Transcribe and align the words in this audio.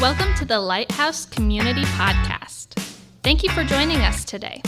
Welcome 0.00 0.32
to 0.36 0.46
the 0.46 0.58
Lighthouse 0.58 1.26
Community 1.26 1.82
Podcast. 1.82 2.68
Thank 3.22 3.42
you 3.42 3.50
for 3.50 3.62
joining 3.64 3.98
us 3.98 4.24
today. 4.24 4.62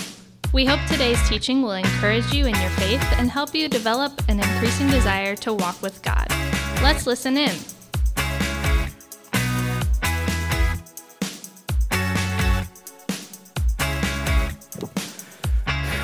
We 0.52 0.66
hope 0.66 0.78
today's 0.86 1.26
teaching 1.26 1.62
will 1.62 1.72
encourage 1.72 2.30
you 2.34 2.44
in 2.44 2.54
your 2.60 2.68
faith 2.72 3.02
and 3.16 3.30
help 3.30 3.54
you 3.54 3.66
develop 3.66 4.12
an 4.28 4.40
increasing 4.40 4.88
desire 4.88 5.34
to 5.36 5.54
walk 5.54 5.80
with 5.80 6.02
God. 6.02 6.26
Let's 6.82 7.06
listen 7.06 7.38
in. 7.38 7.56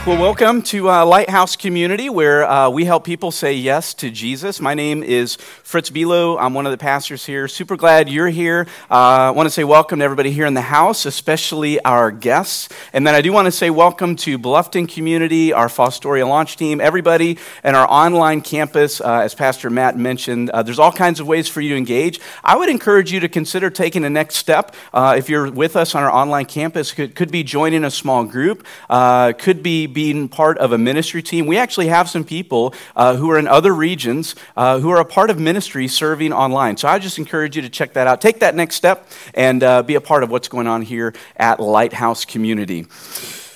Well, 0.09 0.19
welcome 0.19 0.63
to 0.63 0.89
uh, 0.89 1.05
Lighthouse 1.05 1.55
Community, 1.55 2.09
where 2.09 2.49
uh, 2.49 2.71
we 2.71 2.87
help 2.87 3.05
people 3.05 3.31
say 3.31 3.53
yes 3.53 3.93
to 3.93 4.11
Jesus. 4.11 4.59
My 4.59 4.73
name 4.73 5.03
is 5.03 5.37
Fritz 5.69 5.91
Bilo. 5.91 6.39
I'm 6.41 6.55
one 6.55 6.65
of 6.65 6.73
the 6.73 6.79
pastors 6.79 7.27
here. 7.27 7.47
Super 7.47 7.77
glad 7.77 8.09
you're 8.09 8.31
here. 8.31 8.67
Uh, 8.91 8.95
I 8.95 9.31
want 9.33 9.49
to 9.49 9.51
say 9.51 9.65
welcome 9.65 9.99
to 9.99 10.05
everybody 10.07 10.31
here 10.31 10.47
in 10.47 10.55
the 10.55 10.63
house, 10.63 11.05
especially 11.05 11.79
our 11.85 12.11
guests. 12.11 12.71
And 12.95 13.07
then 13.07 13.15
I 13.15 13.21
do 13.21 13.35
want 13.35 13.49
to 13.49 13.53
say 13.53 13.69
welcome 13.69 14.17
to 14.17 14.39
Bluffton 14.39 14.89
Community, 14.89 15.53
our 15.53 15.69
Fostoria 15.69 16.27
launch 16.27 16.57
team, 16.57 16.81
everybody, 16.81 17.37
and 17.63 17.77
our 17.77 17.87
online 17.87 18.41
campus. 18.41 19.03
Uh, 19.03 19.21
as 19.25 19.35
Pastor 19.35 19.69
Matt 19.69 19.99
mentioned, 19.99 20.49
uh, 20.49 20.63
there's 20.63 20.79
all 20.79 20.91
kinds 20.91 21.21
of 21.21 21.27
ways 21.27 21.49
for 21.49 21.61
you 21.61 21.69
to 21.69 21.77
engage. 21.77 22.19
I 22.43 22.57
would 22.57 22.71
encourage 22.71 23.13
you 23.13 23.21
to 23.21 23.29
consider 23.29 23.69
taking 23.69 24.01
the 24.01 24.09
next 24.09 24.37
step. 24.37 24.75
Uh, 24.95 25.17
if 25.19 25.29
you're 25.29 25.51
with 25.51 25.77
us 25.77 25.95
on 25.95 26.03
our 26.03 26.11
online 26.11 26.47
campus, 26.47 26.93
could, 26.93 27.15
could 27.15 27.31
be 27.31 27.43
joining 27.43 27.85
a 27.85 27.91
small 27.91 28.25
group, 28.25 28.65
could 28.89 29.63
be 29.63 29.87
being 29.87 30.31
part 30.31 30.57
of 30.57 30.73
a 30.73 30.79
ministry 30.79 31.23
team. 31.23 31.45
We 31.45 31.59
actually 31.59 31.89
have 31.89 32.09
some 32.09 32.25
people 32.25 32.73
uh, 32.97 33.17
who 33.17 33.31
are 33.31 33.39
in 33.39 33.47
other 33.47 33.75
regions 33.75 34.35
uh, 34.57 34.79
who 34.79 34.89
are 34.89 35.01
a 35.01 35.05
part 35.05 35.29
of 35.29 35.39
ministry 35.39 35.58
serving 35.61 36.33
online. 36.33 36.77
So 36.77 36.89
I 36.89 36.99
just 36.99 37.19
encourage 37.19 37.57
you 37.57 37.63
to 37.63 37.69
check 37.69 37.95
that 37.95 38.07
out. 38.07 38.21
Take 38.21 38.41
that 38.41 38.55
next 38.55 38.75
step 38.77 39.09
and 39.35 39.63
uh, 39.63 39.83
be 39.83 39.95
a 39.95 40.01
part 40.01 40.23
of 40.23 40.31
what's 40.31 40.49
going 40.49 40.67
on 40.67 40.83
here 40.83 41.15
at 41.37 41.61
Lighthouse 41.61 42.25
Community. 42.25 42.87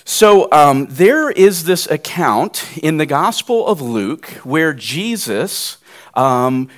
So, 0.04 0.50
um, 0.50 0.86
there 0.90 1.30
is 1.30 1.64
this 1.64 1.88
account 1.88 2.76
in 2.76 2.96
the 2.96 3.06
Gospel 3.06 3.66
of 3.68 3.80
Luke 3.80 4.26
where 4.42 4.74
Jesus 4.74 5.78
um, 6.14 6.68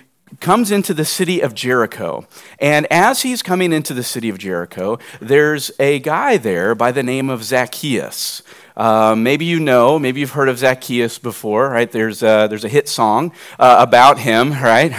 comes 0.40 0.70
into 0.70 0.92
the 0.94 1.04
city 1.04 1.40
of 1.40 1.54
Jericho. 1.54 2.26
And 2.58 2.86
as 2.90 3.22
he's 3.22 3.42
coming 3.42 3.72
into 3.72 3.94
the 3.94 4.02
city 4.02 4.28
of 4.28 4.38
Jericho, 4.38 4.98
there's 5.20 5.70
a 5.78 6.00
guy 6.00 6.36
there 6.36 6.74
by 6.74 6.92
the 6.92 7.02
name 7.02 7.30
of 7.30 7.44
Zacchaeus. 7.44 8.42
Uh, 8.76 9.14
maybe 9.16 9.44
you 9.44 9.60
know, 9.60 10.00
maybe 10.00 10.18
you've 10.18 10.32
heard 10.32 10.48
of 10.48 10.58
Zacchaeus 10.58 11.18
before, 11.18 11.70
right? 11.70 11.90
There's 11.90 12.22
a, 12.22 12.48
there's 12.48 12.64
a 12.64 12.68
hit 12.68 12.88
song 12.88 13.32
uh, 13.58 13.76
about 13.78 14.18
him, 14.18 14.50
right? 14.62 14.92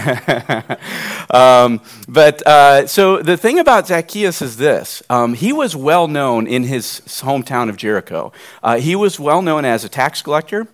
um, 1.30 1.82
but 2.08 2.46
uh, 2.48 2.88
so 2.88 3.22
the 3.22 3.36
thing 3.36 3.60
about 3.60 3.88
Zacchaeus 3.88 4.42
is 4.42 4.58
this 4.58 5.04
um, 5.10 5.34
he 5.34 5.52
was 5.52 5.76
well 5.76 6.08
known 6.08 6.48
in 6.48 6.64
his 6.64 7.02
hometown 7.06 7.70
of 7.70 7.76
Jericho. 7.76 8.32
Uh, 8.64 8.78
he 8.78 8.96
was 8.96 9.20
well 9.20 9.42
known 9.42 9.66
as 9.66 9.84
a 9.84 9.90
tax 9.90 10.22
collector, 10.22 10.68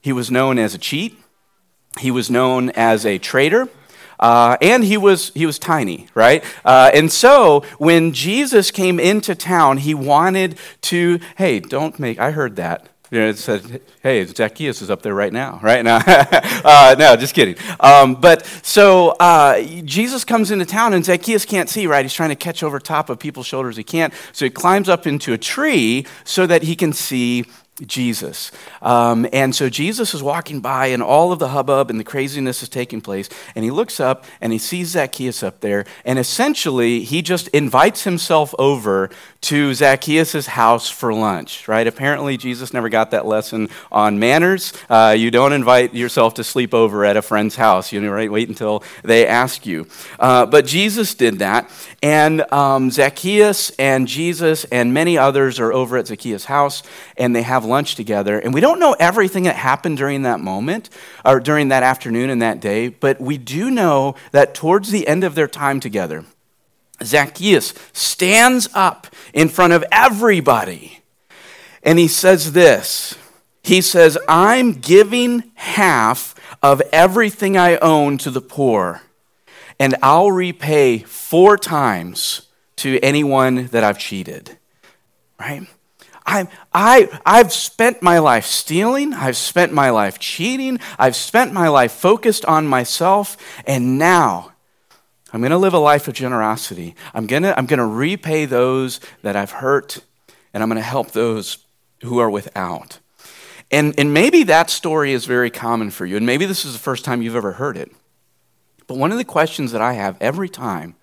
he 0.00 0.12
was 0.12 0.30
known 0.30 0.58
as 0.58 0.74
a 0.74 0.78
cheat, 0.78 1.16
he 1.98 2.10
was 2.10 2.28
known 2.28 2.70
as 2.70 3.06
a 3.06 3.18
traitor. 3.18 3.68
Uh, 4.18 4.56
and 4.60 4.84
he 4.84 4.96
was, 4.96 5.30
he 5.34 5.46
was 5.46 5.58
tiny, 5.58 6.06
right? 6.14 6.44
Uh, 6.64 6.90
and 6.94 7.10
so 7.10 7.64
when 7.78 8.12
Jesus 8.12 8.70
came 8.70 8.98
into 8.98 9.34
town, 9.34 9.78
he 9.78 9.94
wanted 9.94 10.58
to, 10.82 11.20
hey, 11.36 11.60
don't 11.60 11.98
make, 11.98 12.18
I 12.18 12.30
heard 12.30 12.56
that. 12.56 12.88
You 13.10 13.20
know, 13.20 13.28
it 13.28 13.38
said, 13.38 13.80
hey, 14.02 14.26
Zacchaeus 14.26 14.82
is 14.82 14.90
up 14.90 15.00
there 15.00 15.14
right 15.14 15.32
now, 15.32 15.58
right? 15.62 15.82
now. 15.82 16.02
uh, 16.06 16.94
no, 16.98 17.16
just 17.16 17.34
kidding. 17.34 17.56
Um, 17.80 18.16
but 18.16 18.44
so 18.62 19.10
uh, 19.18 19.62
Jesus 19.62 20.24
comes 20.24 20.50
into 20.50 20.66
town 20.66 20.92
and 20.92 21.02
Zacchaeus 21.02 21.46
can't 21.46 21.70
see, 21.70 21.86
right? 21.86 22.04
He's 22.04 22.12
trying 22.12 22.28
to 22.28 22.36
catch 22.36 22.62
over 22.62 22.78
top 22.78 23.08
of 23.08 23.18
people's 23.18 23.46
shoulders. 23.46 23.78
He 23.78 23.84
can't. 23.84 24.12
So 24.32 24.44
he 24.44 24.50
climbs 24.50 24.90
up 24.90 25.06
into 25.06 25.32
a 25.32 25.38
tree 25.38 26.06
so 26.24 26.46
that 26.46 26.64
he 26.64 26.76
can 26.76 26.92
see 26.92 27.46
Jesus. 27.86 28.50
Um, 28.82 29.26
and 29.32 29.54
so 29.54 29.68
Jesus 29.68 30.14
is 30.14 30.22
walking 30.22 30.60
by, 30.60 30.86
and 30.86 31.02
all 31.02 31.32
of 31.32 31.38
the 31.38 31.48
hubbub 31.48 31.90
and 31.90 31.98
the 31.98 32.04
craziness 32.04 32.62
is 32.62 32.68
taking 32.68 33.00
place. 33.00 33.28
And 33.54 33.64
he 33.64 33.70
looks 33.70 34.00
up 34.00 34.24
and 34.40 34.52
he 34.52 34.58
sees 34.58 34.88
Zacchaeus 34.88 35.42
up 35.42 35.60
there. 35.60 35.84
And 36.04 36.18
essentially, 36.18 37.00
he 37.00 37.22
just 37.22 37.48
invites 37.48 38.04
himself 38.04 38.54
over 38.58 39.10
to 39.40 39.72
Zacchaeus' 39.74 40.46
house 40.46 40.90
for 40.90 41.14
lunch, 41.14 41.68
right? 41.68 41.86
Apparently, 41.86 42.36
Jesus 42.36 42.74
never 42.74 42.88
got 42.88 43.12
that 43.12 43.26
lesson 43.26 43.68
on 43.92 44.18
manners. 44.18 44.72
Uh, 44.90 45.14
you 45.16 45.30
don't 45.30 45.52
invite 45.52 45.94
yourself 45.94 46.34
to 46.34 46.44
sleep 46.44 46.74
over 46.74 47.04
at 47.04 47.16
a 47.16 47.22
friend's 47.22 47.54
house, 47.54 47.92
you 47.92 48.00
know, 48.00 48.10
right? 48.10 48.30
Wait 48.30 48.48
until 48.48 48.82
they 49.04 49.26
ask 49.26 49.64
you. 49.64 49.86
Uh, 50.18 50.44
but 50.46 50.66
Jesus 50.66 51.14
did 51.14 51.38
that. 51.38 51.70
And 52.02 52.50
um, 52.52 52.90
Zacchaeus 52.90 53.70
and 53.78 54.08
Jesus 54.08 54.64
and 54.64 54.92
many 54.92 55.16
others 55.16 55.60
are 55.60 55.72
over 55.72 55.96
at 55.96 56.08
Zacchaeus' 56.08 56.44
house, 56.46 56.82
and 57.16 57.34
they 57.34 57.42
have 57.42 57.64
lunch 57.68 57.94
together. 57.94 58.38
And 58.38 58.52
we 58.52 58.60
don't 58.60 58.80
know 58.80 58.96
everything 58.98 59.44
that 59.44 59.56
happened 59.56 59.98
during 59.98 60.22
that 60.22 60.40
moment, 60.40 60.90
or 61.24 61.40
during 61.40 61.68
that 61.68 61.82
afternoon 61.82 62.30
and 62.30 62.42
that 62.42 62.60
day, 62.60 62.88
but 62.88 63.20
we 63.20 63.38
do 63.38 63.70
know 63.70 64.14
that 64.32 64.54
towards 64.54 64.90
the 64.90 65.06
end 65.06 65.24
of 65.24 65.34
their 65.34 65.48
time 65.48 65.80
together, 65.80 66.24
Zacchaeus 67.02 67.74
stands 67.92 68.68
up 68.74 69.06
in 69.32 69.48
front 69.48 69.72
of 69.72 69.84
everybody 69.92 70.98
and 71.82 71.98
he 71.98 72.08
says 72.08 72.52
this 72.52 73.16
He 73.62 73.80
says, 73.80 74.18
I'm 74.28 74.72
giving 74.72 75.50
half 75.54 76.34
of 76.62 76.82
everything 76.92 77.56
I 77.56 77.76
own 77.78 78.18
to 78.18 78.30
the 78.30 78.40
poor, 78.40 79.02
and 79.78 79.94
I'll 80.02 80.32
repay 80.32 80.98
four 80.98 81.56
times 81.56 82.42
to 82.76 82.98
anyone 83.00 83.66
that 83.68 83.84
I've 83.84 83.98
cheated. 83.98 84.58
Right? 85.38 85.66
I, 86.28 86.46
I, 86.74 87.20
I've 87.24 87.54
spent 87.54 88.02
my 88.02 88.18
life 88.18 88.44
stealing. 88.44 89.14
I've 89.14 89.36
spent 89.38 89.72
my 89.72 89.88
life 89.88 90.18
cheating. 90.18 90.78
I've 90.98 91.16
spent 91.16 91.54
my 91.54 91.68
life 91.68 91.92
focused 91.92 92.44
on 92.44 92.66
myself. 92.66 93.38
And 93.66 93.98
now 93.98 94.52
I'm 95.32 95.40
going 95.40 95.52
to 95.52 95.58
live 95.58 95.72
a 95.72 95.78
life 95.78 96.06
of 96.06 96.12
generosity. 96.12 96.94
I'm 97.14 97.26
going 97.26 97.44
to 97.44 97.58
I'm 97.58 97.64
going 97.64 97.78
to 97.78 97.86
repay 97.86 98.44
those 98.44 99.00
that 99.22 99.36
I've 99.36 99.52
hurt, 99.52 100.04
and 100.52 100.62
I'm 100.62 100.68
going 100.68 100.76
to 100.76 100.82
help 100.82 101.12
those 101.12 101.64
who 102.02 102.18
are 102.18 102.30
without. 102.30 102.98
And, 103.70 103.98
and 103.98 104.12
maybe 104.12 104.44
that 104.44 104.70
story 104.70 105.12
is 105.12 105.24
very 105.24 105.50
common 105.50 105.90
for 105.90 106.04
you, 106.04 106.16
and 106.16 106.26
maybe 106.26 106.44
this 106.44 106.64
is 106.64 106.74
the 106.74 106.78
first 106.78 107.04
time 107.04 107.22
you've 107.22 107.36
ever 107.36 107.52
heard 107.52 107.76
it. 107.78 107.90
But 108.86 108.98
one 108.98 109.12
of 109.12 109.18
the 109.18 109.24
questions 109.24 109.72
that 109.72 109.82
I 109.82 109.94
have 109.94 110.16
every 110.20 110.48
time 110.48 110.94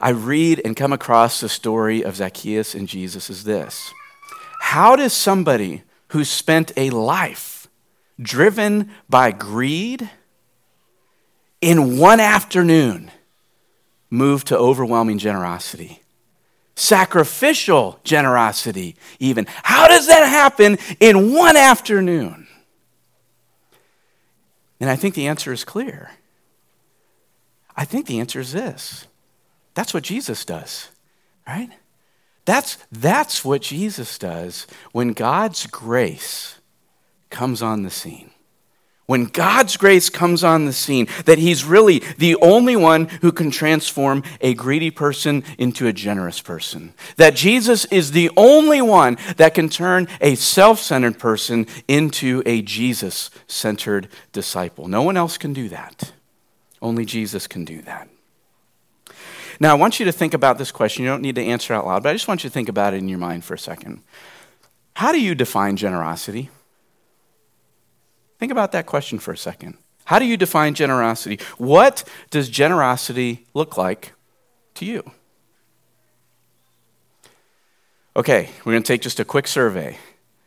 I 0.00 0.10
read 0.10 0.60
and 0.64 0.76
come 0.76 0.92
across 0.92 1.40
the 1.40 1.48
story 1.48 2.02
of 2.02 2.16
Zacchaeus 2.16 2.74
and 2.74 2.88
Jesus 2.88 3.28
is 3.28 3.44
this 3.44 3.92
How 4.62 4.94
does 4.94 5.12
somebody 5.12 5.82
who 6.08 6.24
spent 6.24 6.70
a 6.76 6.88
life 6.90 7.68
driven 8.18 8.90
by 9.10 9.32
greed 9.32 10.08
in 11.60 11.98
one 11.98 12.20
afternoon 12.20 13.10
move 14.08 14.44
to 14.44 14.56
overwhelming 14.56 15.18
generosity? 15.18 16.00
Sacrificial 16.76 17.98
generosity, 18.04 18.94
even. 19.18 19.46
How 19.64 19.88
does 19.88 20.06
that 20.06 20.26
happen 20.26 20.78
in 21.00 21.34
one 21.34 21.56
afternoon? 21.56 22.46
And 24.80 24.88
I 24.88 24.94
think 24.94 25.16
the 25.16 25.26
answer 25.26 25.52
is 25.52 25.64
clear. 25.64 26.12
I 27.76 27.84
think 27.84 28.06
the 28.06 28.20
answer 28.20 28.38
is 28.38 28.52
this 28.52 29.06
that's 29.74 29.92
what 29.92 30.04
Jesus 30.04 30.44
does, 30.44 30.88
right? 31.46 31.68
That's, 32.44 32.78
that's 32.90 33.44
what 33.44 33.62
Jesus 33.62 34.18
does 34.18 34.66
when 34.92 35.12
God's 35.12 35.66
grace 35.66 36.60
comes 37.30 37.62
on 37.62 37.82
the 37.82 37.90
scene. 37.90 38.30
When 39.06 39.24
God's 39.26 39.76
grace 39.76 40.08
comes 40.08 40.42
on 40.42 40.64
the 40.64 40.72
scene, 40.72 41.08
that 41.26 41.38
He's 41.38 41.64
really 41.64 41.98
the 42.18 42.36
only 42.36 42.76
one 42.76 43.08
who 43.20 43.32
can 43.32 43.50
transform 43.50 44.22
a 44.40 44.54
greedy 44.54 44.90
person 44.90 45.44
into 45.58 45.86
a 45.86 45.92
generous 45.92 46.40
person. 46.40 46.94
That 47.16 47.34
Jesus 47.34 47.84
is 47.86 48.12
the 48.12 48.30
only 48.36 48.80
one 48.80 49.18
that 49.36 49.54
can 49.54 49.68
turn 49.68 50.08
a 50.20 50.36
self 50.36 50.78
centered 50.78 51.18
person 51.18 51.66
into 51.88 52.42
a 52.46 52.62
Jesus 52.62 53.30
centered 53.48 54.08
disciple. 54.30 54.88
No 54.88 55.02
one 55.02 55.16
else 55.16 55.36
can 55.36 55.52
do 55.52 55.68
that. 55.68 56.12
Only 56.80 57.04
Jesus 57.04 57.46
can 57.46 57.64
do 57.64 57.82
that. 57.82 58.08
Now, 59.60 59.72
I 59.72 59.74
want 59.74 59.98
you 59.98 60.06
to 60.06 60.12
think 60.12 60.34
about 60.34 60.58
this 60.58 60.72
question. 60.72 61.04
You 61.04 61.10
don't 61.10 61.22
need 61.22 61.34
to 61.36 61.44
answer 61.44 61.74
out 61.74 61.86
loud, 61.86 62.02
but 62.02 62.10
I 62.10 62.12
just 62.12 62.28
want 62.28 62.44
you 62.44 62.50
to 62.50 62.54
think 62.54 62.68
about 62.68 62.94
it 62.94 62.98
in 62.98 63.08
your 63.08 63.18
mind 63.18 63.44
for 63.44 63.54
a 63.54 63.58
second. 63.58 64.02
How 64.94 65.12
do 65.12 65.20
you 65.20 65.34
define 65.34 65.76
generosity? 65.76 66.50
Think 68.38 68.52
about 68.52 68.72
that 68.72 68.86
question 68.86 69.18
for 69.18 69.32
a 69.32 69.36
second. 69.36 69.78
How 70.04 70.18
do 70.18 70.24
you 70.24 70.36
define 70.36 70.74
generosity? 70.74 71.38
What 71.58 72.04
does 72.30 72.48
generosity 72.48 73.46
look 73.54 73.76
like 73.76 74.12
to 74.74 74.84
you? 74.84 75.10
Okay, 78.14 78.50
we're 78.64 78.72
going 78.72 78.82
to 78.82 78.86
take 78.86 79.00
just 79.00 79.20
a 79.20 79.24
quick 79.24 79.46
survey. 79.46 79.96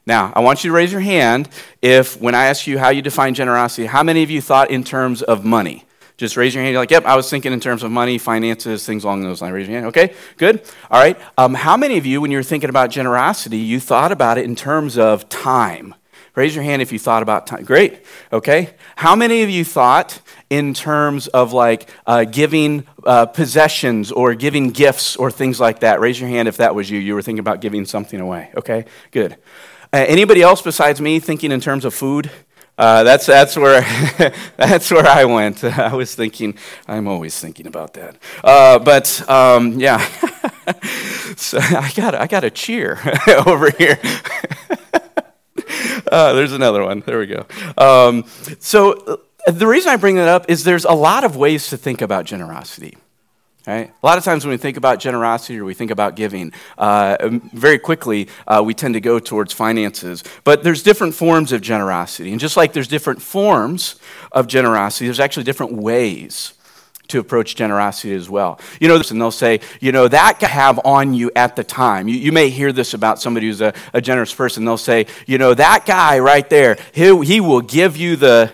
Now, 0.06 0.32
I 0.36 0.42
want 0.42 0.64
you 0.64 0.70
to 0.70 0.76
raise 0.76 0.92
your 0.92 1.02
hand 1.02 1.50
if, 1.82 2.20
when 2.22 2.36
I 2.36 2.46
ask 2.46 2.68
you 2.68 2.78
how 2.78 2.90
you 2.90 3.02
define 3.02 3.34
generosity, 3.34 3.88
how 3.88 4.04
many 4.04 4.22
of 4.22 4.30
you 4.30 4.40
thought 4.40 4.70
in 4.70 4.84
terms 4.84 5.24
of 5.24 5.44
money? 5.44 5.86
Just 6.18 6.38
raise 6.38 6.54
your 6.56 6.64
hand. 6.64 6.74
You're 6.74 6.82
like, 6.82 6.92
yep, 6.92 7.06
I 7.06 7.16
was 7.16 7.30
thinking 7.30 7.52
in 7.52 7.60
terms 7.60 7.84
of 7.84 7.92
money, 7.92 8.18
finances, 8.18 8.86
things 8.86 9.04
along 9.04 9.24
those 9.24 9.42
lines. 9.42 9.54
Raise 9.54 9.68
your 9.68 9.76
hand. 9.76 9.88
Okay, 9.88 10.14
good. 10.38 10.62
All 10.90 11.00
right. 11.00 11.18
Um, 11.38 11.54
how 11.54 11.76
many 11.76 11.98
of 11.98 12.06
you, 12.06 12.22
when 12.22 12.32
you 12.32 12.38
were 12.38 12.44
thinking 12.44 12.70
about 12.70 12.90
generosity, 12.90 13.58
you 13.58 13.82
thought 13.82 14.14
about 14.14 14.38
it 14.38 14.46
in 14.46 14.56
terms 14.56 14.98
of 14.98 15.28
time? 15.28 15.94
Raise 16.36 16.54
your 16.54 16.64
hand 16.64 16.82
if 16.82 16.92
you 16.92 17.00
thought 17.00 17.24
about 17.24 17.48
time. 17.48 17.64
Great. 17.64 18.06
Okay. 18.32 18.72
How 18.98 19.16
many 19.16 19.44
of 19.44 19.50
you 19.50 19.64
thought 19.64 20.22
in 20.50 20.74
terms 20.74 21.28
of 21.28 21.54
like 21.54 21.90
uh, 22.06 22.26
giving 22.26 22.86
uh, 23.06 23.26
possessions 23.26 24.12
or 24.12 24.36
giving 24.36 24.72
gifts 24.72 25.16
or 25.16 25.32
things 25.32 25.60
like 25.60 25.80
that? 25.80 26.02
Raise 26.02 26.20
your 26.20 26.30
hand 26.30 26.50
if 26.50 26.58
that 26.58 26.76
was 26.76 26.90
you. 26.90 27.00
You 27.00 27.14
were 27.14 27.22
thinking 27.22 27.40
about 27.40 27.62
giving 27.62 27.86
something 27.86 28.20
away. 28.20 28.52
Okay. 28.58 28.86
Good. 29.12 29.34
Uh, 29.94 30.04
anybody 30.08 30.42
else 30.42 30.62
besides 30.62 31.00
me 31.00 31.20
thinking 31.20 31.54
in 31.54 31.62
terms 31.62 31.86
of 31.86 31.94
food? 31.94 32.30
Uh, 32.78 33.04
that's, 33.04 33.26
that's, 33.26 33.56
where, 33.56 33.82
that's 34.58 34.92
where 34.92 35.06
I 35.08 35.26
went. 35.26 35.64
I 35.64 35.94
was 35.94 36.14
thinking, 36.14 36.58
I'm 36.88 37.08
always 37.08 37.40
thinking 37.40 37.68
about 37.68 37.94
that. 37.94 38.18
Uh, 38.44 38.80
but 38.80 39.28
um, 39.30 39.80
yeah, 39.80 39.98
so 41.38 41.58
I 41.60 41.92
got, 41.96 42.16
I 42.16 42.28
got 42.28 42.44
a 42.44 42.50
cheer 42.50 43.00
over 43.46 43.70
here. 43.72 43.98
uh, 46.12 46.34
there's 46.34 46.54
another 46.54 46.84
one. 46.84 47.02
There 47.06 47.20
we 47.20 47.28
go. 47.28 47.46
Um, 47.78 48.26
so 48.60 48.94
uh, 49.48 49.52
the 49.52 49.68
reason 49.68 49.92
I 49.92 49.96
bring 49.96 50.16
that 50.16 50.28
up 50.28 50.50
is 50.50 50.64
there's 50.64 50.86
a 50.86 50.94
lot 50.94 51.24
of 51.24 51.38
ways 51.38 51.70
to 51.70 51.78
think 51.78 52.02
about 52.02 52.26
generosity. 52.26 52.98
Right? 53.68 53.92
A 54.04 54.06
lot 54.06 54.20
of 54.20 54.24
times 54.24 54.46
when 54.46 54.52
we 54.52 54.58
think 54.58 54.78
about 54.78 55.00
generosity 55.00 55.60
or 55.60 55.66
we 55.66 55.74
think 55.74 55.90
about 55.90 56.16
giving, 56.16 56.54
uh, 56.78 57.18
very 57.52 57.80
quickly 57.80 58.28
uh, 58.48 58.62
we 58.64 58.76
tend 58.76 58.94
to 58.94 59.02
go 59.02 59.18
towards 59.18 59.54
finances. 59.54 60.24
But 60.44 60.64
there's 60.64 60.84
different 60.84 61.16
forms 61.16 61.52
of 61.52 61.62
generosity. 61.62 62.32
And 62.32 62.40
just 62.40 62.58
like 62.58 62.74
there's 62.74 62.88
different 62.88 63.24
forms 63.24 63.96
of 64.32 64.46
generosity, 64.46 65.06
there's 65.06 65.20
actually 65.20 65.46
different 65.46 65.74
ways 65.74 66.54
to 67.08 67.20
approach 67.20 67.56
generosity 67.56 68.14
as 68.14 68.30
well. 68.30 68.60
You 68.80 68.88
know, 68.88 68.96
and 68.96 69.22
they'll 69.22 69.32
say, 69.32 69.62
you 69.80 69.92
know, 69.92 70.08
that 70.08 70.40
guy 70.40 70.48
have 70.48 70.80
on 70.86 71.14
you 71.14 71.32
at 71.36 71.56
the 71.56 71.64
time. 71.64 72.08
You, 72.08 72.18
you 72.18 72.32
may 72.32 72.50
hear 72.50 72.72
this 72.72 72.94
about 72.94 73.20
somebody 73.20 73.48
who's 73.48 73.62
a, 73.62 73.74
a 73.94 74.02
generous 74.02 74.34
person. 74.34 74.66
They'll 74.66 74.78
say, 74.78 75.08
you 75.26 75.38
know, 75.38 75.54
that 75.54 75.86
guy 75.86 76.20
right 76.20 76.48
there, 76.50 76.78
he, 76.94 77.26
he 77.26 77.42
will 77.42 77.62
give 77.62 77.98
you 77.98 78.16
the 78.16 78.54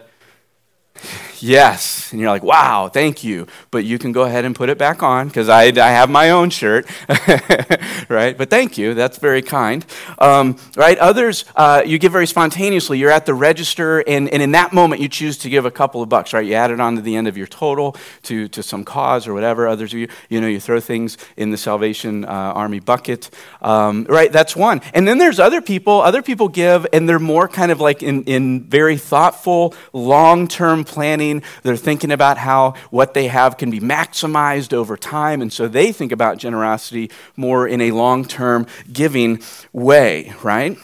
Yes. 1.42 2.12
And 2.12 2.22
you're 2.22 2.30
like, 2.30 2.44
wow, 2.44 2.88
thank 2.88 3.24
you. 3.24 3.48
But 3.72 3.84
you 3.84 3.98
can 3.98 4.12
go 4.12 4.24
ahead 4.24 4.46
and 4.46 4.56
put 4.56 4.70
it 4.70 4.78
back 4.78 5.02
on 5.02 5.28
because 5.28 5.50
I, 5.50 5.64
I 5.64 5.90
have 5.90 6.10
my 6.10 6.30
own 6.30 6.50
shirt, 6.50 6.88
right? 8.10 8.38
But 8.38 8.50
thank 8.50 8.78
you. 8.78 8.94
That's 8.94 9.18
very 9.18 9.42
kind. 9.42 9.86
Um, 10.20 10.58
right? 10.76 10.98
Others, 10.98 11.46
uh, 11.56 11.82
you 11.86 11.98
give 11.98 12.12
very 12.12 12.28
spontaneously. 12.28 13.00
You're 13.00 13.12
at 13.12 13.26
the 13.26 13.34
register, 13.34 14.00
and, 14.02 14.30
and 14.30 14.44
in 14.44 14.52
that 14.52 14.72
moment, 14.72 15.02
you 15.02 15.10
choose 15.10 15.38
to 15.40 15.50
give 15.50 15.66
a 15.66 15.72
couple 15.72 16.02
of 16.02 16.10
bucks, 16.10 16.34
right? 16.34 16.46
You 16.46 16.54
add 16.54 16.70
it 16.70 16.80
on 16.80 16.96
to 16.96 17.02
the 17.02 17.16
end 17.16 17.28
of 17.28 17.38
your 17.38 17.48
total 17.48 17.96
to, 18.24 18.48
to 18.50 18.62
some 18.62 18.84
cause 18.84 19.28
or 19.28 19.34
whatever. 19.34 19.68
Others, 19.68 19.94
you, 19.94 20.08
you 20.30 20.42
know, 20.42 20.48
you 20.48 20.60
throw 20.60 20.80
things 20.80 21.18
in 21.38 21.50
the 21.50 21.58
Salvation 21.58 22.24
uh, 22.26 22.28
Army 22.28 22.80
bucket, 22.80 23.30
um, 23.62 24.06
right? 24.10 24.32
That's 24.32 24.56
one. 24.56 24.82
And 24.94 25.08
then 25.08 25.18
there's 25.18 25.40
other 25.40 25.62
people, 25.62 26.02
other 26.02 26.22
people 26.22 26.50
give, 26.50 26.86
and 26.94 27.10
they're 27.10 27.20
more 27.20 27.48
kind 27.48 27.72
of 27.72 27.80
like 27.80 28.04
in, 28.04 28.24
in 28.26 28.64
very 28.64 28.98
thoughtful, 28.98 29.74
long 29.94 30.48
term 30.48 30.84
planning 30.84 31.31
they're 31.64 31.78
thinking 31.78 32.12
about 32.12 32.38
how 32.38 32.74
what 32.90 33.14
they 33.14 33.28
have 33.28 33.58
can 33.58 33.72
be 33.72 33.80
maximized 33.80 34.74
over 34.74 34.98
time. 34.98 35.42
And 35.42 35.54
so 35.54 35.68
they 35.68 35.92
think 35.92 36.12
about 36.12 36.38
generosity 36.38 37.10
more 37.38 37.68
in 37.68 37.80
a 37.80 37.92
long 37.92 38.26
term 38.26 38.68
giving 38.92 39.42
way, 39.72 40.34
right? 40.44 40.78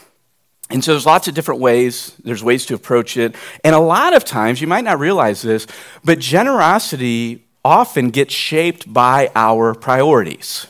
And 0.69 0.83
so 0.83 0.91
there's 0.91 1.05
lots 1.05 1.27
of 1.27 1.33
different 1.33 1.61
ways, 1.61 2.13
there's 2.23 2.43
ways 2.43 2.65
to 2.67 2.73
approach 2.73 3.17
it. 3.17 3.35
And 3.63 3.73
a 3.73 3.79
lot 3.79 4.13
of 4.13 4.25
times, 4.25 4.59
you 4.59 4.67
might 4.67 4.83
not 4.83 4.99
realize 4.99 5.41
this, 5.41 5.65
but 6.03 6.19
generosity 6.19 7.45
often 7.63 8.09
gets 8.09 8.33
shaped 8.33 8.91
by 8.91 9.31
our 9.35 9.73
priorities. 9.73 10.67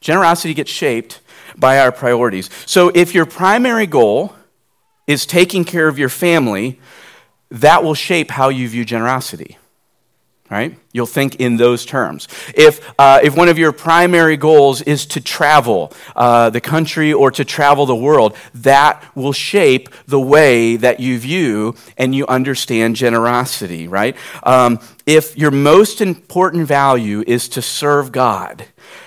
Generosity 0.00 0.54
gets 0.54 0.70
shaped 0.70 1.20
by 1.56 1.78
our 1.78 1.92
priorities. 1.92 2.50
So 2.66 2.90
if 2.94 3.14
your 3.14 3.26
primary 3.26 3.86
goal 3.86 4.34
is 5.06 5.26
taking 5.26 5.64
care 5.64 5.88
of 5.88 5.98
your 5.98 6.08
family, 6.08 6.80
that 7.54 7.84
will 7.84 7.94
shape 7.94 8.30
how 8.30 8.48
you 8.48 8.68
view 8.68 8.84
generosity. 8.84 9.58
Right? 10.50 10.76
You'll 10.92 11.06
think 11.06 11.36
in 11.36 11.56
those 11.56 11.86
terms. 11.86 12.28
If, 12.54 12.92
uh, 12.98 13.20
if 13.22 13.34
one 13.34 13.48
of 13.48 13.58
your 13.58 13.72
primary 13.72 14.36
goals 14.36 14.82
is 14.82 15.06
to 15.06 15.20
travel 15.20 15.92
uh, 16.14 16.50
the 16.50 16.60
country 16.60 17.12
or 17.12 17.30
to 17.30 17.44
travel 17.44 17.86
the 17.86 17.96
world, 17.96 18.36
that 18.54 19.02
will 19.16 19.32
shape 19.32 19.88
the 20.06 20.20
way 20.20 20.76
that 20.76 21.00
you 21.00 21.18
view 21.18 21.74
and 21.96 22.14
you 22.14 22.26
understand 22.26 22.94
generosity, 22.94 23.88
right? 23.88 24.16
Um, 24.42 24.80
if 25.06 25.36
your 25.36 25.50
most 25.50 26.00
important 26.00 26.68
value 26.68 27.24
is 27.26 27.48
to 27.50 27.62
serve 27.62 28.12
God, 28.12 28.66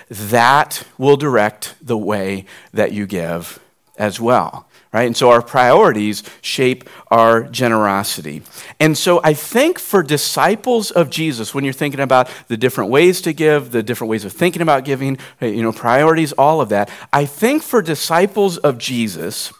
that 0.09 0.83
will 0.97 1.17
direct 1.17 1.75
the 1.81 1.97
way 1.97 2.45
that 2.73 2.91
you 2.93 3.05
give 3.05 3.59
as 3.97 4.19
well 4.19 4.66
right? 4.93 5.05
And 5.05 5.15
so 5.17 5.29
our 5.29 5.41
priorities 5.41 6.23
shape 6.41 6.89
our 7.11 7.43
generosity. 7.43 8.41
And 8.79 8.97
so 8.97 9.19
I 9.23 9.33
think 9.33 9.79
for 9.79 10.01
disciples 10.01 10.91
of 10.91 11.09
Jesus, 11.09 11.53
when 11.53 11.63
you're 11.63 11.73
thinking 11.73 11.99
about 11.99 12.29
the 12.47 12.57
different 12.57 12.89
ways 12.89 13.21
to 13.21 13.33
give, 13.33 13.71
the 13.71 13.83
different 13.83 14.09
ways 14.09 14.25
of 14.25 14.33
thinking 14.33 14.61
about 14.61 14.85
giving, 14.85 15.17
you 15.41 15.61
know, 15.61 15.71
priorities, 15.71 16.31
all 16.33 16.61
of 16.61 16.69
that, 16.69 16.89
I 17.11 17.25
think 17.25 17.63
for 17.63 17.81
disciples 17.81 18.57
of 18.57 18.77
Jesus, 18.77 19.51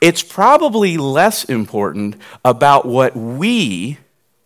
it's 0.00 0.22
probably 0.22 0.96
less 0.96 1.44
important 1.44 2.16
about 2.44 2.86
what 2.86 3.16
we 3.16 3.98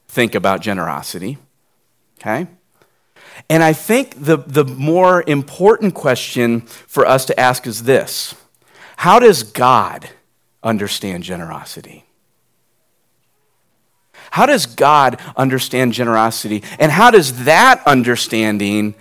think 0.07 0.35
about 0.35 0.61
generosity, 0.61 1.39
okay? 2.21 2.47
And 3.51 3.63
I 3.63 3.73
think 3.73 4.15
the, 4.25 4.37
the 4.37 4.65
more 4.65 5.25
important 5.27 5.95
question 5.95 6.63
for 6.63 7.07
us 7.07 7.25
to 7.27 7.39
ask 7.39 7.67
is 7.67 7.85
this 7.85 8.35
How 8.97 9.19
does 9.19 9.43
God 9.43 10.09
understand 10.63 11.25
generosity? 11.25 12.05
How 14.31 14.47
does 14.47 14.67
God 14.67 15.21
understand 15.37 15.93
generosity? 15.93 16.63
And 16.79 16.93
how 16.93 17.11
does 17.11 17.45
that 17.45 17.83
understanding 17.87 18.95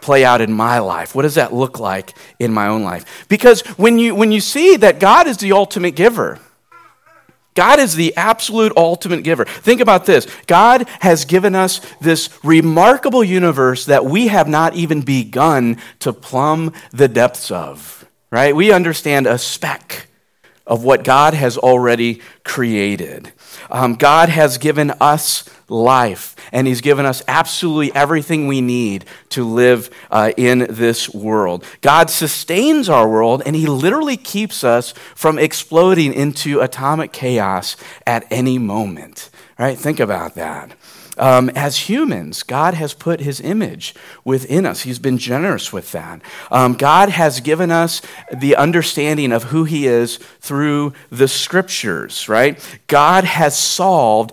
play 0.00 0.24
out 0.24 0.40
in 0.40 0.52
my 0.52 0.78
life? 0.78 1.14
What 1.14 1.22
does 1.22 1.34
that 1.34 1.52
look 1.52 1.78
like 1.78 2.14
in 2.38 2.52
my 2.52 2.68
own 2.68 2.82
life? 2.82 3.26
Because 3.28 3.60
when 3.76 3.98
you, 3.98 4.14
when 4.14 4.32
you 4.32 4.40
see 4.40 4.76
that 4.76 4.98
God 4.98 5.26
is 5.26 5.36
the 5.38 5.52
ultimate 5.52 5.94
giver, 5.94 6.38
God 7.54 7.80
is 7.80 7.94
the 7.96 8.16
absolute 8.16 8.72
ultimate 8.76 9.22
giver. 9.24 9.44
Think 9.44 9.80
about 9.80 10.06
this 10.06 10.26
God 10.46 10.88
has 11.00 11.24
given 11.24 11.54
us 11.54 11.80
this 12.00 12.30
remarkable 12.42 13.24
universe 13.24 13.86
that 13.86 14.04
we 14.06 14.28
have 14.28 14.48
not 14.48 14.74
even 14.74 15.02
begun 15.02 15.78
to 15.98 16.12
plumb 16.12 16.72
the 16.92 17.08
depths 17.08 17.50
of, 17.50 18.08
right? 18.30 18.54
We 18.54 18.72
understand 18.72 19.26
a 19.26 19.36
speck 19.36 20.06
of 20.70 20.84
what 20.84 21.02
God 21.02 21.34
has 21.34 21.58
already 21.58 22.22
created. 22.44 23.32
Um, 23.70 23.96
God 23.96 24.28
has 24.28 24.56
given 24.56 24.92
us 25.00 25.44
life, 25.68 26.36
and 26.52 26.66
He's 26.66 26.80
given 26.80 27.04
us 27.04 27.22
absolutely 27.26 27.92
everything 27.94 28.46
we 28.46 28.60
need 28.60 29.04
to 29.30 29.44
live 29.44 29.90
uh, 30.12 30.32
in 30.36 30.66
this 30.70 31.12
world. 31.12 31.64
God 31.80 32.08
sustains 32.08 32.88
our 32.88 33.08
world, 33.08 33.42
and 33.44 33.56
He 33.56 33.66
literally 33.66 34.16
keeps 34.16 34.62
us 34.62 34.92
from 35.16 35.38
exploding 35.38 36.14
into 36.14 36.60
atomic 36.60 37.12
chaos 37.12 37.76
at 38.06 38.24
any 38.30 38.56
moment. 38.56 39.28
Right? 39.58 39.76
Think 39.76 40.00
about 40.00 40.36
that. 40.36 40.72
Um, 41.20 41.50
as 41.50 41.88
humans, 41.88 42.42
God 42.42 42.74
has 42.74 42.94
put 42.94 43.20
his 43.20 43.40
image 43.40 43.94
within 44.24 44.64
us. 44.64 44.80
He's 44.82 44.98
been 44.98 45.18
generous 45.18 45.72
with 45.72 45.92
that. 45.92 46.22
Um, 46.50 46.72
God 46.72 47.10
has 47.10 47.40
given 47.40 47.70
us 47.70 48.00
the 48.32 48.56
understanding 48.56 49.30
of 49.30 49.44
who 49.44 49.64
he 49.64 49.86
is 49.86 50.16
through 50.40 50.94
the 51.10 51.28
scriptures, 51.28 52.28
right? 52.28 52.58
God 52.86 53.24
has 53.24 53.56
solved 53.56 54.32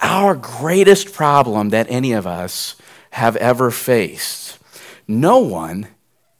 our 0.00 0.34
greatest 0.34 1.12
problem 1.12 1.70
that 1.70 1.86
any 1.88 2.12
of 2.12 2.26
us 2.26 2.74
have 3.10 3.36
ever 3.36 3.70
faced. 3.70 4.58
No 5.06 5.38
one 5.38 5.86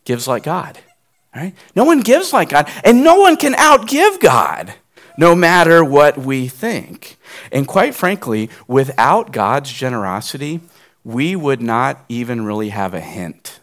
gives 0.05 0.27
like 0.27 0.43
God, 0.43 0.79
right? 1.35 1.55
No 1.77 1.85
one 1.85 2.01
gives 2.01 2.33
like 2.33 2.49
God, 2.49 2.69
and 2.85 3.05
no 3.05 3.21
one 3.21 3.37
can 3.37 3.55
outgive 3.55 4.21
God 4.21 4.75
no 5.19 5.35
matter 5.35 5.85
what 5.85 6.17
we 6.17 6.47
think. 6.47 7.19
And 7.51 7.67
quite 7.67 7.93
frankly, 7.95 8.49
without 8.69 9.33
God's 9.33 9.73
generosity, 9.73 10.61
we 11.03 11.35
would 11.35 11.61
not 11.61 12.05
even 12.09 12.45
really 12.45 12.69
have 12.69 12.95
a 12.95 13.01
hint 13.01 13.59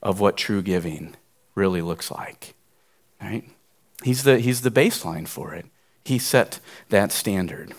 of 0.00 0.20
what 0.20 0.36
true 0.36 0.62
giving 0.62 1.16
really 1.56 1.82
looks 1.82 2.12
like. 2.12 2.54
Right? 3.20 3.44
He's 4.04 4.22
the, 4.22 4.38
he's 4.38 4.60
the 4.60 4.70
baseline 4.70 5.26
for 5.26 5.52
it. 5.52 5.66
He 6.04 6.18
set 6.18 6.60
that 6.90 7.10
standard. 7.10 7.74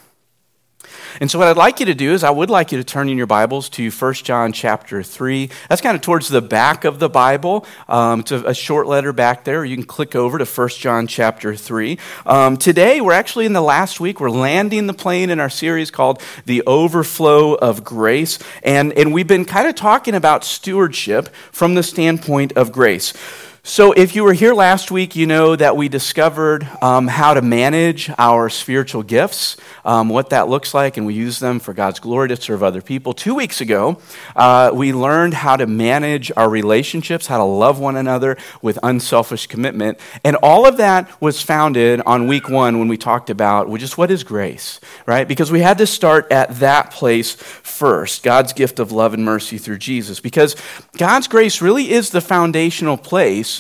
And 1.19 1.29
so, 1.29 1.39
what 1.39 1.47
I'd 1.47 1.57
like 1.57 1.79
you 1.79 1.85
to 1.87 1.93
do 1.93 2.13
is, 2.13 2.23
I 2.23 2.29
would 2.29 2.49
like 2.49 2.71
you 2.71 2.77
to 2.77 2.83
turn 2.83 3.09
in 3.09 3.17
your 3.17 3.27
Bibles 3.27 3.69
to 3.69 3.91
1 3.91 4.13
John 4.15 4.51
chapter 4.51 5.03
3. 5.03 5.49
That's 5.69 5.81
kind 5.81 5.95
of 5.95 6.01
towards 6.01 6.29
the 6.29 6.41
back 6.41 6.85
of 6.85 6.99
the 6.99 7.09
Bible. 7.09 7.65
Um, 7.87 8.21
it's 8.21 8.31
a, 8.31 8.43
a, 8.45 8.53
short 8.53 8.87
letter 8.87 9.13
back 9.13 9.43
there. 9.43 9.63
You 9.63 9.75
can 9.75 9.85
click 9.85 10.15
over 10.15 10.37
to 10.37 10.45
1 10.45 10.69
John 10.69 11.07
chapter 11.07 11.55
3. 11.55 11.97
Um, 12.25 12.57
today, 12.57 13.01
we're 13.01 13.13
actually 13.13 13.45
in 13.45 13.53
the 13.53 13.61
last 13.61 13.99
week. 13.99 14.19
We're 14.19 14.29
landing 14.29 14.87
the 14.87 14.93
plane 14.93 15.29
in 15.29 15.39
our 15.39 15.49
series 15.49 15.91
called 15.91 16.21
The 16.45 16.63
Overflow 16.65 17.55
of 17.55 17.83
Grace. 17.83 18.39
And, 18.63 18.93
and 18.93 19.13
we've 19.13 19.27
been 19.27 19.45
kind 19.45 19.67
of 19.67 19.75
talking 19.75 20.15
about 20.15 20.43
stewardship 20.43 21.29
from 21.51 21.75
the 21.75 21.83
standpoint 21.83 22.53
of 22.53 22.71
grace. 22.71 23.13
So, 23.65 23.93
if 23.93 24.13
you 24.13 24.25
were 24.25 24.33
here 24.33 24.53
last 24.53 24.91
week, 24.91 25.15
you 25.15 25.25
know 25.25 25.55
that 25.55 25.77
we 25.77 25.87
discovered 25.87 26.67
um, 26.81 27.07
how 27.07 27.33
to 27.33 27.41
manage 27.41 28.11
our 28.17 28.49
spiritual 28.49 29.03
gifts, 29.03 29.55
um, 29.85 30.09
what 30.09 30.31
that 30.31 30.49
looks 30.49 30.73
like, 30.73 30.97
and 30.97 31.05
we 31.05 31.13
use 31.13 31.39
them 31.39 31.61
for 31.61 31.73
God's 31.73 32.01
glory 32.01 32.27
to 32.27 32.35
serve 32.35 32.61
other 32.61 32.81
people. 32.81 33.13
Two 33.13 33.33
weeks 33.33 33.61
ago, 33.61 34.01
uh, 34.35 34.71
we 34.73 34.91
learned 34.91 35.33
how 35.33 35.55
to 35.55 35.65
manage 35.65 36.29
our 36.35 36.49
relationships, 36.49 37.25
how 37.25 37.37
to 37.37 37.45
love 37.45 37.79
one 37.79 37.95
another 37.95 38.35
with 38.61 38.77
unselfish 38.83 39.47
commitment. 39.47 39.97
And 40.25 40.35
all 40.43 40.67
of 40.67 40.75
that 40.75 41.09
was 41.21 41.41
founded 41.41 42.01
on 42.01 42.27
week 42.27 42.49
one 42.49 42.79
when 42.79 42.89
we 42.89 42.97
talked 42.97 43.29
about 43.29 43.69
well, 43.69 43.77
just 43.77 43.97
what 43.97 44.11
is 44.11 44.25
grace, 44.25 44.81
right? 45.05 45.25
Because 45.25 45.53
we 45.53 45.61
had 45.61 45.77
to 45.77 45.87
start 45.87 46.29
at 46.33 46.53
that 46.57 46.91
place 46.91 47.35
first 47.35 48.23
God's 48.23 48.51
gift 48.51 48.79
of 48.79 48.91
love 48.91 49.13
and 49.13 49.23
mercy 49.23 49.57
through 49.57 49.77
Jesus. 49.77 50.19
Because 50.19 50.57
God's 50.97 51.29
grace 51.29 51.61
really 51.61 51.89
is 51.89 52.09
the 52.09 52.19
foundational 52.19 52.97
place 52.97 53.52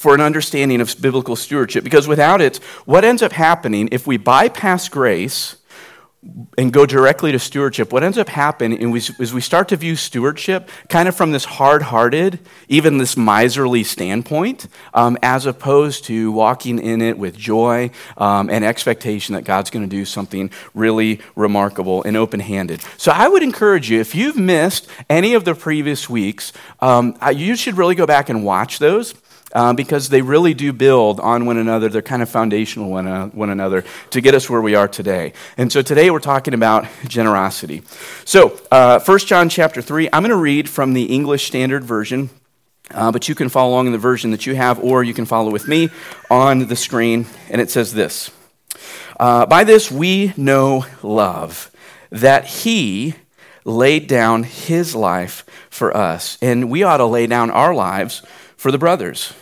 for 0.00 0.14
an 0.14 0.20
understanding 0.22 0.80
of 0.80 0.96
biblical 1.02 1.36
stewardship. 1.36 1.84
Because 1.84 2.08
without 2.08 2.40
it, 2.40 2.56
what 2.86 3.04
ends 3.04 3.20
up 3.20 3.32
happening 3.32 3.86
if 3.92 4.06
we 4.06 4.16
bypass 4.16 4.88
grace 4.88 5.56
and 6.56 6.72
go 6.72 6.86
directly 6.86 7.32
to 7.32 7.38
stewardship, 7.38 7.92
what 7.92 8.02
ends 8.02 8.16
up 8.16 8.30
happening 8.30 8.96
is 8.96 9.34
we 9.34 9.42
start 9.42 9.68
to 9.68 9.76
view 9.76 9.96
stewardship 9.96 10.70
kind 10.88 11.06
of 11.06 11.14
from 11.14 11.32
this 11.32 11.44
hard 11.44 11.82
hearted, 11.82 12.38
even 12.66 12.96
this 12.96 13.14
miserly 13.14 13.84
standpoint, 13.84 14.68
um, 14.94 15.18
as 15.22 15.44
opposed 15.44 16.06
to 16.06 16.32
walking 16.32 16.78
in 16.78 17.02
it 17.02 17.18
with 17.18 17.36
joy 17.36 17.90
um, 18.16 18.48
and 18.48 18.64
expectation 18.64 19.34
that 19.34 19.44
God's 19.44 19.68
going 19.68 19.84
to 19.84 19.96
do 19.96 20.06
something 20.06 20.50
really 20.72 21.20
remarkable 21.36 22.02
and 22.04 22.16
open 22.16 22.40
handed. 22.40 22.80
So 22.96 23.12
I 23.12 23.28
would 23.28 23.42
encourage 23.42 23.90
you, 23.90 24.00
if 24.00 24.14
you've 24.14 24.38
missed 24.38 24.88
any 25.10 25.34
of 25.34 25.44
the 25.44 25.54
previous 25.54 26.08
weeks, 26.08 26.54
um, 26.80 27.18
you 27.34 27.54
should 27.54 27.76
really 27.76 27.94
go 27.94 28.06
back 28.06 28.30
and 28.30 28.46
watch 28.46 28.78
those 28.78 29.14
uh, 29.52 29.72
because 29.72 30.08
they 30.08 30.22
really 30.22 30.54
do 30.54 30.72
build 30.72 31.20
on 31.20 31.46
one 31.46 31.56
another. 31.56 31.88
They're 31.88 32.02
kind 32.02 32.22
of 32.22 32.28
foundational 32.28 32.90
one, 32.90 33.06
uh, 33.06 33.28
one 33.28 33.50
another 33.50 33.84
to 34.10 34.20
get 34.20 34.34
us 34.34 34.48
where 34.48 34.60
we 34.60 34.74
are 34.74 34.88
today. 34.88 35.32
And 35.56 35.72
so 35.72 35.82
today 35.82 36.10
we're 36.10 36.20
talking 36.20 36.54
about 36.54 36.86
generosity. 37.06 37.82
So, 38.24 38.60
uh, 38.70 39.00
1 39.00 39.18
John 39.20 39.48
chapter 39.48 39.82
3, 39.82 40.08
I'm 40.12 40.22
going 40.22 40.30
to 40.30 40.36
read 40.36 40.68
from 40.68 40.92
the 40.92 41.04
English 41.04 41.46
Standard 41.46 41.84
Version. 41.84 42.30
Uh, 42.92 43.12
but 43.12 43.28
you 43.28 43.36
can 43.36 43.48
follow 43.48 43.70
along 43.70 43.86
in 43.86 43.92
the 43.92 43.98
version 43.98 44.32
that 44.32 44.46
you 44.46 44.56
have, 44.56 44.80
or 44.80 45.04
you 45.04 45.14
can 45.14 45.24
follow 45.24 45.52
with 45.52 45.68
me 45.68 45.90
on 46.28 46.66
the 46.66 46.74
screen. 46.74 47.24
And 47.48 47.60
it 47.60 47.70
says 47.70 47.94
this 47.94 48.32
uh, 49.18 49.46
By 49.46 49.62
this 49.62 49.92
we 49.92 50.32
know 50.36 50.86
love, 51.00 51.70
that 52.10 52.46
he 52.46 53.14
laid 53.64 54.08
down 54.08 54.42
his 54.42 54.94
life 54.96 55.44
for 55.70 55.96
us, 55.96 56.36
and 56.42 56.68
we 56.68 56.82
ought 56.82 56.96
to 56.96 57.06
lay 57.06 57.28
down 57.28 57.50
our 57.50 57.72
lives 57.72 58.22
for 58.60 58.70
the 58.70 58.76
brothers. 58.76 59.32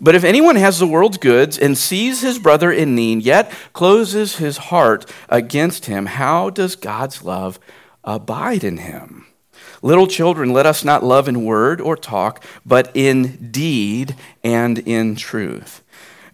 But 0.00 0.14
if 0.14 0.24
anyone 0.24 0.56
has 0.56 0.78
the 0.78 0.86
world's 0.86 1.18
goods 1.18 1.58
and 1.58 1.76
sees 1.76 2.22
his 2.22 2.38
brother 2.38 2.72
in 2.72 2.94
need, 2.94 3.22
yet 3.22 3.52
closes 3.74 4.36
his 4.36 4.56
heart 4.56 5.04
against 5.28 5.84
him, 5.84 6.06
how 6.06 6.48
does 6.48 6.74
God's 6.74 7.22
love 7.22 7.60
abide 8.02 8.64
in 8.64 8.78
him? 8.78 9.26
Little 9.82 10.06
children, 10.06 10.54
let 10.54 10.64
us 10.64 10.82
not 10.82 11.04
love 11.04 11.28
in 11.28 11.44
word 11.44 11.78
or 11.78 11.94
talk, 11.94 12.42
but 12.64 12.90
in 12.94 13.50
deed 13.50 14.16
and 14.42 14.78
in 14.78 15.14
truth. 15.14 15.83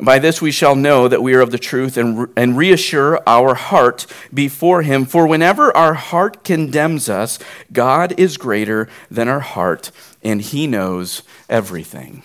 By 0.02 0.18
this 0.18 0.40
we 0.40 0.50
shall 0.50 0.74
know 0.74 1.08
that 1.08 1.22
we 1.22 1.34
are 1.34 1.40
of 1.40 1.50
the 1.50 1.58
truth 1.58 1.96
and, 1.96 2.28
and 2.36 2.56
reassure 2.56 3.20
our 3.26 3.54
heart 3.54 4.06
before 4.32 4.82
Him. 4.82 5.04
For 5.04 5.26
whenever 5.26 5.76
our 5.76 5.94
heart 5.94 6.42
condemns 6.42 7.08
us, 7.08 7.38
God 7.70 8.18
is 8.18 8.38
greater 8.38 8.88
than 9.10 9.28
our 9.28 9.40
heart, 9.40 9.90
and 10.22 10.40
He 10.40 10.66
knows 10.66 11.22
everything. 11.48 12.22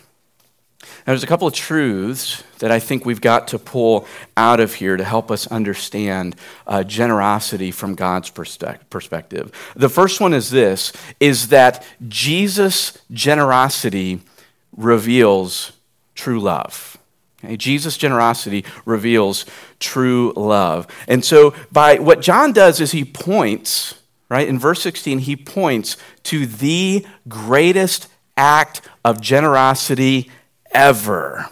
Now, 1.06 1.12
there's 1.14 1.24
a 1.24 1.28
couple 1.28 1.48
of 1.48 1.54
truths 1.54 2.44
that 2.60 2.72
I 2.72 2.80
think 2.80 3.06
we've 3.06 3.22
got 3.22 3.50
to 3.50 3.60
pull 3.60 4.08
out 4.36 4.60
of 4.60 4.74
here 4.76 4.98
to 4.98 5.04
help 5.04 5.30
us 5.30 5.46
understand 5.48 6.36
uh, 6.66 6.84
generosity 6.84 7.70
from 7.72 7.94
God's 7.94 8.30
perspective. 8.30 9.52
The 9.76 9.90
first 9.90 10.20
one 10.22 10.34
is 10.34 10.50
this: 10.50 10.94
is 11.20 11.50
that 11.50 11.86
Jesus' 12.08 12.98
generosity 13.12 14.22
reveals 14.76 15.74
true 16.16 16.40
love. 16.40 16.98
Jesus' 17.58 17.98
generosity 17.98 18.66
reveals 18.86 19.46
true 19.80 20.34
love, 20.36 20.88
and 21.08 21.24
so 21.24 21.54
by 21.72 22.00
what 22.00 22.22
John 22.22 22.54
does 22.54 22.80
is 22.80 22.92
he 22.92 23.06
points 23.06 23.96
right 24.30 24.48
in 24.48 24.60
verse 24.60 24.82
16. 24.82 25.20
He 25.20 25.36
points 25.36 25.98
to 26.24 26.46
the 26.46 27.06
greatest 27.28 28.08
act 28.38 28.82
of 29.04 29.22
generosity 29.22 30.30
ever, 30.72 31.48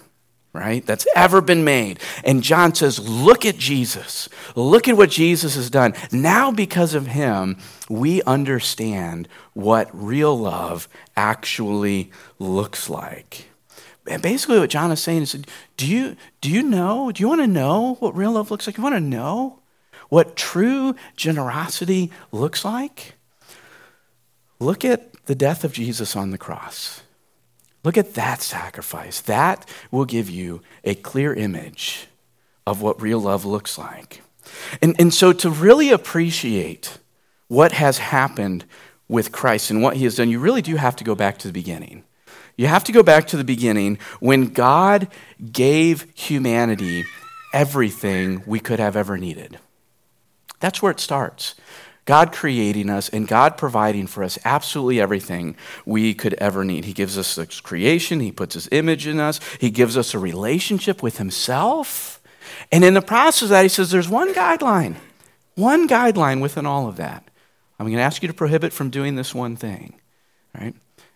right? 0.51 0.85
That's 0.85 1.07
ever 1.15 1.41
been 1.41 1.63
made. 1.63 2.00
And 2.23 2.43
John 2.43 2.73
says, 2.75 3.00
Look 3.00 3.45
at 3.45 3.57
Jesus. 3.57 4.29
Look 4.55 4.88
at 4.88 4.97
what 4.97 5.09
Jesus 5.09 5.55
has 5.55 5.69
done. 5.69 5.93
Now, 6.12 6.51
because 6.51 6.93
of 6.93 7.07
him, 7.07 7.57
we 7.89 8.21
understand 8.23 9.27
what 9.53 9.89
real 9.93 10.38
love 10.38 10.88
actually 11.15 12.12
looks 12.39 12.89
like. 12.89 13.50
And 14.07 14.22
basically, 14.22 14.60
what 14.60 14.69
John 14.69 14.91
is 14.91 15.01
saying 15.01 15.22
is, 15.22 15.38
do 15.77 15.88
you, 15.88 16.17
do 16.41 16.50
you 16.50 16.62
know? 16.62 17.12
Do 17.12 17.22
you 17.22 17.29
want 17.29 17.41
to 17.41 17.48
know 17.48 17.95
what 18.00 18.15
real 18.15 18.33
love 18.33 18.51
looks 18.51 18.67
like? 18.67 18.77
You 18.77 18.83
want 18.83 18.95
to 18.95 19.00
know 19.00 19.60
what 20.10 20.36
true 20.36 20.95
generosity 21.15 22.12
looks 22.31 22.65
like? 22.65 23.13
Look 24.60 24.83
at 24.83 25.25
the 25.25 25.36
death 25.36 25.63
of 25.63 25.74
Jesus 25.74 26.15
on 26.15 26.31
the 26.31 26.38
cross. 26.38 27.01
Look 27.83 27.98
at 27.98 28.13
that 28.13 28.41
sacrifice. 28.41 29.22
That 29.22 29.67
will 29.91 30.05
give 30.05 30.29
you 30.29 30.62
a 30.83 30.95
clear 30.95 31.33
image 31.33 32.07
of 32.65 32.81
what 32.81 33.01
real 33.01 33.19
love 33.19 33.45
looks 33.45 33.77
like. 33.77 34.22
And, 34.81 34.95
and 35.00 35.13
so, 35.13 35.33
to 35.33 35.50
really 35.50 35.89
appreciate 35.89 36.98
what 37.48 37.72
has 37.74 37.98
happened 37.98 38.65
with 39.07 39.31
Christ 39.31 39.69
and 39.69 39.81
what 39.81 39.98
he 39.98 40.05
has 40.05 40.15
done, 40.15 40.29
you 40.29 40.39
really 40.39 40.62
do 40.62 40.75
have 40.75 40.95
to 40.98 41.03
go 41.03 41.15
back 41.15 41.38
to 41.39 41.48
the 41.48 41.53
beginning. 41.53 42.03
You 42.55 42.67
have 42.67 42.83
to 42.86 42.91
go 42.91 43.03
back 43.03 43.27
to 43.27 43.38
the 43.38 43.43
beginning 43.43 43.98
when 44.19 44.48
God 44.50 45.07
gave 45.51 46.05
humanity 46.15 47.03
everything 47.53 48.43
we 48.45 48.60
could 48.60 48.79
have 48.79 48.95
ever 48.95 49.17
needed. 49.17 49.60
That's 50.60 50.81
where 50.81 50.91
it 50.91 51.00
starts. 51.00 51.55
God 52.05 52.33
creating 52.33 52.89
us 52.89 53.10
and 53.10 53.27
God 53.27 53.57
providing 53.57 54.07
for 54.07 54.24
us 54.24 54.38
absolutely 54.43 55.00
everything 55.00 55.55
we 55.86 56.13
could 56.13 56.33
ever 56.36 56.65
need. 56.65 56.86
He 56.86 56.93
gives 56.93 57.17
us 57.17 57.36
this 57.36 57.62
creation, 57.62 58.19
He 58.19 58.31
puts 58.31 58.55
His 58.55 58.67
image 58.72 59.07
in 59.07 59.19
us, 59.19 59.39
He 59.60 59.69
gives 59.69 59.98
us 59.98 60.13
a 60.13 60.19
relationship 60.19 61.01
with 61.01 61.17
Himself. 61.17 62.22
And 62.72 62.83
in 62.83 62.93
the 62.93 63.01
process 63.01 63.43
of 63.43 63.50
that, 63.50 63.63
He 63.63 63.69
says 63.69 63.89
there's 63.89 64.10
one 64.10 64.33
guideline, 64.33 64.95
one 65.55 65.88
guideline 65.88 66.41
within 66.41 66.65
all 66.65 66.88
of 66.88 66.98
that. 66.98 67.29
I'm 67.79 67.86
going 67.86 67.98
to 67.98 68.03
ask 68.03 68.22
you 68.22 68.27
to 68.27 68.33
prohibit 68.33 68.74
from 68.74 68.89
doing 68.89 69.15
this 69.15 69.33
one 69.33 69.55
thing, 69.55 70.00
right? 70.53 70.75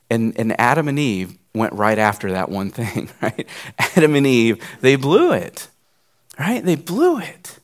And, 0.09 0.37
and 0.39 0.59
Adam 0.59 0.87
and 0.87 0.97
Eve 0.97 1.37
went 1.53 1.73
right 1.73 1.97
after 1.97 2.31
that 2.31 2.49
one 2.49 2.69
thing, 2.69 3.09
right? 3.21 3.47
Adam 3.77 4.15
and 4.15 4.27
Eve, 4.27 4.63
they 4.81 4.95
blew 4.95 5.31
it, 5.33 5.67
right? 6.39 6.63
They 6.63 6.75
blew 6.75 7.19
it. 7.19 7.59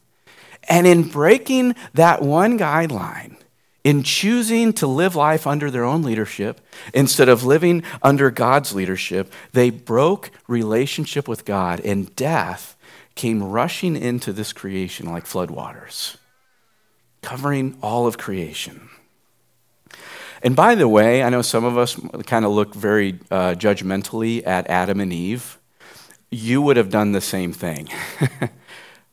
And 0.69 0.87
in 0.87 1.09
breaking 1.09 1.75
that 1.93 2.21
one 2.21 2.57
guideline, 2.57 3.37
in 3.83 4.03
choosing 4.03 4.71
to 4.73 4.87
live 4.87 5.15
life 5.15 5.45
under 5.45 5.69
their 5.69 5.83
own 5.83 6.03
leadership 6.03 6.61
instead 6.93 7.27
of 7.27 7.43
living 7.43 7.83
under 8.01 8.31
God's 8.31 8.73
leadership, 8.73 9.31
they 9.51 9.69
broke 9.69 10.31
relationship 10.47 11.27
with 11.27 11.43
God, 11.43 11.81
and 11.81 12.15
death 12.15 12.77
came 13.15 13.43
rushing 13.43 13.95
into 13.95 14.31
this 14.31 14.53
creation 14.53 15.11
like 15.11 15.25
floodwaters, 15.25 16.15
covering 17.21 17.77
all 17.81 18.07
of 18.07 18.17
creation. 18.17 18.89
And 20.43 20.57
by 20.57 20.75
the 20.75 20.89
way, 20.89 21.23
I 21.23 21.29
know 21.29 21.41
some 21.41 21.63
of 21.63 21.77
us 21.77 21.95
kind 22.25 22.43
of 22.43 22.51
look 22.51 22.75
very 22.75 23.17
uh, 23.31 23.55
judgmentally 23.55 24.45
at 24.45 24.69
Adam 24.69 24.99
and 24.99 25.13
Eve. 25.13 25.57
You 26.29 26.61
would 26.61 26.75
have 26.75 26.89
done 26.89 27.13
the 27.13 27.21
same 27.21 27.53
thing. 27.53 27.87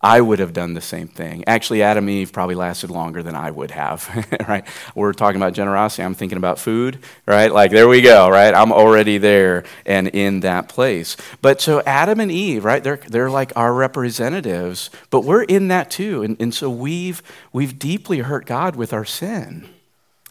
I 0.02 0.22
would 0.22 0.38
have 0.38 0.54
done 0.54 0.72
the 0.72 0.80
same 0.80 1.08
thing. 1.08 1.44
Actually, 1.46 1.82
Adam 1.82 2.08
and 2.08 2.16
Eve 2.16 2.32
probably 2.32 2.54
lasted 2.54 2.90
longer 2.90 3.22
than 3.22 3.34
I 3.36 3.50
would 3.50 3.70
have, 3.70 4.08
right? 4.48 4.66
We're 4.94 5.12
talking 5.12 5.36
about 5.36 5.52
generosity. 5.52 6.02
I'm 6.02 6.14
thinking 6.14 6.38
about 6.38 6.58
food, 6.58 7.00
right? 7.26 7.52
Like, 7.52 7.70
there 7.70 7.86
we 7.86 8.00
go, 8.00 8.28
right? 8.28 8.52
I'm 8.52 8.72
already 8.72 9.18
there 9.18 9.64
and 9.84 10.08
in 10.08 10.40
that 10.40 10.70
place. 10.70 11.18
But 11.42 11.60
so 11.60 11.82
Adam 11.82 12.18
and 12.18 12.32
Eve, 12.32 12.64
right? 12.64 12.82
They're, 12.82 12.96
they're 12.96 13.30
like 13.30 13.52
our 13.56 13.74
representatives, 13.74 14.88
but 15.10 15.20
we're 15.24 15.42
in 15.42 15.68
that 15.68 15.90
too. 15.90 16.22
And, 16.22 16.40
and 16.40 16.54
so 16.54 16.70
we've, 16.70 17.22
we've 17.52 17.78
deeply 17.78 18.20
hurt 18.20 18.46
God 18.46 18.76
with 18.76 18.94
our 18.94 19.04
sin. 19.04 19.68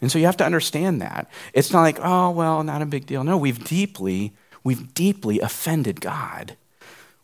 And 0.00 0.10
so 0.10 0.18
you 0.18 0.26
have 0.26 0.36
to 0.38 0.46
understand 0.46 1.02
that. 1.02 1.30
It's 1.52 1.72
not 1.72 1.82
like, 1.82 1.98
oh, 2.00 2.30
well, 2.30 2.62
not 2.62 2.82
a 2.82 2.86
big 2.86 3.06
deal. 3.06 3.22
No, 3.22 3.36
we've 3.36 3.62
deeply, 3.62 4.32
we've 4.64 4.94
deeply 4.94 5.40
offended 5.40 6.00
God 6.00 6.56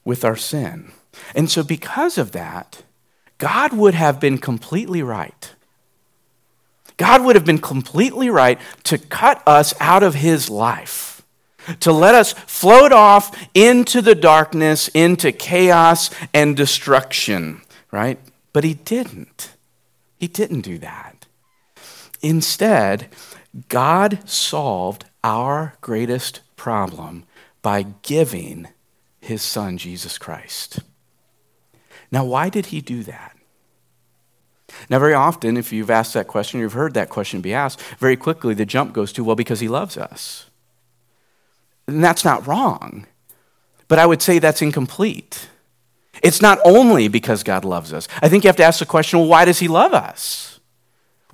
with 0.04 0.24
our 0.24 0.36
sin. 0.36 0.92
And 1.34 1.50
so, 1.50 1.62
because 1.62 2.18
of 2.18 2.32
that, 2.32 2.82
God 3.38 3.72
would 3.72 3.94
have 3.94 4.20
been 4.20 4.38
completely 4.38 5.02
right. 5.02 5.52
God 6.96 7.24
would 7.24 7.36
have 7.36 7.44
been 7.44 7.58
completely 7.58 8.30
right 8.30 8.58
to 8.84 8.98
cut 8.98 9.42
us 9.46 9.74
out 9.80 10.02
of 10.02 10.14
his 10.14 10.48
life, 10.48 11.22
to 11.80 11.92
let 11.92 12.14
us 12.14 12.32
float 12.32 12.92
off 12.92 13.36
into 13.54 14.00
the 14.00 14.14
darkness, 14.14 14.88
into 14.88 15.32
chaos 15.32 16.10
and 16.32 16.56
destruction, 16.56 17.60
right? 17.90 18.18
But 18.52 18.64
he 18.64 18.74
didn't. 18.74 19.52
He 20.18 20.28
didn't 20.28 20.62
do 20.62 20.78
that. 20.78 21.15
Instead, 22.22 23.08
God 23.68 24.28
solved 24.28 25.04
our 25.24 25.74
greatest 25.80 26.40
problem 26.56 27.24
by 27.62 27.86
giving 28.02 28.68
his 29.20 29.42
son, 29.42 29.78
Jesus 29.78 30.18
Christ. 30.18 30.80
Now, 32.10 32.24
why 32.24 32.48
did 32.48 32.66
he 32.66 32.80
do 32.80 33.02
that? 33.04 33.36
Now, 34.88 34.98
very 34.98 35.14
often, 35.14 35.56
if 35.56 35.72
you've 35.72 35.90
asked 35.90 36.14
that 36.14 36.28
question, 36.28 36.60
you've 36.60 36.72
heard 36.72 36.94
that 36.94 37.08
question 37.08 37.40
be 37.40 37.54
asked, 37.54 37.80
very 37.98 38.16
quickly 38.16 38.54
the 38.54 38.66
jump 38.66 38.92
goes 38.92 39.12
to, 39.14 39.24
well, 39.24 39.36
because 39.36 39.60
he 39.60 39.68
loves 39.68 39.96
us. 39.96 40.50
And 41.86 42.02
that's 42.02 42.24
not 42.24 42.46
wrong, 42.46 43.06
but 43.88 43.98
I 43.98 44.06
would 44.06 44.22
say 44.22 44.38
that's 44.38 44.62
incomplete. 44.62 45.48
It's 46.22 46.42
not 46.42 46.58
only 46.64 47.08
because 47.08 47.42
God 47.42 47.64
loves 47.64 47.92
us. 47.92 48.08
I 48.20 48.28
think 48.28 48.44
you 48.44 48.48
have 48.48 48.56
to 48.56 48.64
ask 48.64 48.80
the 48.80 48.86
question, 48.86 49.20
well, 49.20 49.28
why 49.28 49.44
does 49.44 49.58
he 49.58 49.68
love 49.68 49.92
us? 49.92 50.55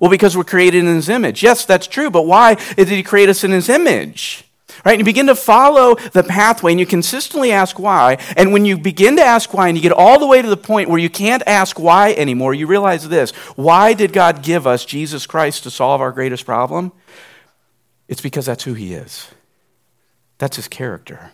Well, 0.03 0.09
because 0.09 0.35
we're 0.35 0.43
created 0.43 0.79
in 0.79 0.95
his 0.95 1.07
image. 1.07 1.41
Yes, 1.41 1.63
that's 1.63 1.87
true, 1.87 2.11
but 2.11 2.23
why 2.23 2.55
did 2.75 2.89
he 2.89 3.03
create 3.03 3.29
us 3.29 3.45
in 3.45 3.51
his 3.51 3.69
image? 3.69 4.43
Right? 4.83 4.91
And 4.91 4.99
you 4.99 5.05
begin 5.05 5.27
to 5.27 5.33
follow 5.33 5.95
the 5.95 6.23
pathway 6.23 6.73
and 6.73 6.79
you 6.81 6.85
consistently 6.85 7.53
ask 7.53 7.79
why. 7.79 8.17
And 8.35 8.51
when 8.51 8.65
you 8.65 8.77
begin 8.77 9.15
to 9.15 9.23
ask 9.23 9.53
why 9.53 9.69
and 9.69 9.77
you 9.77 9.81
get 9.81 9.93
all 9.93 10.19
the 10.19 10.27
way 10.27 10.41
to 10.41 10.49
the 10.49 10.57
point 10.57 10.89
where 10.89 10.99
you 10.99 11.09
can't 11.09 11.41
ask 11.47 11.79
why 11.79 12.11
anymore, 12.15 12.53
you 12.53 12.67
realize 12.67 13.07
this. 13.07 13.31
Why 13.55 13.93
did 13.93 14.11
God 14.11 14.43
give 14.43 14.67
us 14.67 14.83
Jesus 14.83 15.25
Christ 15.25 15.63
to 15.63 15.71
solve 15.71 16.01
our 16.01 16.11
greatest 16.11 16.45
problem? 16.45 16.91
It's 18.09 18.19
because 18.19 18.45
that's 18.45 18.65
who 18.65 18.73
he 18.73 18.93
is. 18.93 19.29
That's 20.37 20.57
his 20.57 20.67
character. 20.67 21.31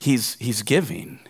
He's, 0.00 0.34
he's 0.34 0.60
giving. 0.60 1.20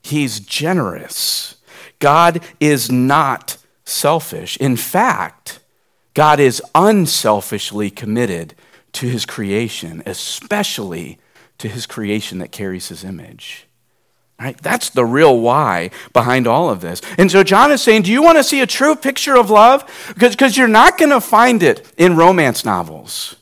He's 0.00 0.38
generous. 0.38 1.56
God 1.98 2.40
is 2.60 2.88
not 2.88 3.56
selfish. 3.92 4.56
In 4.56 4.76
fact, 4.76 5.60
God 6.14 6.40
is 6.40 6.62
unselfishly 6.74 7.90
committed 7.90 8.54
to 8.92 9.08
his 9.08 9.24
creation, 9.24 10.02
especially 10.04 11.18
to 11.58 11.68
his 11.68 11.86
creation 11.86 12.38
that 12.38 12.52
carries 12.52 12.88
his 12.88 13.04
image. 13.04 13.66
Right? 14.38 14.60
That's 14.60 14.90
the 14.90 15.04
real 15.04 15.38
why 15.38 15.90
behind 16.12 16.48
all 16.48 16.68
of 16.68 16.80
this. 16.80 17.00
And 17.16 17.30
so 17.30 17.44
John 17.44 17.70
is 17.70 17.80
saying, 17.80 18.02
Do 18.02 18.12
you 18.12 18.22
want 18.22 18.38
to 18.38 18.44
see 18.44 18.60
a 18.60 18.66
true 18.66 18.96
picture 18.96 19.36
of 19.36 19.50
love? 19.50 19.84
Because 20.18 20.56
you're 20.56 20.66
not 20.66 20.98
going 20.98 21.10
to 21.10 21.20
find 21.20 21.62
it 21.62 21.92
in 21.96 22.16
romance 22.16 22.64
novels. 22.64 23.36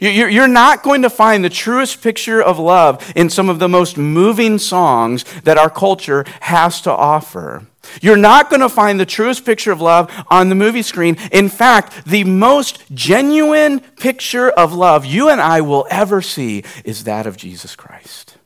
You're 0.00 0.48
not 0.48 0.82
going 0.82 1.02
to 1.02 1.10
find 1.10 1.44
the 1.44 1.50
truest 1.50 2.02
picture 2.02 2.42
of 2.42 2.58
love 2.58 3.12
in 3.14 3.28
some 3.28 3.50
of 3.50 3.58
the 3.58 3.68
most 3.68 3.98
moving 3.98 4.58
songs 4.58 5.24
that 5.42 5.58
our 5.58 5.68
culture 5.68 6.24
has 6.40 6.80
to 6.82 6.90
offer. 6.90 7.66
You're 8.00 8.16
not 8.16 8.48
going 8.48 8.60
to 8.60 8.68
find 8.70 8.98
the 8.98 9.06
truest 9.06 9.44
picture 9.44 9.72
of 9.72 9.80
love 9.80 10.10
on 10.28 10.48
the 10.48 10.54
movie 10.54 10.82
screen. 10.82 11.16
In 11.32 11.50
fact, 11.50 12.06
the 12.06 12.24
most 12.24 12.82
genuine 12.94 13.80
picture 13.80 14.48
of 14.50 14.72
love 14.72 15.04
you 15.04 15.28
and 15.28 15.40
I 15.40 15.60
will 15.60 15.86
ever 15.90 16.22
see 16.22 16.64
is 16.84 17.04
that 17.04 17.26
of 17.26 17.36
Jesus 17.36 17.76
Christ. 17.76 18.38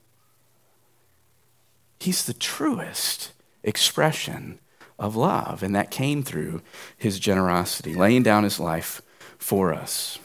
He's 2.00 2.26
the 2.26 2.34
truest 2.34 3.32
expression 3.62 4.58
of 4.98 5.16
love, 5.16 5.62
and 5.62 5.74
that 5.74 5.90
came 5.90 6.22
through 6.22 6.62
his 6.96 7.18
generosity, 7.18 7.94
laying 7.94 8.22
down 8.22 8.44
his 8.44 8.60
life 8.60 9.02
for 9.38 9.72
us. 9.72 10.18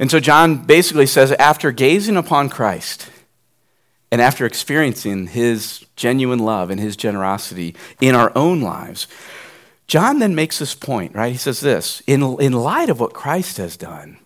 And 0.00 0.10
so 0.10 0.18
John 0.18 0.64
basically 0.64 1.06
says 1.06 1.30
after 1.32 1.70
gazing 1.70 2.16
upon 2.16 2.48
Christ 2.48 3.10
and 4.10 4.20
after 4.20 4.46
experiencing 4.46 5.28
his 5.28 5.84
genuine 5.94 6.38
love 6.38 6.70
and 6.70 6.80
his 6.80 6.96
generosity 6.96 7.76
in 8.00 8.14
our 8.14 8.32
own 8.34 8.62
lives, 8.62 9.06
John 9.86 10.18
then 10.18 10.34
makes 10.34 10.58
this 10.58 10.74
point, 10.74 11.14
right? 11.14 11.30
He 11.30 11.38
says 11.38 11.60
this 11.60 12.00
in, 12.06 12.22
in 12.40 12.52
light 12.54 12.88
of 12.88 12.98
what 12.98 13.12
Christ 13.12 13.58
has 13.58 13.76
done, 13.76 14.16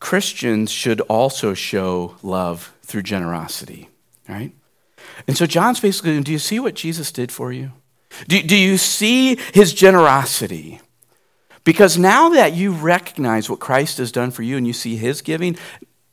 Christians 0.00 0.70
should 0.70 1.00
also 1.02 1.54
show 1.54 2.16
love 2.22 2.74
through 2.82 3.02
generosity, 3.02 3.88
right? 4.28 4.52
And 5.26 5.36
so 5.36 5.46
John's 5.46 5.80
basically, 5.80 6.20
do 6.20 6.30
you 6.30 6.38
see 6.38 6.60
what 6.60 6.74
Jesus 6.74 7.10
did 7.10 7.32
for 7.32 7.52
you? 7.52 7.72
Do, 8.26 8.42
do 8.42 8.56
you 8.56 8.76
see 8.76 9.38
his 9.54 9.72
generosity? 9.72 10.80
Because 11.68 11.98
now 11.98 12.30
that 12.30 12.54
you 12.54 12.72
recognize 12.72 13.50
what 13.50 13.60
Christ 13.60 13.98
has 13.98 14.10
done 14.10 14.30
for 14.30 14.42
you 14.42 14.56
and 14.56 14.66
you 14.66 14.72
see 14.72 14.96
his 14.96 15.20
giving, 15.20 15.54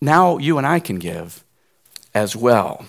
now 0.02 0.38
you 0.38 0.58
and 0.58 0.68
I 0.68 0.82
can 0.82 1.00
give 1.00 1.46
as 2.14 2.36
well. 2.36 2.86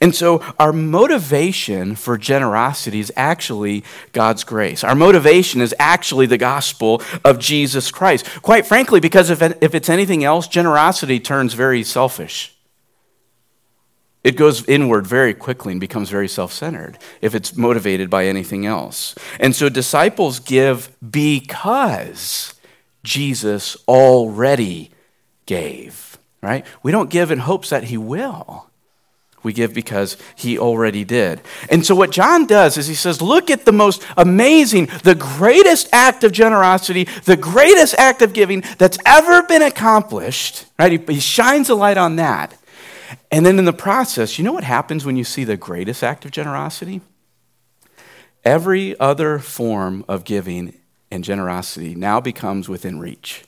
And 0.00 0.14
so, 0.14 0.42
our 0.58 0.72
motivation 0.72 1.96
for 1.96 2.16
generosity 2.16 2.98
is 3.00 3.12
actually 3.14 3.84
God's 4.12 4.42
grace. 4.42 4.82
Our 4.82 4.94
motivation 4.94 5.60
is 5.60 5.74
actually 5.78 6.24
the 6.24 6.38
gospel 6.38 7.02
of 7.26 7.38
Jesus 7.38 7.90
Christ. 7.90 8.40
Quite 8.40 8.64
frankly, 8.64 9.00
because 9.00 9.28
if, 9.28 9.42
it's 9.42 9.90
anything 9.90 10.24
else, 10.24 10.48
generosity 10.48 11.20
turns 11.20 11.52
very 11.52 11.84
selfish 11.84 12.57
it 14.24 14.36
goes 14.36 14.66
inward 14.68 15.06
very 15.06 15.32
quickly 15.32 15.72
and 15.72 15.80
becomes 15.80 16.10
very 16.10 16.28
self 16.28 16.52
centered 16.52 16.98
if 17.20 17.34
it's 17.34 17.56
motivated 17.56 18.10
by 18.10 18.26
anything 18.26 18.66
else. 18.66 19.14
And 19.38 19.54
so 19.54 19.68
disciples 19.68 20.40
give 20.40 20.90
because 21.08 22.54
Jesus 23.04 23.76
already 23.86 24.90
gave, 25.46 26.18
right? 26.42 26.66
We 26.82 26.92
don't 26.92 27.10
give 27.10 27.30
in 27.30 27.38
hopes 27.38 27.70
that 27.70 27.84
he 27.84 27.96
will. 27.96 28.68
We 29.44 29.52
give 29.52 29.72
because 29.72 30.16
he 30.34 30.58
already 30.58 31.04
did. 31.04 31.40
And 31.70 31.86
so, 31.86 31.94
what 31.94 32.10
John 32.10 32.44
does 32.46 32.76
is 32.76 32.88
he 32.88 32.94
says, 32.96 33.22
Look 33.22 33.50
at 33.50 33.64
the 33.64 33.72
most 33.72 34.04
amazing, 34.16 34.86
the 35.04 35.14
greatest 35.14 35.88
act 35.92 36.24
of 36.24 36.32
generosity, 36.32 37.04
the 37.24 37.36
greatest 37.36 37.94
act 37.98 38.20
of 38.20 38.32
giving 38.32 38.64
that's 38.78 38.98
ever 39.06 39.42
been 39.44 39.62
accomplished. 39.62 40.66
Right? 40.76 40.92
He, 40.92 41.14
he 41.14 41.20
shines 41.20 41.70
a 41.70 41.76
light 41.76 41.96
on 41.96 42.16
that. 42.16 42.58
And 43.30 43.44
then 43.44 43.58
in 43.58 43.64
the 43.64 43.72
process, 43.72 44.38
you 44.38 44.44
know 44.44 44.52
what 44.52 44.64
happens 44.64 45.04
when 45.04 45.16
you 45.16 45.24
see 45.24 45.44
the 45.44 45.56
greatest 45.56 46.02
act 46.02 46.24
of 46.24 46.30
generosity? 46.30 47.00
Every 48.44 48.98
other 48.98 49.38
form 49.38 50.04
of 50.08 50.24
giving 50.24 50.78
and 51.10 51.24
generosity 51.24 51.94
now 51.94 52.20
becomes 52.20 52.68
within 52.68 52.98
reach. 52.98 53.44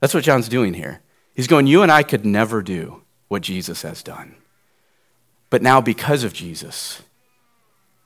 That's 0.00 0.14
what 0.14 0.24
John's 0.24 0.48
doing 0.48 0.74
here. 0.74 1.00
He's 1.34 1.46
going, 1.46 1.66
You 1.66 1.82
and 1.82 1.90
I 1.90 2.02
could 2.02 2.24
never 2.24 2.62
do 2.62 3.02
what 3.28 3.42
Jesus 3.42 3.82
has 3.82 4.02
done. 4.02 4.36
But 5.50 5.62
now, 5.62 5.80
because 5.80 6.24
of 6.24 6.32
Jesus, 6.32 7.02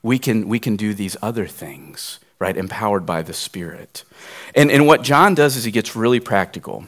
we 0.03 0.19
can, 0.19 0.47
we 0.47 0.59
can 0.59 0.75
do 0.75 0.93
these 0.93 1.17
other 1.21 1.47
things, 1.47 2.19
right? 2.39 2.55
Empowered 2.55 3.05
by 3.05 3.21
the 3.21 3.33
Spirit. 3.33 4.03
And, 4.53 4.69
and 4.69 4.85
what 4.85 5.01
John 5.01 5.33
does 5.33 5.55
is 5.55 5.63
he 5.63 5.71
gets 5.71 5.95
really 5.95 6.19
practical 6.19 6.87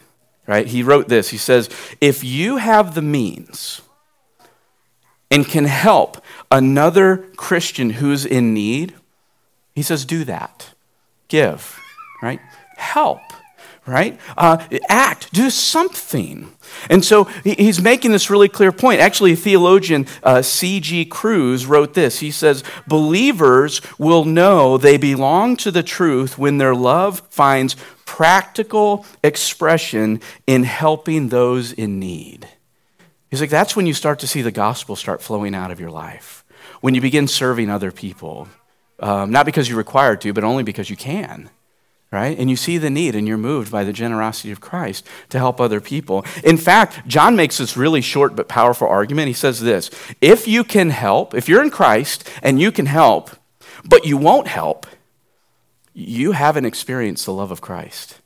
right? 0.49 0.65
He 0.65 0.81
wrote 0.81 1.07
this. 1.07 1.29
He 1.29 1.37
says, 1.37 1.69
If 2.01 2.23
you 2.23 2.57
have 2.57 2.95
the 2.95 3.03
means 3.03 3.81
and 5.29 5.45
can 5.45 5.65
help 5.65 6.23
another 6.51 7.17
Christian 7.37 7.91
who's 7.91 8.25
in 8.25 8.51
need, 8.51 8.95
he 9.75 9.83
says, 9.83 10.03
do 10.05 10.23
that. 10.23 10.73
Give, 11.27 11.79
right? 12.21 12.39
Help, 12.77 13.21
right? 13.89 14.19
Uh, 14.37 14.65
act, 14.87 15.33
do 15.33 15.49
something. 15.49 16.51
And 16.89 17.03
so 17.03 17.25
he's 17.43 17.81
making 17.81 18.11
this 18.11 18.29
really 18.29 18.47
clear 18.47 18.71
point. 18.71 19.01
Actually, 19.01 19.35
theologian 19.35 20.05
uh, 20.23 20.41
C.G. 20.41 21.05
Kruse 21.05 21.65
wrote 21.65 21.93
this. 21.93 22.19
He 22.19 22.31
says, 22.31 22.63
Believers 22.87 23.81
will 23.97 24.25
know 24.25 24.77
they 24.77 24.97
belong 24.97 25.57
to 25.57 25.71
the 25.71 25.83
truth 25.83 26.37
when 26.37 26.57
their 26.57 26.75
love 26.75 27.21
finds 27.29 27.75
practical 28.05 29.05
expression 29.23 30.21
in 30.47 30.63
helping 30.63 31.29
those 31.29 31.71
in 31.73 31.99
need. 31.99 32.47
He's 33.29 33.41
like, 33.41 33.51
that's 33.51 33.75
when 33.75 33.85
you 33.85 33.93
start 33.93 34.19
to 34.19 34.27
see 34.27 34.41
the 34.41 34.51
gospel 34.51 34.95
start 34.95 35.21
flowing 35.21 35.53
out 35.53 35.71
of 35.71 35.79
your 35.79 35.91
life. 35.91 36.43
when 36.81 36.95
you 36.95 37.01
begin 37.01 37.27
serving 37.27 37.69
other 37.69 37.91
people. 37.91 38.47
Um, 38.99 39.31
not 39.31 39.45
because 39.45 39.67
you're 39.67 39.77
required 39.77 40.21
to, 40.21 40.31
but 40.31 40.45
only 40.45 40.63
because 40.63 40.89
you 40.89 40.95
can 40.95 41.49
right? 42.11 42.37
And 42.37 42.49
you 42.49 42.55
see 42.55 42.77
the 42.77 42.89
need 42.89 43.15
and 43.15 43.27
you're 43.27 43.37
moved 43.37 43.71
by 43.71 43.83
the 43.83 43.93
generosity 43.93 44.51
of 44.51 44.61
Christ 44.61 45.05
to 45.29 45.37
help 45.37 45.61
other 45.61 45.79
people. 45.79 46.25
In 46.43 46.57
fact, 46.57 47.07
John 47.07 47.35
makes 47.35 47.57
this 47.57 47.77
really 47.77 48.01
short 48.01 48.35
but 48.35 48.47
powerful 48.47 48.87
argument. 48.87 49.27
He 49.27 49.33
says 49.33 49.61
this 49.61 49.89
If 50.21 50.47
you 50.47 50.63
can 50.63 50.89
help, 50.89 51.33
if 51.33 51.47
you're 51.47 51.63
in 51.63 51.69
Christ 51.69 52.29
and 52.41 52.59
you 52.59 52.71
can 52.71 52.87
help, 52.87 53.31
but 53.85 54.05
you 54.05 54.17
won't 54.17 54.47
help, 54.47 54.87
you 55.93 56.31
haven't 56.31 56.65
experienced 56.65 57.25
the 57.25 57.33
love 57.33 57.51
of 57.51 57.61
Christ. 57.61 58.19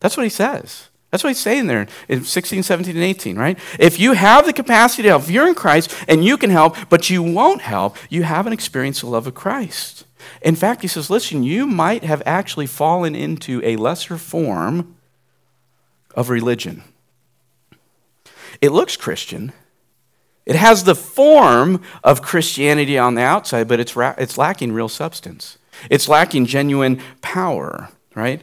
That's 0.00 0.16
what 0.16 0.24
he 0.24 0.30
says. 0.30 0.88
That's 1.10 1.24
what 1.24 1.30
he's 1.30 1.38
saying 1.38 1.68
there 1.68 1.86
in 2.08 2.24
16, 2.24 2.62
17, 2.62 2.94
and 2.94 3.04
18, 3.04 3.38
right? 3.38 3.58
If 3.78 3.98
you 3.98 4.12
have 4.12 4.44
the 4.44 4.52
capacity 4.52 5.04
to 5.04 5.08
help, 5.08 5.22
if 5.22 5.30
you're 5.30 5.48
in 5.48 5.54
Christ 5.54 5.94
and 6.06 6.24
you 6.24 6.36
can 6.36 6.50
help, 6.50 6.76
but 6.90 7.08
you 7.08 7.22
won't 7.22 7.62
help, 7.62 7.96
you 8.10 8.24
haven't 8.24 8.52
experienced 8.52 9.00
the 9.00 9.06
love 9.06 9.26
of 9.26 9.34
Christ. 9.34 10.04
In 10.42 10.54
fact, 10.54 10.82
he 10.82 10.88
says, 10.88 11.08
listen, 11.08 11.42
you 11.42 11.66
might 11.66 12.04
have 12.04 12.22
actually 12.26 12.66
fallen 12.66 13.14
into 13.14 13.62
a 13.64 13.76
lesser 13.76 14.18
form 14.18 14.96
of 16.14 16.28
religion. 16.28 16.82
It 18.60 18.72
looks 18.72 18.96
Christian. 18.96 19.52
It 20.44 20.56
has 20.56 20.84
the 20.84 20.94
form 20.94 21.82
of 22.02 22.22
Christianity 22.22 22.98
on 22.98 23.14
the 23.14 23.22
outside, 23.22 23.68
but 23.68 23.80
it's, 23.80 23.96
ra- 23.96 24.14
it's 24.18 24.36
lacking 24.36 24.72
real 24.72 24.88
substance. 24.88 25.58
It's 25.90 26.08
lacking 26.08 26.46
genuine 26.46 27.00
power, 27.22 27.90
right? 28.14 28.42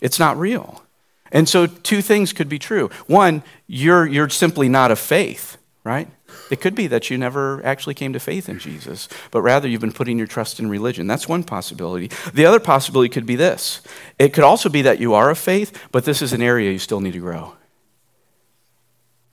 It's 0.00 0.18
not 0.18 0.38
real. 0.38 0.84
And 1.32 1.48
so, 1.48 1.66
two 1.66 2.02
things 2.02 2.32
could 2.32 2.48
be 2.48 2.58
true. 2.58 2.90
One, 3.06 3.42
you're, 3.66 4.06
you're 4.06 4.28
simply 4.28 4.68
not 4.68 4.90
of 4.90 4.98
faith, 4.98 5.58
right? 5.84 6.08
It 6.50 6.60
could 6.60 6.74
be 6.74 6.88
that 6.88 7.10
you 7.10 7.18
never 7.18 7.64
actually 7.64 7.94
came 7.94 8.12
to 8.12 8.20
faith 8.20 8.48
in 8.48 8.58
Jesus, 8.58 9.08
but 9.30 9.42
rather 9.42 9.68
you've 9.68 9.80
been 9.80 9.92
putting 9.92 10.18
your 10.18 10.26
trust 10.26 10.58
in 10.58 10.68
religion. 10.68 11.06
That's 11.06 11.28
one 11.28 11.44
possibility. 11.44 12.10
The 12.34 12.44
other 12.44 12.60
possibility 12.60 13.08
could 13.08 13.26
be 13.26 13.36
this 13.36 13.82
it 14.18 14.32
could 14.32 14.44
also 14.44 14.68
be 14.68 14.82
that 14.82 15.00
you 15.00 15.14
are 15.14 15.30
of 15.30 15.38
faith, 15.38 15.88
but 15.92 16.04
this 16.04 16.22
is 16.22 16.32
an 16.32 16.42
area 16.42 16.72
you 16.72 16.78
still 16.78 17.00
need 17.00 17.12
to 17.12 17.20
grow. 17.20 17.54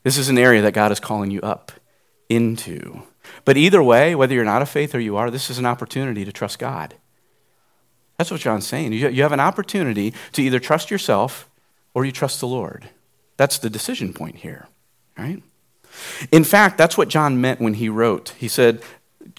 This 0.03 0.17
is 0.17 0.29
an 0.29 0.37
area 0.37 0.61
that 0.61 0.73
God 0.73 0.91
is 0.91 0.99
calling 0.99 1.31
you 1.31 1.41
up 1.41 1.71
into. 2.29 3.01
But 3.43 3.57
either 3.57 3.83
way, 3.83 4.15
whether 4.15 4.33
you're 4.33 4.45
not 4.45 4.61
of 4.61 4.69
faith 4.69 4.95
or 4.95 4.99
you 4.99 5.17
are, 5.17 5.29
this 5.29 5.49
is 5.49 5.57
an 5.57 5.65
opportunity 5.65 6.23
to 6.23 6.31
trust 6.31 6.59
God. 6.59 6.95
That's 8.17 8.31
what 8.31 8.39
John's 8.39 8.65
saying. 8.65 8.93
You 8.93 9.21
have 9.23 9.31
an 9.31 9.39
opportunity 9.39 10.13
to 10.31 10.41
either 10.41 10.59
trust 10.59 10.89
yourself 10.89 11.49
or 11.97 12.05
you 12.05 12.11
trust 12.11 12.39
the 12.39 12.47
Lord. 12.47 12.91
That's 13.37 13.57
the 13.57 13.71
decision 13.71 14.13
point 14.13 14.35
here, 14.35 14.67
right? 15.17 15.41
In 16.31 16.43
fact, 16.43 16.77
that's 16.77 16.95
what 16.95 17.07
John 17.07 17.41
meant 17.41 17.59
when 17.59 17.73
he 17.73 17.89
wrote. 17.89 18.35
He 18.37 18.47
said, 18.47 18.83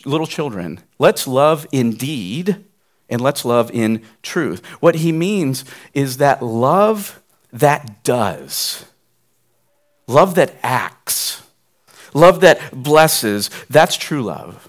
Little 0.04 0.26
children, 0.26 0.80
let's 0.98 1.28
love 1.28 1.68
in 1.70 1.92
deed 1.92 2.64
and 3.08 3.20
let's 3.20 3.44
love 3.44 3.70
in 3.70 4.02
truth. 4.22 4.66
What 4.80 4.96
he 4.96 5.12
means 5.12 5.64
is 5.94 6.16
that 6.16 6.42
love 6.42 7.22
that 7.52 8.02
does, 8.02 8.86
love 10.08 10.34
that 10.34 10.56
acts, 10.60 11.44
love 12.12 12.40
that 12.40 12.72
blesses, 12.72 13.50
that's 13.70 13.96
true 13.96 14.24
love. 14.24 14.68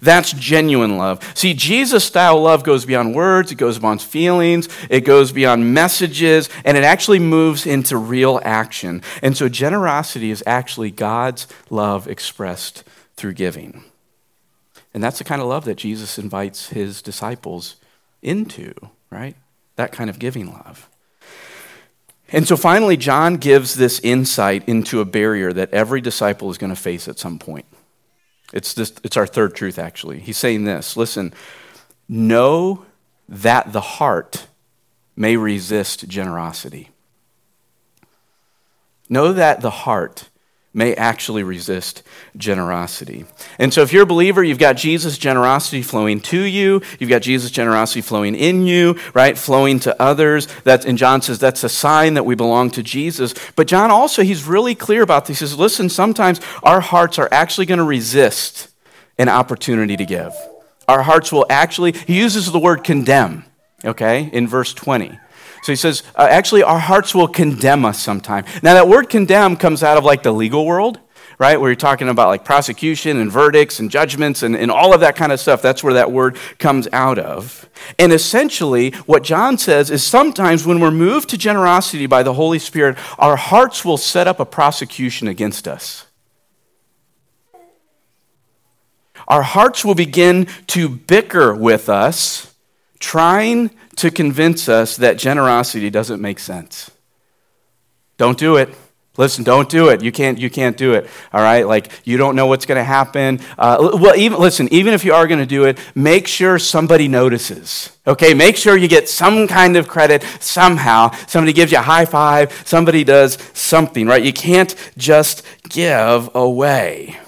That's 0.00 0.32
genuine 0.32 0.96
love. 0.96 1.20
See, 1.34 1.54
Jesus 1.54 2.04
style 2.04 2.40
love 2.40 2.64
goes 2.64 2.84
beyond 2.84 3.14
words, 3.14 3.52
it 3.52 3.56
goes 3.56 3.78
beyond 3.78 4.02
feelings, 4.02 4.68
it 4.90 5.00
goes 5.00 5.32
beyond 5.32 5.74
messages, 5.74 6.48
and 6.64 6.76
it 6.76 6.84
actually 6.84 7.18
moves 7.18 7.66
into 7.66 7.96
real 7.96 8.40
action. 8.44 9.02
And 9.22 9.36
so, 9.36 9.48
generosity 9.48 10.30
is 10.30 10.42
actually 10.46 10.90
God's 10.90 11.46
love 11.70 12.08
expressed 12.08 12.84
through 13.16 13.34
giving. 13.34 13.84
And 14.94 15.02
that's 15.02 15.18
the 15.18 15.24
kind 15.24 15.42
of 15.42 15.48
love 15.48 15.66
that 15.66 15.76
Jesus 15.76 16.18
invites 16.18 16.70
his 16.70 17.02
disciples 17.02 17.76
into, 18.22 18.72
right? 19.10 19.36
That 19.76 19.92
kind 19.92 20.08
of 20.08 20.18
giving 20.18 20.50
love. 20.50 20.88
And 22.32 22.48
so 22.48 22.56
finally, 22.56 22.96
John 22.96 23.36
gives 23.36 23.74
this 23.74 24.00
insight 24.00 24.68
into 24.68 25.00
a 25.00 25.04
barrier 25.04 25.52
that 25.52 25.72
every 25.72 26.00
disciple 26.00 26.50
is 26.50 26.58
going 26.58 26.74
to 26.74 26.80
face 26.80 27.08
at 27.08 27.18
some 27.18 27.38
point. 27.38 27.66
It's, 28.52 28.74
this, 28.74 28.92
it's 29.02 29.16
our 29.16 29.26
third 29.26 29.54
truth, 29.54 29.78
actually. 29.78 30.20
He's 30.20 30.38
saying 30.38 30.64
this 30.64 30.96
listen, 30.96 31.32
know 32.08 32.84
that 33.28 33.72
the 33.72 33.80
heart 33.80 34.46
may 35.16 35.36
resist 35.36 36.08
generosity. 36.08 36.90
Know 39.08 39.32
that 39.32 39.60
the 39.60 39.70
heart 39.70 40.28
may 40.76 40.94
actually 40.94 41.42
resist 41.42 42.02
generosity. 42.36 43.24
And 43.58 43.72
so, 43.72 43.80
if 43.80 43.92
you're 43.92 44.02
a 44.02 44.06
believer, 44.06 44.44
you've 44.44 44.58
got 44.58 44.76
Jesus' 44.76 45.16
generosity 45.16 45.80
flowing 45.80 46.20
to 46.20 46.40
you, 46.42 46.82
you've 46.98 47.08
got 47.10 47.22
Jesus' 47.22 47.50
generosity 47.50 48.02
flowing 48.02 48.34
in 48.34 48.66
you, 48.66 48.98
right? 49.14 49.38
Flowing 49.38 49.80
to 49.80 50.00
others. 50.00 50.46
That's, 50.64 50.84
and 50.84 50.98
John 50.98 51.22
says 51.22 51.38
that's 51.38 51.64
a 51.64 51.68
sign 51.70 52.14
that 52.14 52.26
we 52.26 52.34
belong 52.34 52.70
to 52.72 52.82
Jesus. 52.82 53.34
But 53.56 53.66
John 53.66 53.90
also, 53.90 54.22
he's 54.22 54.44
really 54.44 54.74
clear 54.74 55.02
about 55.02 55.24
this. 55.24 55.40
He 55.40 55.46
says, 55.46 55.58
listen, 55.58 55.88
sometimes 55.88 56.40
our 56.62 56.80
hearts 56.80 57.18
are 57.18 57.28
actually 57.32 57.66
going 57.66 57.78
to 57.78 57.84
resist 57.84 58.68
an 59.18 59.30
opportunity 59.30 59.96
to 59.96 60.04
give. 60.04 60.34
Our 60.86 61.02
hearts 61.02 61.32
will 61.32 61.46
actually, 61.48 61.92
he 61.92 62.18
uses 62.18 62.52
the 62.52 62.58
word 62.58 62.84
condemn, 62.84 63.44
okay, 63.84 64.28
in 64.30 64.46
verse 64.46 64.74
20. 64.74 65.18
So 65.66 65.72
he 65.72 65.76
says, 65.76 66.04
uh, 66.14 66.28
actually, 66.30 66.62
our 66.62 66.78
hearts 66.78 67.12
will 67.12 67.26
condemn 67.26 67.84
us 67.84 68.00
sometime. 68.00 68.44
Now, 68.62 68.74
that 68.74 68.86
word 68.86 69.10
condemn 69.10 69.56
comes 69.56 69.82
out 69.82 69.98
of 69.98 70.04
like 70.04 70.22
the 70.22 70.30
legal 70.30 70.64
world, 70.64 71.00
right? 71.40 71.60
Where 71.60 71.68
you're 71.68 71.74
talking 71.74 72.08
about 72.08 72.28
like 72.28 72.44
prosecution 72.44 73.16
and 73.16 73.32
verdicts 73.32 73.80
and 73.80 73.90
judgments 73.90 74.44
and, 74.44 74.54
and 74.54 74.70
all 74.70 74.94
of 74.94 75.00
that 75.00 75.16
kind 75.16 75.32
of 75.32 75.40
stuff. 75.40 75.62
That's 75.62 75.82
where 75.82 75.94
that 75.94 76.12
word 76.12 76.38
comes 76.60 76.86
out 76.92 77.18
of. 77.18 77.68
And 77.98 78.12
essentially, 78.12 78.92
what 79.06 79.24
John 79.24 79.58
says 79.58 79.90
is 79.90 80.04
sometimes 80.04 80.64
when 80.64 80.78
we're 80.78 80.92
moved 80.92 81.30
to 81.30 81.36
generosity 81.36 82.06
by 82.06 82.22
the 82.22 82.34
Holy 82.34 82.60
Spirit, 82.60 82.96
our 83.18 83.34
hearts 83.34 83.84
will 83.84 83.96
set 83.96 84.28
up 84.28 84.38
a 84.38 84.44
prosecution 84.46 85.26
against 85.26 85.66
us. 85.66 86.06
Our 89.26 89.42
hearts 89.42 89.84
will 89.84 89.96
begin 89.96 90.46
to 90.68 90.88
bicker 90.88 91.52
with 91.52 91.88
us, 91.88 92.54
trying 92.98 93.70
to 93.96 94.10
convince 94.10 94.68
us 94.68 94.96
that 94.96 95.18
generosity 95.18 95.90
doesn't 95.90 96.20
make 96.20 96.38
sense. 96.38 96.90
Don't 98.16 98.38
do 98.38 98.56
it. 98.56 98.74
Listen, 99.18 99.44
don't 99.44 99.68
do 99.68 99.88
it. 99.88 100.02
You 100.02 100.12
can't. 100.12 100.38
You 100.38 100.50
can't 100.50 100.76
do 100.76 100.92
it. 100.92 101.08
All 101.32 101.40
right. 101.40 101.66
Like 101.66 101.90
you 102.04 102.18
don't 102.18 102.36
know 102.36 102.46
what's 102.46 102.66
going 102.66 102.76
to 102.76 102.84
happen. 102.84 103.40
Uh, 103.56 103.90
well, 103.94 104.14
even 104.14 104.38
listen. 104.38 104.68
Even 104.70 104.92
if 104.92 105.04
you 105.04 105.14
are 105.14 105.26
going 105.26 105.40
to 105.40 105.46
do 105.46 105.64
it, 105.64 105.78
make 105.94 106.26
sure 106.26 106.58
somebody 106.58 107.08
notices. 107.08 107.96
Okay. 108.06 108.34
Make 108.34 108.56
sure 108.56 108.76
you 108.76 108.88
get 108.88 109.08
some 109.08 109.48
kind 109.48 109.76
of 109.76 109.88
credit 109.88 110.22
somehow. 110.40 111.12
Somebody 111.26 111.54
gives 111.54 111.72
you 111.72 111.78
a 111.78 111.82
high 111.82 112.04
five. 112.04 112.52
Somebody 112.66 113.04
does 113.04 113.38
something. 113.54 114.06
Right. 114.06 114.22
You 114.22 114.34
can't 114.34 114.74
just 114.98 115.42
give 115.68 116.28
away. 116.34 117.18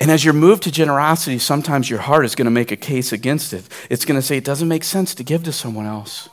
And 0.00 0.10
as 0.10 0.24
you're 0.24 0.34
moved 0.34 0.64
to 0.64 0.70
generosity, 0.70 1.38
sometimes 1.38 1.88
your 1.88 2.00
heart 2.00 2.24
is 2.24 2.34
going 2.34 2.44
to 2.44 2.50
make 2.50 2.70
a 2.70 2.76
case 2.76 3.12
against 3.12 3.52
it. 3.52 3.66
It's 3.88 4.04
going 4.04 4.20
to 4.20 4.22
say, 4.22 4.36
it 4.36 4.44
doesn't 4.44 4.68
make 4.68 4.84
sense 4.84 5.14
to 5.14 5.24
give 5.24 5.44
to 5.44 5.52
someone 5.52 5.86
else. 5.86 6.28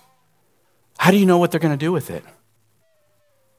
How 0.98 1.12
do 1.12 1.18
you 1.18 1.26
know 1.26 1.38
what 1.38 1.52
they're 1.52 1.60
going 1.60 1.78
to 1.78 1.86
do 1.86 1.92
with 1.92 2.10
it? 2.10 2.24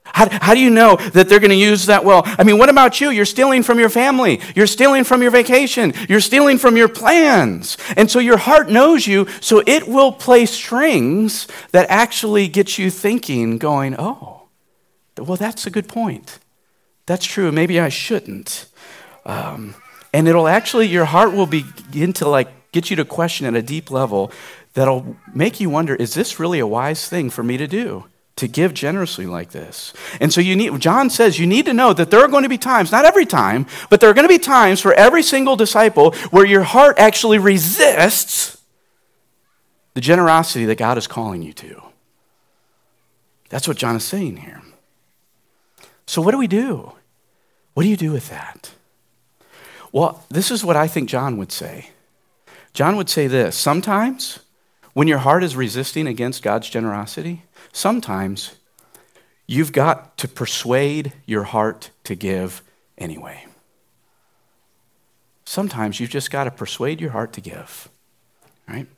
How, 0.04 0.28
how 0.30 0.54
do 0.54 0.60
you 0.60 0.70
know 0.70 0.96
that 0.96 1.28
they're 1.28 1.40
going 1.40 1.50
to 1.50 1.56
use 1.56 1.86
that 1.86 2.04
well? 2.04 2.22
I 2.24 2.44
mean, 2.44 2.58
what 2.58 2.68
about 2.68 3.00
you? 3.00 3.10
You're 3.10 3.24
stealing 3.24 3.62
from 3.62 3.78
your 3.78 3.88
family. 3.88 4.40
You're 4.54 4.66
stealing 4.66 5.02
from 5.02 5.22
your 5.22 5.30
vacation. 5.30 5.94
You're 6.08 6.20
stealing 6.20 6.58
from 6.58 6.76
your 6.76 6.88
plans. 6.88 7.78
And 7.96 8.10
so 8.10 8.18
your 8.18 8.36
heart 8.36 8.68
knows 8.68 9.06
you, 9.06 9.26
so 9.40 9.62
it 9.66 9.88
will 9.88 10.12
play 10.12 10.44
strings 10.46 11.48
that 11.72 11.88
actually 11.88 12.48
get 12.48 12.78
you 12.78 12.90
thinking, 12.90 13.58
going, 13.58 13.96
oh, 13.98 14.42
well, 15.16 15.36
that's 15.36 15.66
a 15.66 15.70
good 15.70 15.88
point. 15.88 16.38
That's 17.06 17.24
true. 17.24 17.50
Maybe 17.50 17.80
I 17.80 17.88
shouldn't. 17.88 18.66
Um, 19.24 19.74
and 20.14 20.28
it'll 20.28 20.46
actually, 20.46 20.86
your 20.86 21.06
heart 21.06 21.32
will 21.32 21.44
begin 21.44 22.12
to 22.14 22.28
like 22.28 22.70
get 22.70 22.88
you 22.88 22.94
to 22.94 23.04
question 23.04 23.46
at 23.46 23.56
a 23.56 23.62
deep 23.62 23.90
level 23.90 24.30
that'll 24.74 25.16
make 25.34 25.58
you 25.58 25.68
wonder 25.68 25.96
is 25.96 26.14
this 26.14 26.38
really 26.38 26.60
a 26.60 26.66
wise 26.66 27.08
thing 27.08 27.30
for 27.30 27.42
me 27.42 27.56
to 27.56 27.66
do? 27.66 28.04
To 28.36 28.46
give 28.46 28.74
generously 28.74 29.26
like 29.26 29.50
this. 29.50 29.92
And 30.20 30.32
so 30.32 30.40
you 30.40 30.54
need, 30.54 30.80
John 30.80 31.10
says 31.10 31.40
you 31.40 31.48
need 31.48 31.66
to 31.66 31.74
know 31.74 31.92
that 31.92 32.12
there 32.12 32.20
are 32.20 32.28
going 32.28 32.44
to 32.44 32.48
be 32.48 32.58
times, 32.58 32.92
not 32.92 33.04
every 33.04 33.26
time, 33.26 33.66
but 33.90 34.00
there 34.00 34.08
are 34.08 34.14
going 34.14 34.26
to 34.26 34.32
be 34.32 34.38
times 34.38 34.80
for 34.80 34.94
every 34.94 35.22
single 35.24 35.56
disciple 35.56 36.12
where 36.30 36.46
your 36.46 36.62
heart 36.62 36.96
actually 36.96 37.38
resists 37.38 38.62
the 39.94 40.00
generosity 40.00 40.64
that 40.66 40.78
God 40.78 40.96
is 40.96 41.08
calling 41.08 41.42
you 41.42 41.52
to. 41.54 41.82
That's 43.48 43.66
what 43.66 43.78
John 43.78 43.96
is 43.96 44.04
saying 44.04 44.36
here. 44.36 44.62
So, 46.06 46.22
what 46.22 46.30
do 46.30 46.38
we 46.38 46.46
do? 46.46 46.92
What 47.74 47.82
do 47.82 47.88
you 47.88 47.96
do 47.96 48.12
with 48.12 48.30
that? 48.30 48.74
Well, 49.94 50.24
this 50.28 50.50
is 50.50 50.64
what 50.64 50.74
I 50.74 50.88
think 50.88 51.08
John 51.08 51.36
would 51.36 51.52
say. 51.52 51.90
John 52.72 52.96
would 52.96 53.08
say 53.08 53.28
this 53.28 53.54
sometimes 53.56 54.40
when 54.92 55.06
your 55.06 55.18
heart 55.18 55.44
is 55.44 55.54
resisting 55.54 56.08
against 56.08 56.42
God's 56.42 56.68
generosity, 56.68 57.44
sometimes 57.72 58.56
you've 59.46 59.70
got 59.70 60.18
to 60.18 60.26
persuade 60.26 61.12
your 61.26 61.44
heart 61.44 61.90
to 62.04 62.16
give 62.16 62.60
anyway. 62.98 63.46
sometimes 65.46 66.00
you've 66.00 66.10
just 66.10 66.30
got 66.32 66.44
to 66.44 66.50
persuade 66.50 67.00
your 67.00 67.10
heart 67.12 67.32
to 67.34 67.40
give, 67.40 67.88
right? 68.66 68.88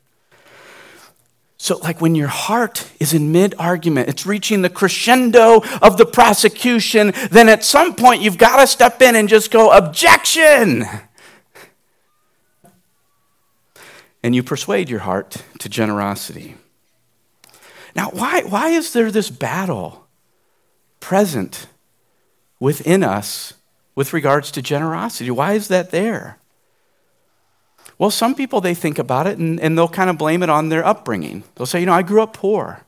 So, 1.59 1.77
like 1.77 2.01
when 2.01 2.13
your 2.13 2.27
heart 2.27 2.87
is 2.99 3.13
in 3.13 3.31
mid 3.31 3.55
argument, 3.57 4.09
it's 4.09 4.27
reaching 4.27 4.61
the 4.61 4.69
crescendo 4.69 5.63
of 5.81 5.97
the 5.97 6.05
prosecution, 6.05 7.13
then 7.31 7.49
at 7.49 7.63
some 7.63 7.95
point 7.95 8.21
you've 8.21 8.37
got 8.37 8.57
to 8.59 8.67
step 8.67 9.01
in 9.01 9.15
and 9.15 9.27
just 9.27 9.49
go, 9.49 9.71
objection! 9.71 10.85
And 14.21 14.35
you 14.35 14.43
persuade 14.43 14.89
your 14.89 14.99
heart 14.99 15.37
to 15.59 15.69
generosity. 15.69 16.55
Now, 17.95 18.09
why, 18.11 18.43
why 18.43 18.69
is 18.69 18.93
there 18.93 19.09
this 19.09 19.31
battle 19.31 20.07
present 20.99 21.67
within 22.59 23.03
us 23.03 23.53
with 23.95 24.13
regards 24.13 24.51
to 24.51 24.61
generosity? 24.61 25.31
Why 25.31 25.53
is 25.53 25.67
that 25.69 25.89
there? 25.89 26.37
Well, 27.99 28.11
some 28.11 28.35
people, 28.35 28.61
they 28.61 28.75
think 28.75 28.99
about 28.99 29.27
it 29.27 29.37
and, 29.37 29.59
and 29.59 29.77
they'll 29.77 29.87
kind 29.87 30.09
of 30.09 30.17
blame 30.17 30.43
it 30.43 30.49
on 30.49 30.69
their 30.69 30.85
upbringing. 30.85 31.43
They'll 31.55 31.65
say, 31.65 31.79
you 31.79 31.85
know, 31.85 31.93
I 31.93 32.03
grew 32.03 32.21
up 32.21 32.33
poor. 32.33 32.81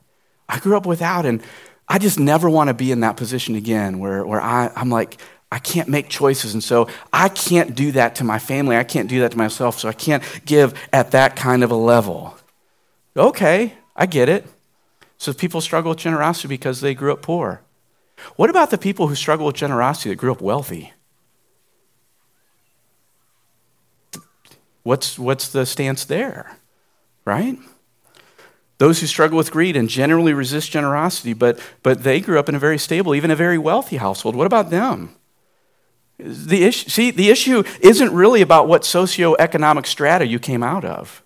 I 0.48 0.60
grew 0.60 0.78
up 0.78 0.86
without, 0.86 1.26
and 1.26 1.42
I 1.88 1.98
just 1.98 2.20
never 2.20 2.50
want 2.50 2.68
to 2.68 2.74
be 2.74 2.92
in 2.92 3.00
that 3.00 3.18
position 3.18 3.56
again 3.56 4.00
where, 4.00 4.26
where 4.26 4.42
I, 4.42 4.72
I'm 4.76 4.90
like, 4.90 5.18
I 5.52 5.58
can't 5.58 5.90
make 5.90 6.10
choices. 6.10 6.54
And 6.54 6.64
so 6.64 6.88
I 7.12 7.30
can't 7.30 7.76
do 7.76 7.92
that 7.94 8.16
to 8.16 8.24
my 8.24 8.38
family. 8.38 8.78
I 8.78 8.84
can't 8.84 9.10
do 9.10 9.22
that 9.22 9.32
to 9.32 9.38
myself. 9.38 9.80
So 9.80 9.90
I 9.90 9.94
can't 9.94 10.24
give 10.46 10.80
at 10.94 11.12
that 11.12 11.36
kind 11.36 11.64
of 11.64 11.72
a 11.72 11.76
level. 11.76 12.38
Okay, 13.18 13.74
I 13.96 14.06
get 14.06 14.30
it. 14.30 14.46
So 15.18 15.34
people 15.34 15.60
struggle 15.60 15.90
with 15.90 15.98
generosity 15.98 16.48
because 16.48 16.82
they 16.82 16.94
grew 16.94 17.12
up 17.12 17.22
poor. 17.22 17.62
What 18.36 18.50
about 18.50 18.70
the 18.70 18.78
people 18.78 19.08
who 19.08 19.16
struggle 19.16 19.48
with 19.48 19.56
generosity 19.56 20.10
that 20.10 20.18
grew 20.18 20.32
up 20.32 20.42
wealthy? 20.42 20.94
What's, 24.90 25.20
what's 25.20 25.50
the 25.50 25.68
stance 25.68 26.04
there? 26.04 26.58
Right? 27.24 27.60
Those 28.80 29.02
who 29.02 29.06
struggle 29.06 29.38
with 29.38 29.52
greed 29.52 29.76
and 29.78 29.88
generally 29.88 30.34
resist 30.34 30.72
generosity, 30.72 31.34
but, 31.34 31.60
but 31.84 32.02
they 32.02 32.20
grew 32.20 32.40
up 32.40 32.50
in 32.50 32.56
a 32.56 32.60
very 32.60 32.80
stable, 32.80 33.14
even 33.14 33.30
a 33.30 33.36
very 33.36 33.60
wealthy 33.60 33.98
household. 33.98 34.36
What 34.36 34.48
about 34.48 34.72
them? 34.72 35.14
The 36.18 36.64
issue, 36.64 36.90
see, 36.90 37.12
the 37.12 37.30
issue 37.30 37.64
isn't 37.82 38.12
really 38.12 38.42
about 38.42 38.68
what 38.68 38.82
socioeconomic 38.82 39.86
strata 39.86 40.26
you 40.26 40.40
came 40.40 40.64
out 40.64 40.84
of. 40.84 41.22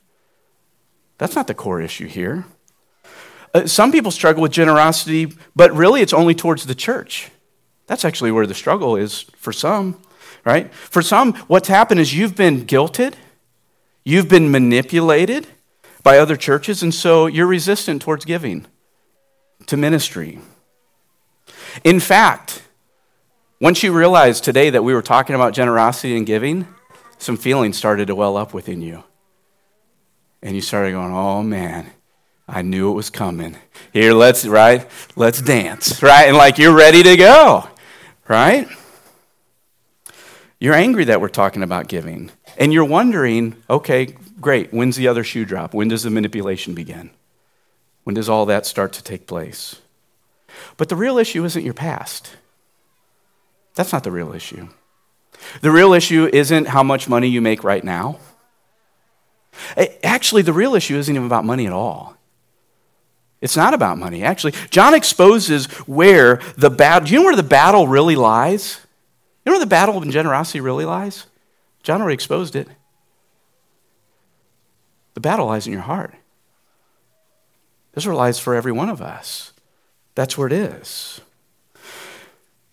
That's 1.17 1.33
not 1.37 1.47
the 1.47 1.53
core 1.53 1.79
issue 1.79 2.07
here. 2.07 2.43
Uh, 3.53 3.65
some 3.65 3.93
people 3.93 4.11
struggle 4.11 4.41
with 4.41 4.51
generosity, 4.51 5.31
but 5.55 5.71
really 5.71 6.01
it's 6.01 6.11
only 6.11 6.35
towards 6.35 6.65
the 6.65 6.75
church. 6.75 7.31
That's 7.87 8.03
actually 8.03 8.33
where 8.33 8.45
the 8.45 8.55
struggle 8.55 8.97
is 8.97 9.21
for 9.37 9.53
some, 9.53 10.01
right? 10.43 10.73
For 10.73 11.01
some, 11.01 11.33
what's 11.47 11.69
happened 11.69 12.01
is 12.01 12.13
you've 12.13 12.35
been 12.35 12.65
guilted, 12.65 13.13
you've 14.03 14.29
been 14.29 14.51
manipulated 14.51 15.47
by 16.03 16.17
other 16.17 16.35
churches, 16.35 16.83
and 16.83 16.93
so 16.93 17.27
you're 17.27 17.47
resistant 17.47 18.01
towards 18.01 18.25
giving 18.25 18.65
to 19.67 19.77
ministry. 19.77 20.39
In 21.83 21.99
fact, 21.99 22.63
once 23.59 23.81
you 23.81 23.93
realize 23.93 24.41
today 24.41 24.69
that 24.69 24.83
we 24.83 24.93
were 24.93 25.01
talking 25.01 25.35
about 25.35 25.53
generosity 25.53 26.17
and 26.17 26.25
giving, 26.25 26.67
some 27.17 27.37
feelings 27.37 27.77
started 27.77 28.07
to 28.07 28.15
well 28.15 28.35
up 28.35 28.53
within 28.53 28.81
you. 28.81 29.03
And 30.41 30.55
you 30.55 30.61
started 30.61 30.91
going, 30.91 31.13
oh 31.13 31.41
man, 31.41 31.89
I 32.47 32.61
knew 32.61 32.91
it 32.91 32.93
was 32.93 33.09
coming. 33.09 33.55
Here, 33.93 34.13
let's, 34.13 34.45
right? 34.45 34.85
Let's 35.15 35.41
dance, 35.41 36.03
right? 36.03 36.27
And 36.27 36.35
like 36.35 36.57
you're 36.57 36.75
ready 36.75 37.01
to 37.03 37.15
go, 37.15 37.67
right? 38.27 38.67
You're 40.63 40.75
angry 40.75 41.03
that 41.03 41.19
we're 41.19 41.27
talking 41.27 41.61
about 41.61 41.89
giving. 41.89 42.31
And 42.57 42.71
you're 42.71 42.85
wondering, 42.85 43.57
okay, 43.69 44.15
great, 44.39 44.71
when's 44.71 44.95
the 44.95 45.09
other 45.09 45.21
shoe 45.21 45.43
drop? 45.43 45.73
When 45.73 45.89
does 45.89 46.03
the 46.03 46.09
manipulation 46.09 46.73
begin? 46.73 47.09
When 48.05 48.13
does 48.13 48.29
all 48.29 48.45
that 48.45 48.65
start 48.65 48.93
to 48.93 49.03
take 49.03 49.27
place? 49.27 49.81
But 50.77 50.87
the 50.87 50.95
real 50.95 51.17
issue 51.17 51.43
isn't 51.43 51.65
your 51.65 51.73
past. 51.73 52.37
That's 53.75 53.91
not 53.91 54.05
the 54.05 54.11
real 54.11 54.31
issue. 54.31 54.69
The 55.59 55.69
real 55.69 55.91
issue 55.91 56.29
isn't 56.31 56.69
how 56.69 56.81
much 56.81 57.09
money 57.09 57.27
you 57.27 57.41
make 57.41 57.65
right 57.65 57.83
now. 57.83 58.19
Actually, 60.01 60.43
the 60.43 60.53
real 60.53 60.75
issue 60.75 60.95
isn't 60.95 61.13
even 61.13 61.25
about 61.25 61.43
money 61.43 61.67
at 61.67 61.73
all. 61.73 62.15
It's 63.41 63.57
not 63.57 63.73
about 63.73 63.97
money, 63.97 64.23
actually. 64.23 64.53
John 64.69 64.93
exposes 64.93 65.65
where 65.89 66.39
the 66.55 66.69
battle, 66.69 67.07
do 67.07 67.13
you 67.13 67.19
know 67.19 67.25
where 67.25 67.35
the 67.35 67.43
battle 67.43 67.85
really 67.85 68.15
lies? 68.15 68.79
You 69.43 69.51
know 69.51 69.53
where 69.53 69.59
the 69.59 69.69
battle 69.69 69.97
of 69.97 70.09
generosity 70.09 70.61
really 70.61 70.85
lies? 70.85 71.25
John 71.83 72.01
already 72.01 72.13
exposed 72.13 72.55
it. 72.55 72.67
The 75.13 75.19
battle 75.19 75.47
lies 75.47 75.67
in 75.67 75.73
your 75.73 75.81
heart. 75.81 76.15
This 77.91 78.03
is 78.03 78.07
where 78.07 78.15
lies 78.15 78.39
for 78.39 78.55
every 78.55 78.71
one 78.71 78.89
of 78.89 79.01
us. 79.01 79.53
That's 80.15 80.37
where 80.37 80.47
it 80.47 80.53
is. 80.53 81.21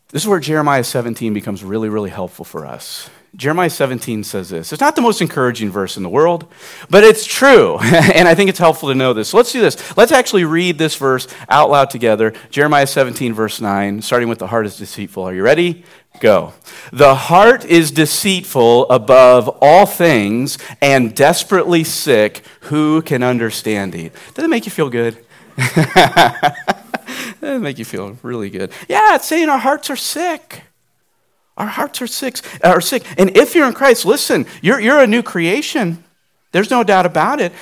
This 0.09 0.23
is 0.23 0.29
where 0.29 0.41
Jeremiah 0.41 0.85
17 0.85 1.35
becomes 1.35 1.63
really, 1.63 1.89
really 1.89 2.11
helpful 2.11 2.45
for 2.45 2.67
us. 2.67 3.09
Jeremiah 3.37 3.71
17 3.71 4.25
says 4.25 4.49
this. 4.49 4.73
It's 4.73 4.81
not 4.81 4.97
the 4.97 5.03
most 5.03 5.21
encouraging 5.21 5.71
verse 5.71 5.97
in 5.97 6.03
the 6.03 6.09
world, 6.09 6.53
but 6.89 7.05
it's 7.05 7.25
true. 7.25 7.79
and 7.81 8.27
I 8.27 8.35
think 8.35 8.51
it's 8.51 8.59
helpful 8.59 8.89
to 8.89 8.95
know 8.95 9.13
this. 9.13 9.29
So 9.29 9.37
let's 9.37 9.53
do 9.53 9.61
this. 9.61 9.97
Let's 9.97 10.11
actually 10.11 10.45
read 10.45 10.79
this 10.79 10.97
verse 10.97 11.29
out 11.49 11.71
loud 11.71 11.91
together. 11.91 12.35
Jeremiah 12.51 12.89
17, 12.89 13.33
verse 13.33 13.61
9, 13.61 14.03
starting 14.03 14.29
with 14.29 14.41
the 14.41 14.49
heart 14.49 14.67
is 14.67 14.77
deceitful. 14.77 15.23
Are 15.23 15.35
you 15.35 15.45
ready? 15.45 15.85
Go. 16.21 16.53
The 16.93 17.15
heart 17.15 17.65
is 17.65 17.91
deceitful 17.91 18.91
above 18.91 19.49
all 19.61 19.87
things 19.87 20.59
and 20.83 21.15
desperately 21.15 21.83
sick. 21.83 22.45
Who 22.63 23.01
can 23.03 23.23
understand 23.23 23.95
it? 23.95 24.13
Does 24.35 24.45
it 24.45 24.49
make 24.49 24.67
you 24.67 24.71
feel 24.71 24.91
good? 24.91 25.17
Does 25.57 27.43
It 27.43 27.61
make 27.61 27.79
you 27.79 27.85
feel 27.85 28.19
really 28.23 28.51
good. 28.51 28.71
Yeah, 28.89 29.15
it's 29.15 29.27
saying 29.27 29.49
our 29.49 29.59
hearts 29.59 29.89
are 29.89 29.97
sick. 29.97 30.65
Our 31.57 31.67
hearts 31.67 32.03
are 32.03 32.07
sick, 32.07 32.39
are 32.63 32.81
sick. 32.81 33.05
And 33.19 33.37
if 33.37 33.55
you're 33.55 33.67
in 33.67 33.75
Christ, 33.75 34.05
listen, 34.05 34.47
you're, 34.63 34.81
you're 34.81 35.01
a 35.01 35.07
new 35.07 35.23
creation. 35.23 36.05
There's 36.53 36.71
no 36.71 36.85
doubt 36.85 37.07
about 37.07 37.41
it. 37.41 37.53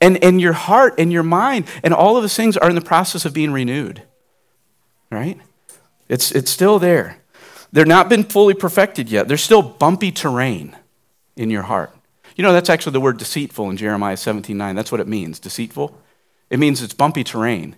And, 0.00 0.22
and 0.22 0.40
your 0.40 0.52
heart 0.52 0.94
and 0.98 1.12
your 1.12 1.24
mind 1.24 1.66
and 1.82 1.92
all 1.92 2.16
of 2.16 2.22
those 2.22 2.36
things 2.36 2.56
are 2.56 2.68
in 2.68 2.74
the 2.74 2.80
process 2.80 3.24
of 3.24 3.32
being 3.32 3.52
renewed. 3.52 4.02
Right? 5.10 5.38
It's, 6.08 6.32
it's 6.32 6.50
still 6.50 6.78
there. 6.78 7.18
They're 7.72 7.84
not 7.84 8.08
been 8.08 8.24
fully 8.24 8.54
perfected 8.54 9.10
yet. 9.10 9.28
There's 9.28 9.42
still 9.42 9.62
bumpy 9.62 10.10
terrain 10.10 10.76
in 11.36 11.50
your 11.50 11.62
heart. 11.62 11.94
You 12.36 12.42
know, 12.42 12.52
that's 12.52 12.70
actually 12.70 12.92
the 12.92 13.00
word 13.00 13.18
deceitful 13.18 13.68
in 13.70 13.76
Jeremiah 13.76 14.16
17 14.16 14.56
9. 14.56 14.76
That's 14.76 14.92
what 14.92 15.00
it 15.00 15.08
means, 15.08 15.38
deceitful. 15.38 15.96
It 16.50 16.58
means 16.58 16.82
it's 16.82 16.94
bumpy 16.94 17.24
terrain. 17.24 17.76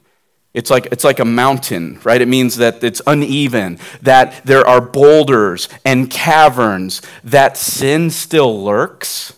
It's 0.52 0.70
like, 0.70 0.86
it's 0.86 1.04
like 1.04 1.20
a 1.20 1.24
mountain, 1.24 2.00
right? 2.02 2.20
It 2.20 2.26
means 2.26 2.56
that 2.56 2.82
it's 2.82 3.00
uneven, 3.06 3.78
that 4.02 4.44
there 4.44 4.66
are 4.66 4.80
boulders 4.80 5.68
and 5.84 6.10
caverns, 6.10 7.02
that 7.22 7.56
sin 7.56 8.10
still 8.10 8.62
lurks. 8.62 9.32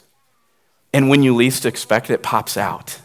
And 0.95 1.11
when 1.11 1.23
you 1.23 1.35
least 1.35 1.67
expect 1.67 2.09
it, 2.09 2.15
it 2.15 2.23
pops 2.23 2.57
out, 2.57 2.99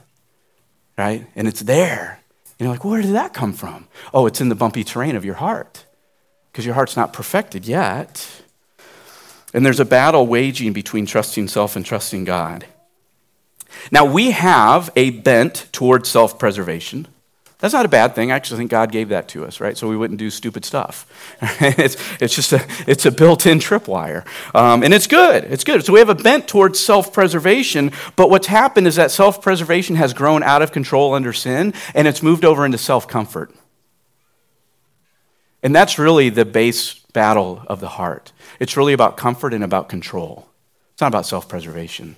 right? 0.97 1.27
And 1.35 1.47
it's 1.47 1.61
there. 1.61 2.19
And 2.57 2.65
you're 2.65 2.73
like, 2.73 2.85
where 2.85 3.01
did 3.01 3.13
that 3.13 3.33
come 3.33 3.53
from? 3.53 3.87
Oh, 4.13 4.25
it's 4.25 4.39
in 4.39 4.49
the 4.49 4.55
bumpy 4.55 4.83
terrain 4.85 5.15
of 5.15 5.25
your 5.25 5.35
heart 5.35 5.85
because 6.57 6.65
your 6.65 6.73
heart's 6.73 6.97
not 6.97 7.13
perfected 7.13 7.67
yet. 7.67 8.27
And 9.53 9.63
there's 9.63 9.79
a 9.79 9.85
battle 9.85 10.25
waging 10.25 10.73
between 10.73 11.05
trusting 11.05 11.49
self 11.49 11.75
and 11.75 11.85
trusting 11.85 12.23
God. 12.23 12.65
Now, 13.91 14.05
we 14.05 14.31
have 14.31 14.89
a 14.95 15.11
bent 15.11 15.67
towards 15.71 16.09
self 16.09 16.39
preservation. 16.39 17.07
That's 17.59 17.75
not 17.75 17.85
a 17.85 17.89
bad 17.89 18.15
thing. 18.15 18.31
I 18.31 18.35
actually 18.35 18.57
think 18.57 18.71
God 18.71 18.91
gave 18.91 19.09
that 19.09 19.27
to 19.29 19.45
us, 19.45 19.59
right? 19.59 19.77
So 19.77 19.87
we 19.87 19.95
wouldn't 19.95 20.17
do 20.17 20.31
stupid 20.31 20.65
stuff. 20.65 21.05
it's, 21.61 21.95
it's 22.19 22.33
just 22.33 22.51
a, 22.53 22.65
it's 22.87 23.05
a 23.05 23.11
built-in 23.11 23.59
tripwire. 23.59 24.25
Um, 24.55 24.81
and 24.81 24.95
it's 24.95 25.05
good. 25.05 25.43
It's 25.43 25.63
good. 25.63 25.85
So 25.85 25.93
we 25.93 25.99
have 25.99 26.09
a 26.09 26.15
bent 26.15 26.47
towards 26.47 26.79
self-preservation, 26.79 27.91
but 28.15 28.31
what's 28.31 28.47
happened 28.47 28.87
is 28.87 28.95
that 28.95 29.11
self-preservation 29.11 29.95
has 29.97 30.11
grown 30.11 30.41
out 30.41 30.63
of 30.63 30.71
control 30.71 31.13
under 31.13 31.33
sin, 31.33 31.75
and 31.93 32.07
it's 32.07 32.23
moved 32.23 32.45
over 32.45 32.65
into 32.65 32.79
self-comfort. 32.79 33.53
And 35.63 35.75
that's 35.75 35.97
really 35.97 36.29
the 36.29 36.45
base 36.45 36.93
battle 37.13 37.63
of 37.67 37.79
the 37.79 37.89
heart. 37.89 38.31
It's 38.59 38.77
really 38.77 38.93
about 38.93 39.17
comfort 39.17 39.53
and 39.53 39.63
about 39.63 39.89
control. 39.89 40.47
It's 40.93 41.01
not 41.01 41.07
about 41.07 41.25
self-preservation. 41.25 42.15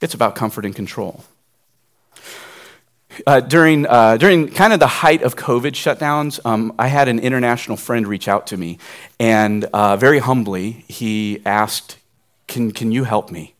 It's 0.00 0.14
about 0.14 0.36
comfort 0.36 0.64
and 0.64 0.74
control. 0.74 1.24
Uh, 3.26 3.40
during, 3.40 3.86
uh, 3.86 4.16
during 4.18 4.48
kind 4.48 4.72
of 4.72 4.78
the 4.78 4.86
height 4.86 5.22
of 5.22 5.36
COVID 5.36 5.72
shutdowns, 5.72 6.38
um, 6.44 6.72
I 6.78 6.88
had 6.88 7.08
an 7.08 7.18
international 7.18 7.76
friend 7.76 8.06
reach 8.06 8.28
out 8.28 8.46
to 8.48 8.56
me, 8.56 8.78
and 9.18 9.64
uh, 9.72 9.96
very 9.96 10.18
humbly, 10.18 10.84
he 10.86 11.40
asked, 11.46 11.98
Can, 12.46 12.72
can 12.72 12.92
you 12.92 13.04
help 13.04 13.32
me? 13.32 13.55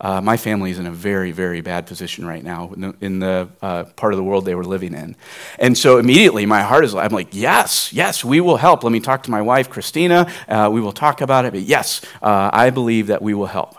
Uh, 0.00 0.20
my 0.20 0.36
family 0.36 0.70
is 0.70 0.78
in 0.78 0.86
a 0.86 0.90
very, 0.90 1.30
very 1.30 1.60
bad 1.60 1.86
position 1.86 2.26
right 2.26 2.42
now 2.42 2.72
in 2.72 2.80
the, 2.80 2.94
in 3.00 3.18
the 3.18 3.48
uh, 3.60 3.84
part 3.96 4.14
of 4.14 4.16
the 4.16 4.24
world 4.24 4.46
they 4.46 4.54
were 4.54 4.64
living 4.64 4.94
in. 4.94 5.14
And 5.58 5.76
so 5.76 5.98
immediately 5.98 6.46
my 6.46 6.62
heart 6.62 6.84
is, 6.84 6.94
I'm 6.94 7.12
like, 7.12 7.28
yes, 7.32 7.92
yes, 7.92 8.24
we 8.24 8.40
will 8.40 8.56
help. 8.56 8.82
Let 8.82 8.92
me 8.92 9.00
talk 9.00 9.24
to 9.24 9.30
my 9.30 9.42
wife, 9.42 9.68
Christina. 9.68 10.32
Uh, 10.48 10.70
we 10.72 10.80
will 10.80 10.92
talk 10.92 11.20
about 11.20 11.44
it. 11.44 11.52
But 11.52 11.62
yes, 11.62 12.00
I 12.22 12.70
believe 12.70 13.08
that 13.08 13.20
we 13.20 13.34
will 13.34 13.46
help. 13.46 13.76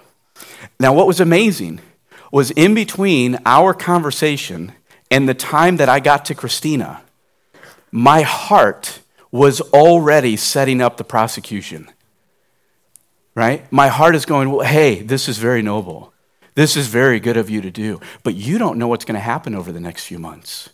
Now, 0.79 0.93
what 0.93 1.07
was 1.07 1.19
amazing 1.19 1.79
was 2.31 2.51
in 2.51 2.75
between 2.75 3.39
our 3.45 3.73
conversation 3.73 4.73
and 5.09 5.27
the 5.27 5.33
time 5.33 5.77
that 5.77 5.89
I 5.89 5.99
got 5.99 6.25
to 6.25 6.35
Christina, 6.35 7.01
my 7.91 8.21
heart 8.21 8.99
was 9.31 9.59
already 9.59 10.37
setting 10.37 10.81
up 10.81 10.97
the 10.97 11.03
prosecution. 11.03 11.89
Right? 13.33 13.69
My 13.71 13.87
heart 13.87 14.15
is 14.15 14.25
going, 14.25 14.51
well, 14.51 14.65
hey, 14.65 15.01
this 15.01 15.27
is 15.27 15.37
very 15.37 15.61
noble. 15.61 16.10
This 16.55 16.75
is 16.75 16.87
very 16.87 17.19
good 17.19 17.37
of 17.37 17.49
you 17.49 17.61
to 17.61 17.71
do. 17.71 17.99
But 18.23 18.35
you 18.35 18.57
don't 18.57 18.77
know 18.77 18.87
what's 18.87 19.05
going 19.05 19.15
to 19.15 19.21
happen 19.21 19.55
over 19.55 19.71
the 19.71 19.79
next 19.79 20.05
few 20.05 20.19
months. 20.19 20.69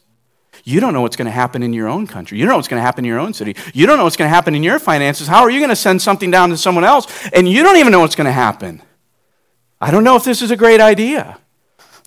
You 0.63 0.80
don't 0.80 0.94
know 0.94 1.02
what's 1.02 1.16
going 1.16 1.28
to 1.28 1.32
happen 1.32 1.63
in 1.63 1.72
your 1.72 1.88
own 1.88 2.08
country. 2.08 2.38
You 2.38 2.44
don't 2.44 2.52
know 2.52 2.58
what's 2.58 2.68
going 2.68 2.80
to 2.80 2.86
happen 2.86 3.06
in 3.06 3.10
your 3.10 3.20
own 3.20 3.34
city. 3.34 3.56
You 3.74 3.86
don't 3.86 3.98
know 3.98 4.04
what's 4.04 4.18
going 4.18 4.30
to 4.30 4.34
happen 4.34 4.54
in 4.56 4.63
your 4.63 4.80
finances. 4.80 5.28
How 5.28 5.44
are 5.44 5.50
you 5.50 5.60
going 5.60 5.70
to 5.70 5.76
send 5.76 6.02
something 6.02 6.30
down 6.30 6.50
to 6.50 6.58
someone 6.58 6.84
else 6.84 7.08
and 7.30 7.48
you 7.48 7.63
don't 7.63 7.78
even 7.78 7.92
know 7.92 8.02
what's 8.02 8.16
going 8.16 8.26
to 8.26 8.32
happen? 8.32 8.82
I 9.80 9.92
don't 9.92 10.04
know 10.04 10.16
if 10.16 10.24
this 10.24 10.42
is 10.42 10.52
a 10.52 10.58
great 10.58 10.82
idea. 10.82 11.40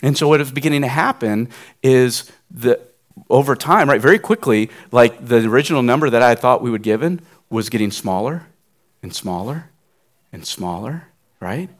And 0.03 0.17
so 0.17 0.29
what 0.29 0.41
is 0.41 0.51
beginning 0.51 0.83
to 0.83 0.89
happen 0.89 1.49
is 1.83 2.31
that 2.51 2.95
over 3.29 3.55
time, 3.55 3.89
right, 3.89 4.01
very 4.01 4.19
quickly, 4.19 4.71
like 4.93 5.27
the 5.27 5.47
original 5.49 5.83
number 5.83 6.11
that 6.11 6.23
I 6.23 6.35
thought 6.35 6.63
we 6.63 6.71
would 6.71 6.83
given 6.83 7.21
was 7.49 7.69
getting 7.69 7.91
smaller 7.91 8.47
and 9.03 9.15
smaller 9.15 9.71
and 10.33 10.47
smaller, 10.47 11.09
right? 11.39 11.71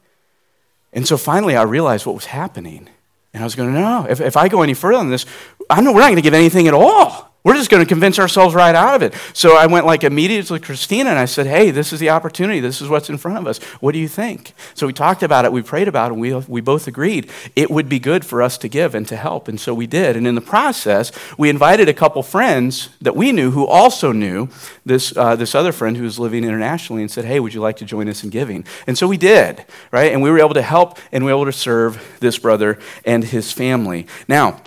And 0.93 1.07
so 1.07 1.17
finally 1.17 1.57
I 1.57 1.63
realized 1.63 2.07
what 2.07 2.15
was 2.15 2.27
happening. 2.27 2.89
And 3.33 3.43
I 3.43 3.47
was 3.47 3.55
going, 3.55 3.73
no, 3.73 4.07
if, 4.09 4.21
if 4.21 4.37
I 4.37 4.49
go 4.49 4.63
any 4.63 4.75
further 4.75 4.99
on 4.99 5.11
this, 5.11 5.25
I 5.71 5.81
know 5.81 5.93
we're 5.93 6.01
not 6.01 6.09
going 6.09 6.17
to 6.17 6.23
give 6.23 6.35
anything 6.35 6.69
at 6.69 6.75
all. 6.75 7.31
We're 7.43 7.55
just 7.55 7.71
going 7.71 7.83
to 7.83 7.89
convince 7.89 8.19
ourselves 8.19 8.55
right 8.55 8.75
out 8.75 8.97
of 8.97 9.03
it. 9.03 9.15
So 9.33 9.57
I 9.57 9.65
went 9.65 9.87
like 9.87 10.05
immediately 10.05 10.59
to 10.59 10.65
Christina 10.65 11.09
and 11.09 11.19
I 11.19 11.25
said, 11.25 11.47
Hey, 11.47 11.71
this 11.71 11.91
is 11.91 11.99
the 11.99 12.11
opportunity. 12.11 12.61
This 12.61 12.83
is 12.83 12.89
what's 12.89 13.09
in 13.09 13.17
front 13.17 13.39
of 13.39 13.47
us. 13.47 13.63
What 13.81 13.93
do 13.93 13.99
you 13.99 14.09
think? 14.09 14.53
So 14.75 14.87
we 14.87 14.93
talked 14.93 15.23
about 15.23 15.47
it. 15.47 15.53
We 15.53 15.63
prayed 15.63 15.89
about 15.89 16.11
it. 16.11 16.13
And 16.15 16.21
we, 16.21 16.35
we 16.35 16.61
both 16.61 16.87
agreed 16.87 17.31
it 17.57 17.71
would 17.71 17.89
be 17.89 17.99
good 17.99 18.27
for 18.27 18.43
us 18.43 18.59
to 18.59 18.69
give 18.69 18.95
and 18.95 19.09
to 19.09 19.17
help. 19.17 19.49
And 19.49 19.59
so 19.59 19.73
we 19.73 19.87
did. 19.87 20.17
And 20.17 20.27
in 20.27 20.35
the 20.35 20.43
process, 20.43 21.13
we 21.39 21.49
invited 21.49 21.89
a 21.89 21.95
couple 21.95 22.23
friends 22.23 22.91
that 23.01 23.17
we 23.17 23.33
knew 23.33 23.53
who 23.53 23.67
also 23.67 24.13
knew 24.13 24.51
this, 24.85 25.17
uh, 25.17 25.35
this 25.35 25.55
other 25.55 25.73
friend 25.73 25.97
who 25.97 26.03
was 26.03 26.19
living 26.19 26.45
internationally 26.45 27.01
and 27.01 27.11
said, 27.11 27.25
Hey, 27.25 27.41
would 27.41 27.55
you 27.55 27.63
like 27.63 27.77
to 27.79 27.87
join 27.87 28.07
us 28.07 28.23
in 28.23 28.29
giving? 28.29 28.67
And 28.87 28.99
so 28.99 29.09
we 29.09 29.17
did, 29.17 29.65
right? 29.93 30.13
And 30.13 30.21
we 30.21 30.31
were 30.31 30.41
able 30.41 30.55
to 30.55 30.63
help 30.63 30.99
and 31.11 31.25
we 31.25 31.33
were 31.33 31.39
able 31.39 31.51
to 31.51 31.57
serve 31.57 32.19
this 32.21 32.37
brother 32.37 32.79
and 33.07 33.25
his 33.25 33.51
family. 33.51 34.07
Now, 34.29 34.61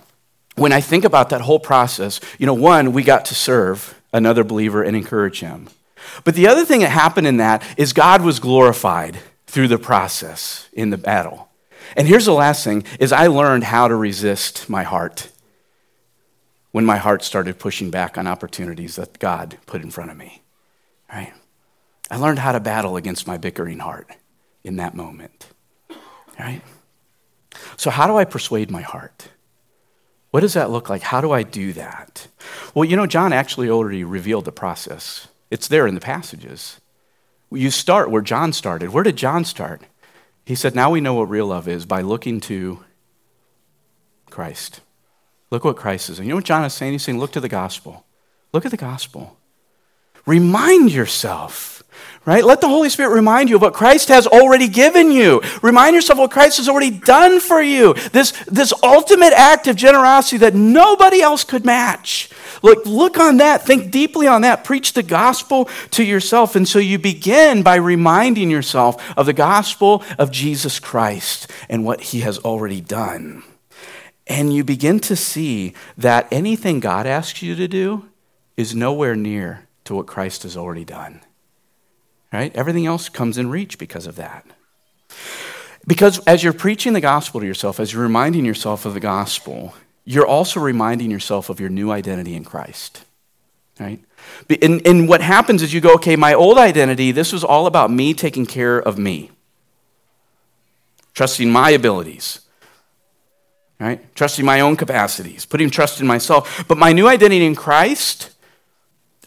when 0.56 0.72
I 0.72 0.82
think 0.82 1.04
about 1.06 1.30
that 1.30 1.42
whole 1.42 1.60
process, 1.60 2.20
you 2.38 2.46
know, 2.46 2.54
one, 2.54 2.94
we 2.94 3.04
got 3.04 3.26
to 3.26 3.36
serve 3.36 4.00
another 4.12 4.44
believer 4.44 4.84
and 4.84 4.96
encourage 4.96 5.40
him. 5.40 5.70
But 6.24 6.36
the 6.36 6.48
other 6.48 6.66
thing 6.66 6.82
that 6.82 6.90
happened 6.90 7.28
in 7.28 7.38
that 7.38 7.64
is 7.78 7.94
God 7.94 8.22
was 8.22 8.40
glorified 8.40 9.20
through 9.48 9.68
the 9.68 9.78
process 9.78 10.70
in 10.74 10.90
the 10.90 10.98
battle. 10.98 11.50
And 11.96 12.08
here's 12.08 12.26
the 12.26 12.34
last 12.34 12.64
thing 12.64 12.84
is 13.00 13.12
I 13.12 13.28
learned 13.28 13.66
how 13.66 13.88
to 13.88 13.96
resist 13.96 14.70
my 14.70 14.84
heart 14.84 15.30
when 16.72 16.86
my 16.86 16.98
heart 16.98 17.24
started 17.24 17.60
pushing 17.60 17.92
back 17.92 18.18
on 18.18 18.28
opportunities 18.28 18.96
that 18.96 19.20
God 19.20 19.58
put 19.66 19.82
in 19.82 19.92
front 19.92 20.12
of 20.12 20.18
me. 20.18 20.42
Right? 21.12 21.34
I 22.10 22.18
learned 22.18 22.40
how 22.40 22.52
to 22.52 22.60
battle 22.60 22.98
against 22.98 23.28
my 23.28 23.38
bickering 23.38 23.80
heart 23.80 24.10
in 24.64 24.78
that 24.78 24.96
moment. 24.96 25.48
Right? 26.40 26.62
So 27.78 27.90
how 27.90 28.08
do 28.08 28.18
I 28.18 28.26
persuade 28.26 28.72
my 28.72 28.82
heart? 28.82 29.30
What 30.34 30.40
does 30.40 30.56
that 30.56 30.72
look 30.72 30.90
like? 30.90 31.04
How 31.04 31.22
do 31.22 31.32
I 31.32 31.44
do 31.44 31.74
that? 31.74 32.28
Well, 32.74 32.86
you 32.86 32.98
know, 32.98 33.06
John 33.06 33.32
actually 33.32 33.70
already 33.70 34.04
revealed 34.04 34.46
the 34.46 34.52
process. 34.52 35.28
It's 35.52 35.68
there 35.68 35.86
in 35.86 35.94
the 35.94 36.02
passages. 36.02 36.82
You 37.52 37.70
start 37.70 38.10
where 38.10 38.24
John 38.24 38.52
started. 38.52 38.90
Where 38.90 39.04
did 39.04 39.16
John 39.16 39.46
start? 39.46 39.84
He 40.44 40.56
said, 40.56 40.74
Now 40.74 40.90
we 40.90 41.02
know 41.02 41.14
what 41.14 41.30
real 41.30 41.46
love 41.46 41.68
is 41.68 41.86
by 41.86 42.02
looking 42.02 42.40
to 42.42 42.84
Christ. 44.32 44.82
Look 45.52 45.64
what 45.64 45.76
Christ 45.76 46.10
is. 46.10 46.18
And 46.18 46.28
you 46.28 46.32
know 46.32 46.38
what 46.38 46.46
John 46.46 46.66
is 46.66 46.74
saying? 46.74 46.94
He's 46.94 47.04
saying, 47.04 47.20
Look 47.20 47.34
to 47.34 47.40
the 47.40 47.48
gospel. 47.48 48.04
Look 48.54 48.66
at 48.66 48.72
the 48.72 48.76
gospel. 48.78 49.38
Remind 50.26 50.92
yourself 50.92 51.73
right? 52.26 52.44
Let 52.46 52.62
the 52.62 52.70
Holy 52.70 52.90
Spirit 52.90 53.14
remind 53.14 53.50
you 53.50 53.58
of 53.58 53.62
what 53.62 53.74
Christ 53.74 54.08
has 54.08 54.28
already 54.28 54.68
given 54.68 55.12
you. 55.12 55.42
Remind 55.62 55.96
yourself 55.96 56.18
of 56.18 56.22
what 56.22 56.32
Christ 56.32 56.58
has 56.58 56.70
already 56.70 56.92
done 56.92 57.40
for 57.40 57.62
you. 57.62 57.94
This, 58.12 58.32
this 58.48 58.74
ultimate 58.82 59.34
act 59.34 59.68
of 59.68 59.76
generosity 59.76 60.38
that 60.38 60.56
nobody 60.56 61.22
else 61.22 61.44
could 61.44 61.66
match. 61.66 62.30
Look, 62.62 62.86
look 62.86 63.20
on 63.20 63.38
that. 63.38 63.66
Think 63.66 63.92
deeply 63.92 64.28
on 64.28 64.42
that. 64.42 64.64
Preach 64.64 64.94
the 64.94 65.04
gospel 65.04 65.70
to 65.92 66.04
yourself. 66.04 66.56
And 66.56 66.68
so 66.68 66.80
you 66.80 66.98
begin 66.98 67.62
by 67.62 67.76
reminding 67.76 68.50
yourself 68.50 69.18
of 69.18 69.26
the 69.26 69.34
gospel 69.34 70.02
of 70.18 70.32
Jesus 70.32 70.80
Christ 70.80 71.52
and 71.70 71.84
what 71.84 72.00
he 72.00 72.22
has 72.22 72.38
already 72.40 72.80
done. 72.80 73.44
And 74.28 74.54
you 74.54 74.64
begin 74.64 75.02
to 75.02 75.18
see 75.18 75.74
that 75.98 76.30
anything 76.32 76.80
God 76.80 77.06
asks 77.06 77.42
you 77.42 77.56
to 77.56 77.68
do 77.68 78.10
is 78.56 78.74
nowhere 78.74 79.18
near 79.18 79.68
to 79.84 79.96
what 79.96 80.08
Christ 80.08 80.44
has 80.44 80.56
already 80.56 80.86
done 80.86 81.20
right? 82.34 82.54
Everything 82.56 82.88
else 82.88 83.08
comes 83.08 83.38
in 83.38 83.50
reach 83.50 83.78
because 83.78 84.08
of 84.08 84.16
that. 84.16 84.46
Because 85.86 86.20
as 86.26 86.44
you're 86.44 86.54
preaching 86.54 86.94
the 86.94 87.02
gospel 87.02 87.40
to 87.40 87.46
yourself, 87.46 87.80
as 87.80 87.94
you're 87.94 88.02
reminding 88.02 88.44
yourself 88.44 88.86
of 88.86 88.96
the 88.96 89.00
gospel, 89.00 89.76
you're 90.04 90.26
also 90.26 90.60
reminding 90.60 91.12
yourself 91.12 91.50
of 91.50 91.60
your 91.60 91.70
new 91.70 91.92
identity 91.92 92.36
in 92.36 92.44
Christ, 92.44 93.06
right? 93.80 94.04
And, 94.62 94.86
and 94.88 95.08
what 95.08 95.22
happens 95.22 95.62
is 95.62 95.74
you 95.74 95.82
go, 95.82 95.94
okay, 95.96 96.16
my 96.16 96.34
old 96.34 96.58
identity, 96.58 97.12
this 97.12 97.32
was 97.32 97.44
all 97.44 97.68
about 97.68 97.92
me 97.92 98.14
taking 98.14 98.46
care 98.46 98.80
of 98.80 98.98
me, 98.98 99.30
trusting 101.14 101.52
my 101.52 101.70
abilities, 101.70 102.40
right? 103.80 104.16
Trusting 104.16 104.46
my 104.46 104.62
own 104.62 104.78
capacities, 104.78 105.46
putting 105.46 105.70
trust 105.70 106.02
in 106.02 106.08
myself. 106.08 106.66
But 106.68 106.78
my 106.78 106.94
new 106.94 107.08
identity 107.08 107.46
in 107.46 107.56
Christ, 107.56 108.32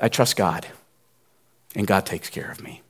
I 0.01 0.09
trust 0.09 0.37
God, 0.37 0.67
and 1.75 1.87
God 1.87 2.07
takes 2.07 2.31
care 2.31 2.51
of 2.51 2.63
me. 2.63 2.83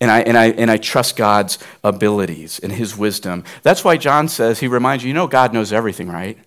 And 0.00 0.10
I, 0.10 0.20
and, 0.20 0.38
I, 0.38 0.46
and 0.46 0.70
I 0.70 0.78
trust 0.78 1.16
God's 1.16 1.58
abilities 1.84 2.58
and 2.58 2.72
his 2.72 2.96
wisdom. 2.96 3.44
That's 3.62 3.84
why 3.84 3.98
John 3.98 4.28
says, 4.28 4.58
he 4.58 4.66
reminds 4.66 5.04
you, 5.04 5.08
you 5.08 5.14
know, 5.14 5.26
God 5.26 5.52
knows 5.52 5.72
everything, 5.72 6.08
right? 6.08 6.38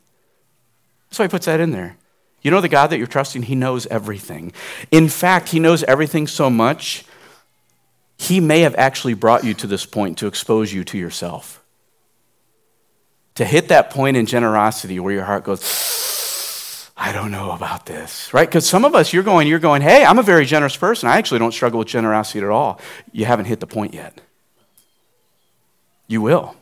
That's 1.09 1.19
why 1.19 1.25
he 1.25 1.29
puts 1.29 1.45
that 1.45 1.59
in 1.59 1.71
there. 1.71 1.97
You 2.41 2.51
know, 2.51 2.61
the 2.61 2.69
God 2.69 2.87
that 2.87 2.97
you're 2.97 3.07
trusting, 3.07 3.43
he 3.43 3.55
knows 3.55 3.85
everything. 3.87 4.53
In 4.91 5.07
fact, 5.07 5.49
he 5.49 5.59
knows 5.59 5.83
everything 5.83 6.27
so 6.27 6.49
much, 6.49 7.05
he 8.17 8.39
may 8.39 8.61
have 8.61 8.75
actually 8.75 9.13
brought 9.13 9.43
you 9.43 9.53
to 9.55 9.67
this 9.67 9.85
point 9.85 10.17
to 10.17 10.27
expose 10.27 10.73
you 10.73 10.83
to 10.85 10.97
yourself. 10.97 11.63
To 13.35 13.45
hit 13.45 13.69
that 13.69 13.89
point 13.89 14.17
in 14.17 14.25
generosity 14.25 14.99
where 14.99 15.13
your 15.13 15.23
heart 15.23 15.43
goes, 15.43 15.63
I 16.95 17.11
don't 17.11 17.31
know 17.31 17.51
about 17.51 17.85
this, 17.85 18.31
right? 18.33 18.47
Because 18.47 18.67
some 18.67 18.85
of 18.85 18.93
us, 18.93 19.13
you're 19.13 19.23
going, 19.23 19.47
you're 19.47 19.59
going, 19.59 19.81
hey, 19.81 20.05
I'm 20.05 20.19
a 20.19 20.23
very 20.23 20.45
generous 20.45 20.77
person. 20.77 21.09
I 21.09 21.17
actually 21.17 21.39
don't 21.39 21.51
struggle 21.51 21.79
with 21.79 21.87
generosity 21.87 22.39
at 22.39 22.49
all. 22.49 22.79
You 23.11 23.25
haven't 23.25 23.45
hit 23.45 23.59
the 23.59 23.67
point 23.67 23.93
yet. 23.93 24.21
You 26.07 26.21
will. 26.21 26.55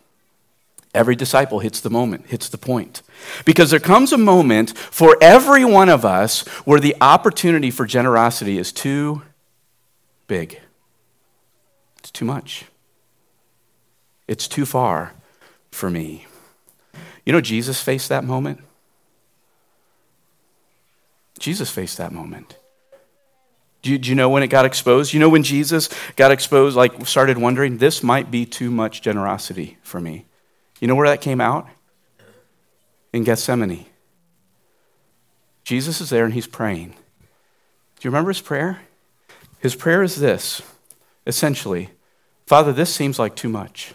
Every 0.94 1.16
disciple 1.16 1.60
hits 1.60 1.80
the 1.80 1.90
moment, 1.90 2.28
hits 2.28 2.50
the 2.50 2.58
point. 2.58 3.02
Because 3.46 3.72
there 3.72 3.80
comes 3.80 4.12
a 4.12 4.18
moment 4.18 4.78
for 4.78 5.18
every 5.22 5.64
one 5.66 5.90
of 5.90 6.06
us 6.06 6.48
where 6.66 6.80
the 6.80 6.96
opportunity 7.02 7.72
for 7.72 7.86
generosity 7.86 8.58
is 8.58 8.72
too 8.72 9.22
big. 10.28 10.60
It's 12.00 12.12
too 12.12 12.26
much. 12.26 12.66
It's 14.28 14.48
too 14.48 14.66
far 14.66 15.14
for 15.72 15.90
me. 15.90 16.26
You 17.26 17.34
know, 17.34 17.42
Jesus 17.42 17.82
faced 17.82 18.10
that 18.10 18.24
moment. 18.24 18.62
Jesus 21.42 21.72
faced 21.72 21.98
that 21.98 22.12
moment. 22.12 22.56
Do 23.82 23.90
you, 23.90 23.98
do 23.98 24.10
you, 24.10 24.16
know 24.16 24.30
when 24.30 24.44
it 24.44 24.48
got 24.48 24.64
exposed? 24.64 25.12
You 25.12 25.20
know 25.20 25.28
when 25.28 25.42
Jesus 25.42 25.90
got 26.16 26.32
exposed, 26.32 26.78
like 26.78 27.08
started 27.08 27.40
wondering, 27.40 27.80
this 27.80 28.04
might 28.04 28.30
be 28.30 28.46
too 28.46 28.70
much 28.70 29.02
generosity 29.02 29.80
for 29.82 30.00
me. 30.00 30.26
You 30.80 30.88
know 30.88 30.94
where 30.94 31.08
that 31.08 31.22
came 31.22 31.42
out? 31.42 31.68
In 33.12 33.24
Gethsemane. 33.24 33.88
Jesus 35.64 36.00
is 36.00 36.12
there 36.12 36.26
and 36.26 36.34
he's 36.36 36.46
praying. 36.46 36.90
Do 36.90 38.08
you 38.08 38.12
remember 38.12 38.30
his 38.30 38.42
prayer? 38.42 38.82
His 39.60 39.76
prayer 39.76 40.04
is 40.04 40.18
this 40.18 40.62
essentially 41.26 41.90
Father, 42.46 42.74
this 42.74 42.94
seems 42.94 43.18
like 43.18 43.36
too 43.36 43.50
much. 43.50 43.94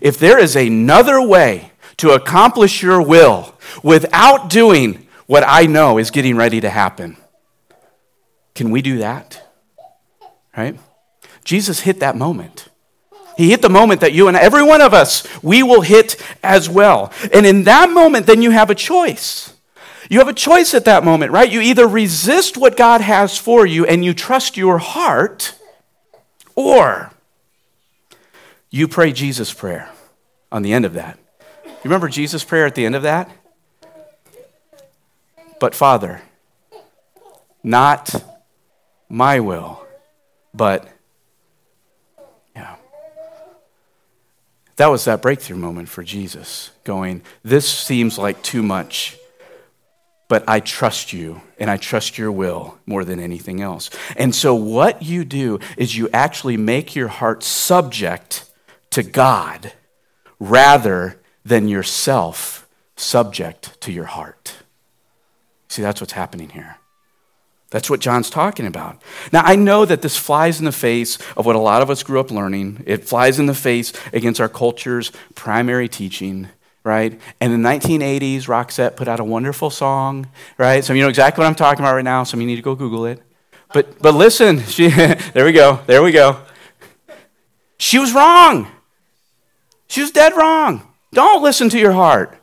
If 0.00 0.18
there 0.18 0.38
is 0.38 0.56
another 0.56 1.20
way 1.20 1.72
to 1.98 2.12
accomplish 2.12 2.82
your 2.82 3.02
will 3.02 3.54
without 3.82 4.48
doing 4.48 5.06
what 5.30 5.44
I 5.46 5.66
know 5.66 5.98
is 5.98 6.10
getting 6.10 6.36
ready 6.36 6.60
to 6.60 6.68
happen. 6.68 7.16
Can 8.56 8.72
we 8.72 8.82
do 8.82 8.98
that? 8.98 9.40
Right? 10.56 10.76
Jesus 11.44 11.78
hit 11.78 12.00
that 12.00 12.16
moment. 12.16 12.66
He 13.36 13.50
hit 13.50 13.62
the 13.62 13.68
moment 13.68 14.00
that 14.00 14.12
you 14.12 14.26
and 14.26 14.36
every 14.36 14.64
one 14.64 14.80
of 14.80 14.92
us, 14.92 15.24
we 15.40 15.62
will 15.62 15.82
hit 15.82 16.20
as 16.42 16.68
well. 16.68 17.12
And 17.32 17.46
in 17.46 17.62
that 17.62 17.90
moment, 17.90 18.26
then 18.26 18.42
you 18.42 18.50
have 18.50 18.70
a 18.70 18.74
choice. 18.74 19.54
You 20.08 20.18
have 20.18 20.26
a 20.26 20.32
choice 20.32 20.74
at 20.74 20.86
that 20.86 21.04
moment, 21.04 21.30
right? 21.30 21.48
You 21.48 21.60
either 21.60 21.86
resist 21.86 22.56
what 22.56 22.76
God 22.76 23.00
has 23.00 23.38
for 23.38 23.64
you 23.64 23.86
and 23.86 24.04
you 24.04 24.12
trust 24.12 24.56
your 24.56 24.78
heart, 24.78 25.54
or 26.56 27.12
you 28.68 28.88
pray 28.88 29.12
Jesus' 29.12 29.54
prayer 29.54 29.92
on 30.50 30.62
the 30.62 30.72
end 30.72 30.84
of 30.84 30.94
that. 30.94 31.20
You 31.64 31.84
remember 31.84 32.08
Jesus' 32.08 32.42
prayer 32.42 32.66
at 32.66 32.74
the 32.74 32.84
end 32.84 32.96
of 32.96 33.04
that? 33.04 33.30
But 35.60 35.74
Father, 35.74 36.22
not 37.62 38.24
my 39.10 39.40
will, 39.40 39.86
but 40.54 40.88
yeah. 42.56 42.76
That 44.76 44.86
was 44.86 45.04
that 45.04 45.20
breakthrough 45.20 45.58
moment 45.58 45.90
for 45.90 46.02
Jesus, 46.02 46.70
going, 46.84 47.22
This 47.42 47.68
seems 47.68 48.16
like 48.16 48.42
too 48.42 48.62
much, 48.62 49.18
but 50.28 50.44
I 50.48 50.60
trust 50.60 51.12
you 51.12 51.42
and 51.58 51.70
I 51.70 51.76
trust 51.76 52.16
your 52.16 52.32
will 52.32 52.78
more 52.86 53.04
than 53.04 53.20
anything 53.20 53.60
else. 53.60 53.90
And 54.16 54.34
so, 54.34 54.54
what 54.54 55.02
you 55.02 55.26
do 55.26 55.60
is 55.76 55.94
you 55.94 56.08
actually 56.14 56.56
make 56.56 56.96
your 56.96 57.08
heart 57.08 57.42
subject 57.42 58.50
to 58.90 59.02
God 59.02 59.74
rather 60.38 61.20
than 61.44 61.68
yourself 61.68 62.66
subject 62.96 63.78
to 63.82 63.92
your 63.92 64.06
heart. 64.06 64.59
See, 65.70 65.82
that's 65.82 66.00
what's 66.00 66.12
happening 66.12 66.48
here. 66.48 66.76
That's 67.70 67.88
what 67.88 68.00
John's 68.00 68.28
talking 68.28 68.66
about. 68.66 69.00
Now, 69.32 69.42
I 69.44 69.54
know 69.54 69.84
that 69.84 70.02
this 70.02 70.16
flies 70.16 70.58
in 70.58 70.64
the 70.64 70.72
face 70.72 71.16
of 71.36 71.46
what 71.46 71.54
a 71.54 71.60
lot 71.60 71.80
of 71.80 71.90
us 71.90 72.02
grew 72.02 72.18
up 72.18 72.32
learning. 72.32 72.82
It 72.86 73.04
flies 73.04 73.38
in 73.38 73.46
the 73.46 73.54
face 73.54 73.92
against 74.12 74.40
our 74.40 74.48
culture's 74.48 75.12
primary 75.36 75.88
teaching, 75.88 76.48
right? 76.82 77.20
And 77.40 77.52
in 77.52 77.62
the 77.62 77.68
1980s, 77.68 78.48
Roxette 78.48 78.96
put 78.96 79.06
out 79.06 79.20
a 79.20 79.24
wonderful 79.24 79.70
song, 79.70 80.26
right? 80.58 80.86
Of 80.90 80.96
you 80.96 81.02
know 81.02 81.08
exactly 81.08 81.42
what 81.42 81.48
I'm 81.48 81.54
talking 81.54 81.84
about 81.84 81.94
right 81.94 82.04
now. 82.04 82.22
Of 82.22 82.34
you 82.34 82.46
need 82.46 82.56
to 82.56 82.62
go 82.62 82.74
Google 82.74 83.06
it. 83.06 83.22
But, 83.72 84.02
but 84.02 84.16
listen, 84.16 84.60
she, 84.64 84.88
there 84.88 85.44
we 85.44 85.52
go, 85.52 85.78
there 85.86 86.02
we 86.02 86.10
go. 86.10 86.40
She 87.78 88.00
was 88.00 88.12
wrong. 88.12 88.66
She 89.86 90.00
was 90.00 90.10
dead 90.10 90.36
wrong. 90.36 90.88
Don't 91.12 91.44
listen 91.44 91.68
to 91.68 91.78
your 91.78 91.92
heart. 91.92 92.39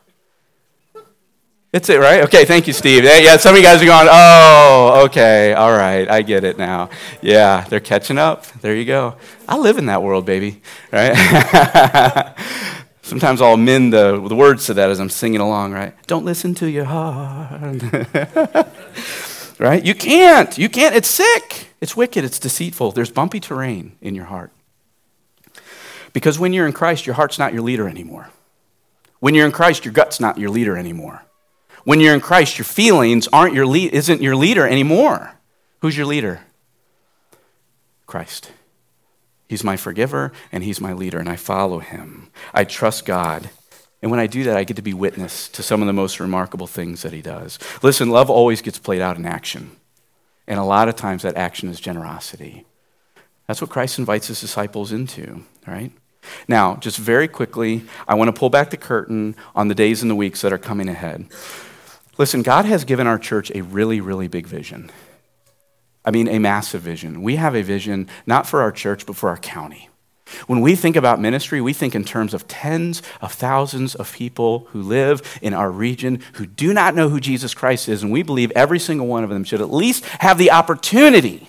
It's 1.70 1.90
it, 1.90 1.98
right? 1.98 2.22
Okay, 2.24 2.46
thank 2.46 2.66
you, 2.66 2.72
Steve. 2.72 3.04
Yeah, 3.04 3.36
some 3.36 3.54
of 3.54 3.58
you 3.60 3.62
guys 3.62 3.82
are 3.82 3.84
going, 3.84 4.08
oh, 4.10 5.02
okay, 5.04 5.52
all 5.52 5.70
right, 5.70 6.08
I 6.08 6.22
get 6.22 6.42
it 6.42 6.56
now. 6.56 6.88
Yeah, 7.20 7.66
they're 7.68 7.78
catching 7.78 8.16
up. 8.16 8.46
There 8.62 8.74
you 8.74 8.86
go. 8.86 9.16
I 9.46 9.58
live 9.58 9.76
in 9.76 9.84
that 9.86 10.02
world, 10.02 10.24
baby, 10.24 10.62
right? 10.90 11.14
Sometimes 13.02 13.42
I'll 13.42 13.52
amend 13.52 13.92
the, 13.92 14.18
the 14.28 14.34
words 14.34 14.64
to 14.66 14.74
that 14.74 14.88
as 14.88 14.98
I'm 14.98 15.10
singing 15.10 15.40
along, 15.40 15.72
right? 15.72 15.94
Don't 16.06 16.24
listen 16.24 16.54
to 16.54 16.70
your 16.70 16.84
heart. 16.84 17.82
right? 19.58 19.84
You 19.84 19.94
can't. 19.94 20.56
You 20.56 20.70
can't. 20.70 20.94
It's 20.94 21.08
sick. 21.08 21.68
It's 21.82 21.94
wicked. 21.94 22.24
It's 22.24 22.38
deceitful. 22.38 22.92
There's 22.92 23.10
bumpy 23.10 23.40
terrain 23.40 23.92
in 24.00 24.14
your 24.14 24.26
heart. 24.26 24.52
Because 26.14 26.38
when 26.38 26.54
you're 26.54 26.66
in 26.66 26.72
Christ, 26.72 27.04
your 27.06 27.14
heart's 27.14 27.38
not 27.38 27.52
your 27.52 27.62
leader 27.62 27.88
anymore. 27.88 28.30
When 29.20 29.34
you're 29.34 29.46
in 29.46 29.52
Christ, 29.52 29.84
your 29.84 29.92
gut's 29.92 30.18
not 30.18 30.38
your 30.38 30.50
leader 30.50 30.76
anymore. 30.76 31.24
When 31.88 32.00
you're 32.00 32.12
in 32.12 32.20
Christ, 32.20 32.58
your 32.58 32.66
feelings 32.66 33.28
aren't 33.32 33.54
your 33.54 33.64
lead, 33.64 33.94
isn't 33.94 34.20
your 34.20 34.36
leader 34.36 34.68
anymore. 34.68 35.32
Who's 35.80 35.96
your 35.96 36.04
leader? 36.04 36.42
Christ. 38.06 38.52
He's 39.48 39.64
my 39.64 39.78
forgiver 39.78 40.30
and 40.52 40.62
he's 40.62 40.82
my 40.82 40.92
leader, 40.92 41.18
and 41.18 41.30
I 41.30 41.36
follow 41.36 41.78
him. 41.78 42.28
I 42.52 42.64
trust 42.64 43.06
God. 43.06 43.48
And 44.02 44.10
when 44.10 44.20
I 44.20 44.26
do 44.26 44.44
that, 44.44 44.54
I 44.58 44.64
get 44.64 44.76
to 44.76 44.82
be 44.82 44.92
witness 44.92 45.48
to 45.48 45.62
some 45.62 45.80
of 45.80 45.86
the 45.86 45.94
most 45.94 46.20
remarkable 46.20 46.66
things 46.66 47.00
that 47.00 47.14
he 47.14 47.22
does. 47.22 47.58
Listen, 47.82 48.10
love 48.10 48.28
always 48.28 48.60
gets 48.60 48.78
played 48.78 49.00
out 49.00 49.16
in 49.16 49.24
action. 49.24 49.70
And 50.46 50.60
a 50.60 50.64
lot 50.64 50.90
of 50.90 50.96
times 50.96 51.22
that 51.22 51.38
action 51.38 51.70
is 51.70 51.80
generosity. 51.80 52.66
That's 53.46 53.62
what 53.62 53.70
Christ 53.70 53.98
invites 53.98 54.26
his 54.26 54.42
disciples 54.42 54.92
into, 54.92 55.42
right? 55.66 55.92
Now, 56.46 56.76
just 56.76 56.98
very 56.98 57.28
quickly, 57.28 57.86
I 58.06 58.14
want 58.14 58.28
to 58.28 58.38
pull 58.38 58.50
back 58.50 58.68
the 58.68 58.76
curtain 58.76 59.34
on 59.54 59.68
the 59.68 59.74
days 59.74 60.02
and 60.02 60.10
the 60.10 60.14
weeks 60.14 60.42
that 60.42 60.52
are 60.52 60.58
coming 60.58 60.90
ahead. 60.90 61.28
Listen, 62.18 62.42
God 62.42 62.64
has 62.64 62.84
given 62.84 63.06
our 63.06 63.18
church 63.18 63.50
a 63.54 63.62
really, 63.62 64.00
really 64.00 64.28
big 64.28 64.46
vision. 64.46 64.90
I 66.04 66.10
mean, 66.10 66.28
a 66.28 66.38
massive 66.38 66.82
vision. 66.82 67.22
We 67.22 67.36
have 67.36 67.54
a 67.54 67.62
vision 67.62 68.08
not 68.26 68.46
for 68.46 68.60
our 68.60 68.72
church, 68.72 69.06
but 69.06 69.16
for 69.16 69.28
our 69.28 69.36
county. 69.36 69.88
When 70.46 70.60
we 70.60 70.74
think 70.74 70.96
about 70.96 71.20
ministry, 71.20 71.60
we 71.60 71.72
think 71.72 71.94
in 71.94 72.04
terms 72.04 72.34
of 72.34 72.46
tens 72.48 73.02
of 73.20 73.32
thousands 73.32 73.94
of 73.94 74.12
people 74.12 74.66
who 74.70 74.82
live 74.82 75.38
in 75.40 75.54
our 75.54 75.70
region 75.70 76.22
who 76.34 76.44
do 76.44 76.74
not 76.74 76.94
know 76.94 77.08
who 77.08 77.20
Jesus 77.20 77.54
Christ 77.54 77.88
is, 77.88 78.02
and 78.02 78.12
we 78.12 78.22
believe 78.22 78.52
every 78.54 78.78
single 78.78 79.06
one 79.06 79.24
of 79.24 79.30
them 79.30 79.44
should 79.44 79.60
at 79.60 79.72
least 79.72 80.04
have 80.04 80.36
the 80.36 80.50
opportunity 80.50 81.48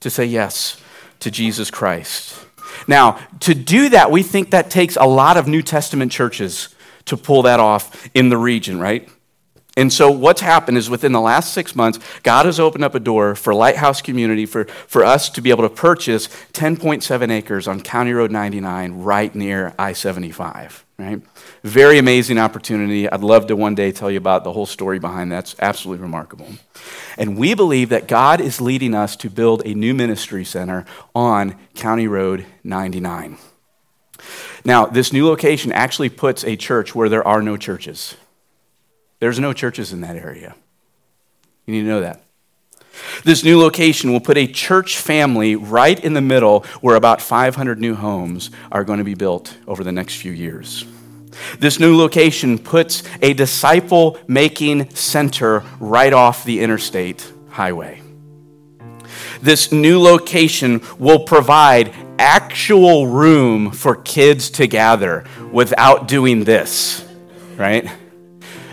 to 0.00 0.10
say 0.10 0.24
yes 0.24 0.80
to 1.20 1.30
Jesus 1.30 1.70
Christ. 1.70 2.44
Now, 2.88 3.20
to 3.40 3.54
do 3.54 3.90
that, 3.90 4.10
we 4.10 4.22
think 4.22 4.50
that 4.50 4.70
takes 4.70 4.96
a 4.96 5.04
lot 5.04 5.36
of 5.36 5.46
New 5.46 5.62
Testament 5.62 6.10
churches 6.10 6.74
to 7.04 7.16
pull 7.16 7.42
that 7.42 7.60
off 7.60 8.08
in 8.14 8.30
the 8.30 8.36
region, 8.36 8.80
right? 8.80 9.08
And 9.76 9.92
so, 9.92 10.10
what's 10.10 10.40
happened 10.40 10.76
is 10.78 10.90
within 10.90 11.12
the 11.12 11.20
last 11.20 11.52
six 11.52 11.76
months, 11.76 12.00
God 12.24 12.44
has 12.46 12.58
opened 12.58 12.84
up 12.84 12.94
a 12.96 13.00
door 13.00 13.36
for 13.36 13.54
Lighthouse 13.54 14.02
Community 14.02 14.44
for, 14.44 14.64
for 14.64 15.04
us 15.04 15.30
to 15.30 15.40
be 15.40 15.50
able 15.50 15.62
to 15.62 15.74
purchase 15.74 16.26
10.7 16.52 17.30
acres 17.30 17.68
on 17.68 17.80
County 17.80 18.12
Road 18.12 18.32
99 18.32 19.02
right 19.02 19.32
near 19.34 19.72
I 19.78 19.92
75. 19.92 20.84
Right? 20.98 21.22
Very 21.62 21.98
amazing 21.98 22.36
opportunity. 22.36 23.08
I'd 23.08 23.22
love 23.22 23.46
to 23.46 23.56
one 23.56 23.74
day 23.74 23.90
tell 23.90 24.10
you 24.10 24.18
about 24.18 24.44
the 24.44 24.52
whole 24.52 24.66
story 24.66 24.98
behind 24.98 25.32
that. 25.32 25.44
It's 25.44 25.56
absolutely 25.60 26.02
remarkable. 26.02 26.48
And 27.16 27.38
we 27.38 27.54
believe 27.54 27.88
that 27.90 28.08
God 28.08 28.40
is 28.40 28.60
leading 28.60 28.94
us 28.94 29.16
to 29.16 29.30
build 29.30 29.62
a 29.64 29.72
new 29.72 29.94
ministry 29.94 30.44
center 30.44 30.84
on 31.14 31.56
County 31.74 32.06
Road 32.06 32.44
99. 32.64 33.38
Now, 34.64 34.86
this 34.86 35.12
new 35.12 35.26
location 35.26 35.72
actually 35.72 36.10
puts 36.10 36.44
a 36.44 36.56
church 36.56 36.94
where 36.94 37.08
there 37.08 37.26
are 37.26 37.40
no 37.40 37.56
churches. 37.56 38.16
There's 39.20 39.38
no 39.38 39.52
churches 39.52 39.92
in 39.92 40.00
that 40.00 40.16
area. 40.16 40.54
You 41.66 41.74
need 41.74 41.82
to 41.82 41.88
know 41.88 42.00
that. 42.00 42.22
This 43.24 43.44
new 43.44 43.58
location 43.60 44.12
will 44.12 44.20
put 44.20 44.36
a 44.36 44.46
church 44.46 44.98
family 44.98 45.56
right 45.56 46.02
in 46.02 46.14
the 46.14 46.20
middle 46.20 46.60
where 46.80 46.96
about 46.96 47.20
500 47.20 47.78
new 47.78 47.94
homes 47.94 48.50
are 48.72 48.84
going 48.84 48.98
to 48.98 49.04
be 49.04 49.14
built 49.14 49.56
over 49.66 49.84
the 49.84 49.92
next 49.92 50.16
few 50.16 50.32
years. 50.32 50.84
This 51.58 51.78
new 51.78 51.96
location 51.96 52.58
puts 52.58 53.02
a 53.22 53.34
disciple 53.34 54.18
making 54.26 54.90
center 54.94 55.62
right 55.78 56.12
off 56.12 56.44
the 56.44 56.60
interstate 56.60 57.32
highway. 57.50 58.02
This 59.42 59.72
new 59.72 60.00
location 60.00 60.82
will 60.98 61.20
provide 61.20 61.94
actual 62.18 63.06
room 63.06 63.70
for 63.70 63.96
kids 63.96 64.50
to 64.50 64.66
gather 64.66 65.24
without 65.52 66.08
doing 66.08 66.44
this, 66.44 67.06
right? 67.56 67.90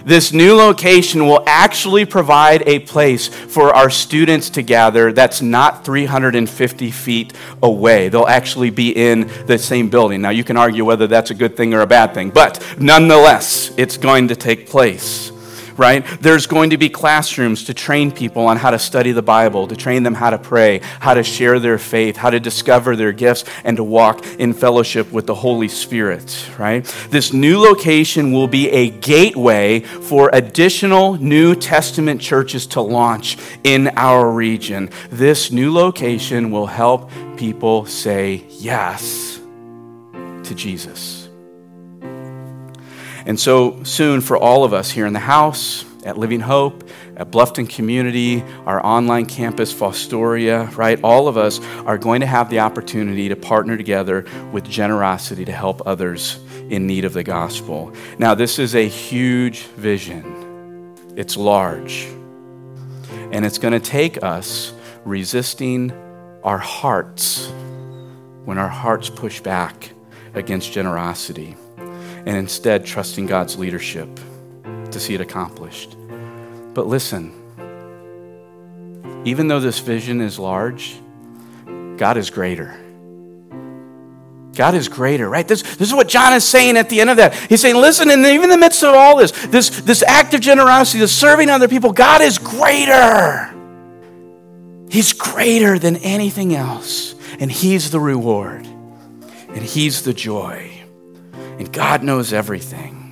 This 0.08 0.32
new 0.32 0.56
location 0.56 1.26
will 1.26 1.44
actually 1.46 2.06
provide 2.06 2.64
a 2.66 2.80
place 2.80 3.28
for 3.28 3.76
our 3.76 3.90
students 3.90 4.50
to 4.52 4.62
gather 4.62 5.12
that's 5.12 5.42
not 5.42 5.84
350 5.84 6.92
feet 6.92 7.34
away. 7.62 8.08
They'll 8.08 8.26
actually 8.26 8.70
be 8.70 8.92
in 8.92 9.30
the 9.48 9.58
same 9.58 9.90
building. 9.90 10.22
Now, 10.22 10.30
you 10.30 10.46
can 10.46 10.56
argue 10.56 10.86
whether 10.86 11.08
that's 11.08 11.30
a 11.32 11.34
good 11.34 11.58
thing 11.58 11.74
or 11.74 11.82
a 11.82 11.88
bad 11.88 12.14
thing, 12.14 12.30
but 12.30 12.66
nonetheless, 12.80 13.74
it's 13.76 13.98
going 13.98 14.30
to 14.30 14.36
take 14.38 14.70
place 14.70 15.34
right? 15.78 16.06
There's 16.20 16.48
going 16.48 16.72
to 16.72 16.78
be 16.78 16.90
classrooms 16.90 17.66
to 17.66 17.74
train 17.74 18.12
people 18.12 18.46
on 18.48 18.58
how 18.58 18.72
to 18.72 18.80
study 18.80 19.12
the 19.12 19.22
Bible, 19.22 19.68
to 19.68 19.76
train 19.76 20.04
them 20.04 20.14
how 20.14 20.30
to 20.30 20.38
pray, 20.38 20.80
how 21.00 21.14
to 21.14 21.24
share 21.24 21.60
their 21.60 21.78
faith, 21.78 22.18
how 22.18 22.30
to 22.30 22.40
discover 22.40 22.96
their 22.96 23.12
gifts, 23.12 23.46
and 23.64 23.78
to 23.78 23.84
walk 23.84 24.26
in 24.40 24.54
fellowship 24.54 25.12
with 25.12 25.28
the 25.28 25.36
Holy 25.36 25.68
Spirit, 25.68 26.50
right? 26.58 26.84
This 27.10 27.34
new 27.34 27.60
location 27.60 28.32
will 28.32 28.48
be 28.48 28.70
a 28.70 28.90
gateway 28.90 29.80
for 29.82 30.30
additional 30.34 31.16
New 31.16 31.56
Testament 31.56 32.22
churches 32.22 32.68
to 32.68 32.82
launch 32.82 33.38
in 33.64 33.90
our 33.90 34.30
region. 34.32 34.90
This 35.10 35.52
new 35.52 35.74
location 35.74 36.52
will 36.52 36.68
help 36.68 37.12
people 37.38 37.86
say 37.86 38.44
yes 38.50 39.40
to 40.44 40.56
Jesus. 40.56 41.17
And 43.28 43.38
so 43.38 43.84
soon, 43.84 44.22
for 44.22 44.38
all 44.38 44.64
of 44.64 44.74
us 44.74 44.90
here 44.90 45.06
in 45.06 45.12
the 45.12 45.20
house, 45.20 45.84
at 46.06 46.18
Living 46.18 46.40
Hope, 46.40 46.90
at 47.18 47.30
Bluffton 47.30 47.70
Community, 47.70 48.42
our 48.66 48.84
online 48.86 49.26
campus, 49.26 49.74
Fostoria, 49.74 50.74
right? 50.78 50.98
All 51.04 51.28
of 51.28 51.36
us 51.36 51.60
are 51.86 51.98
going 51.98 52.22
to 52.22 52.26
have 52.26 52.50
the 52.50 52.60
opportunity 52.62 53.28
to 53.28 53.36
partner 53.36 53.76
together 53.76 54.26
with 54.54 54.64
generosity 54.64 55.44
to 55.44 55.52
help 55.52 55.86
others 55.86 56.40
in 56.70 56.88
need 56.88 57.04
of 57.04 57.12
the 57.12 57.24
gospel. 57.24 57.94
Now, 58.18 58.34
this 58.34 58.60
is 58.60 58.76
a 58.76 58.88
huge 58.88 59.64
vision, 59.76 60.96
it's 61.18 61.36
large. 61.36 62.08
And 63.32 63.46
it's 63.46 63.58
going 63.58 63.74
to 63.74 63.80
take 63.82 64.24
us 64.24 64.74
resisting 65.04 65.92
our 66.46 66.58
hearts 66.58 67.52
when 68.46 68.58
our 68.58 68.70
hearts 68.70 69.10
push 69.10 69.42
back 69.42 69.92
against 70.34 70.72
generosity 70.72 71.58
and 72.28 72.36
instead 72.36 72.86
trusting 72.86 73.26
God's 73.26 73.58
leadership 73.58 74.20
to 74.92 75.00
see 75.00 75.16
it 75.16 75.22
accomplished. 75.22 75.96
But 76.74 76.86
listen, 76.86 77.32
even 79.24 79.48
though 79.48 79.62
this 79.62 79.80
vision 79.80 80.20
is 80.20 80.38
large, 80.38 81.00
God 81.96 82.18
is 82.18 82.30
greater. 82.30 82.78
God 84.54 84.76
is 84.76 84.90
greater, 84.90 85.30
right? 85.30 85.48
This, 85.48 85.62
this 85.78 85.88
is 85.88 85.94
what 85.94 86.10
John 86.10 86.34
is 86.34 86.44
saying 86.44 86.76
at 86.76 86.90
the 86.90 87.00
end 87.00 87.10
of 87.10 87.16
that. 87.16 87.34
He's 87.34 87.62
saying, 87.62 87.78
listen, 87.78 88.10
and 88.10 88.26
even 88.26 88.44
in 88.44 88.50
the 88.50 88.58
midst 88.58 88.84
of 88.84 88.94
all 88.94 89.16
this, 89.16 89.32
this, 89.48 89.70
this 89.70 90.04
act 90.04 90.34
of 90.34 90.42
generosity, 90.42 91.00
this 91.00 91.16
serving 91.16 91.50
other 91.50 91.70
people, 91.70 91.94
God 91.94 92.22
is 92.22 92.38
greater. 92.40 93.54
He's 94.90 95.14
greater 95.14 95.80
than 95.80 95.96
anything 95.98 96.54
else. 96.54 97.16
And 97.40 97.50
He's 97.50 97.90
the 97.90 98.02
reward. 98.02 98.66
And 98.66 99.64
He's 99.64 100.02
the 100.02 100.14
joy. 100.14 100.77
And 101.60 101.72
God 101.72 102.04
knows 102.04 102.34
everything. 102.34 103.04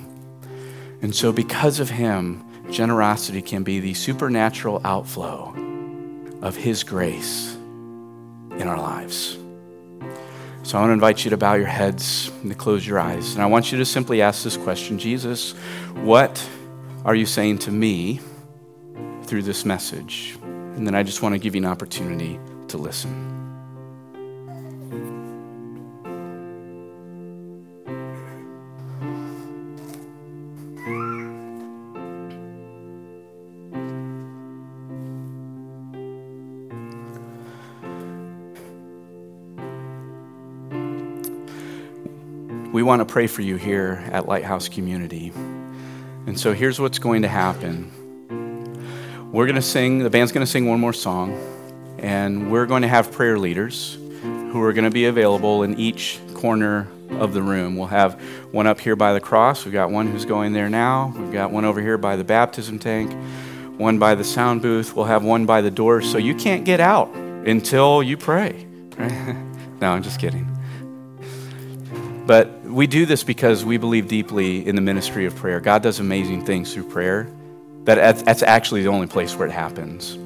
And 1.02 1.14
so, 1.14 1.32
because 1.32 1.80
of 1.80 1.90
Him, 1.90 2.44
generosity 2.70 3.42
can 3.42 3.62
be 3.62 3.80
the 3.80 3.94
supernatural 3.94 4.80
outflow 4.84 5.54
of 6.42 6.56
His 6.56 6.84
grace 6.84 7.54
in 7.54 8.62
our 8.68 8.80
lives. 8.80 9.36
So 10.62 10.76
I 10.76 10.80
want 10.80 10.90
to 10.90 10.94
invite 10.94 11.24
you 11.24 11.30
to 11.30 11.36
bow 11.36 11.54
your 11.54 11.66
heads 11.66 12.28
and 12.42 12.50
to 12.50 12.56
close 12.56 12.84
your 12.84 12.98
eyes. 12.98 13.34
And 13.34 13.42
I 13.42 13.46
want 13.46 13.70
you 13.70 13.78
to 13.78 13.84
simply 13.84 14.20
ask 14.20 14.42
this 14.42 14.56
question 14.56 14.98
Jesus, 14.98 15.52
what 15.94 16.44
are 17.04 17.14
you 17.14 17.24
saying 17.24 17.58
to 17.58 17.70
me 17.70 18.20
through 19.22 19.42
this 19.42 19.64
message? 19.64 20.36
And 20.42 20.84
then 20.86 20.96
I 20.96 21.04
just 21.04 21.22
want 21.22 21.34
to 21.34 21.38
give 21.38 21.54
you 21.54 21.60
an 21.60 21.68
opportunity 21.68 22.40
to 22.68 22.78
listen. 22.78 23.35
Want 42.86 43.00
to 43.00 43.04
pray 43.04 43.26
for 43.26 43.42
you 43.42 43.56
here 43.56 44.02
at 44.12 44.26
Lighthouse 44.26 44.68
Community. 44.68 45.32
And 45.34 46.38
so 46.38 46.54
here's 46.54 46.78
what's 46.80 47.00
going 47.00 47.22
to 47.22 47.28
happen. 47.28 47.90
We're 49.32 49.46
going 49.46 49.56
to 49.56 49.62
sing, 49.62 49.98
the 49.98 50.08
band's 50.08 50.30
going 50.30 50.46
to 50.46 50.50
sing 50.50 50.68
one 50.68 50.78
more 50.78 50.92
song, 50.92 51.36
and 51.98 52.50
we're 52.50 52.64
going 52.64 52.82
to 52.82 52.88
have 52.88 53.10
prayer 53.10 53.38
leaders 53.40 53.98
who 54.22 54.62
are 54.62 54.72
going 54.72 54.84
to 54.84 54.90
be 54.90 55.06
available 55.06 55.64
in 55.64 55.78
each 55.80 56.20
corner 56.34 56.86
of 57.10 57.34
the 57.34 57.42
room. 57.42 57.76
We'll 57.76 57.88
have 57.88 58.20
one 58.52 58.68
up 58.68 58.78
here 58.78 58.94
by 58.94 59.12
the 59.14 59.20
cross. 59.20 59.64
We've 59.64 59.74
got 59.74 59.90
one 59.90 60.06
who's 60.06 60.24
going 60.24 60.52
there 60.52 60.70
now. 60.70 61.12
We've 61.18 61.32
got 61.32 61.50
one 61.50 61.64
over 61.64 61.80
here 61.80 61.98
by 61.98 62.14
the 62.14 62.24
baptism 62.24 62.78
tank, 62.78 63.12
one 63.78 63.98
by 63.98 64.14
the 64.14 64.24
sound 64.24 64.62
booth. 64.62 64.94
We'll 64.94 65.06
have 65.06 65.24
one 65.24 65.44
by 65.44 65.60
the 65.60 65.72
door. 65.72 66.02
So 66.02 66.18
you 66.18 66.36
can't 66.36 66.64
get 66.64 66.78
out 66.78 67.12
until 67.14 68.00
you 68.00 68.16
pray. 68.16 68.64
no, 68.98 69.90
I'm 69.90 70.04
just 70.04 70.20
kidding. 70.20 70.55
But 72.26 72.60
we 72.64 72.88
do 72.88 73.06
this 73.06 73.22
because 73.22 73.64
we 73.64 73.76
believe 73.76 74.08
deeply 74.08 74.66
in 74.66 74.74
the 74.74 74.82
ministry 74.82 75.26
of 75.26 75.36
prayer. 75.36 75.60
God 75.60 75.82
does 75.82 76.00
amazing 76.00 76.44
things 76.44 76.74
through 76.74 76.90
prayer. 76.90 77.28
That 77.84 78.24
that's 78.24 78.42
actually 78.42 78.82
the 78.82 78.88
only 78.88 79.06
place 79.06 79.36
where 79.36 79.46
it 79.46 79.52
happens. 79.52 80.18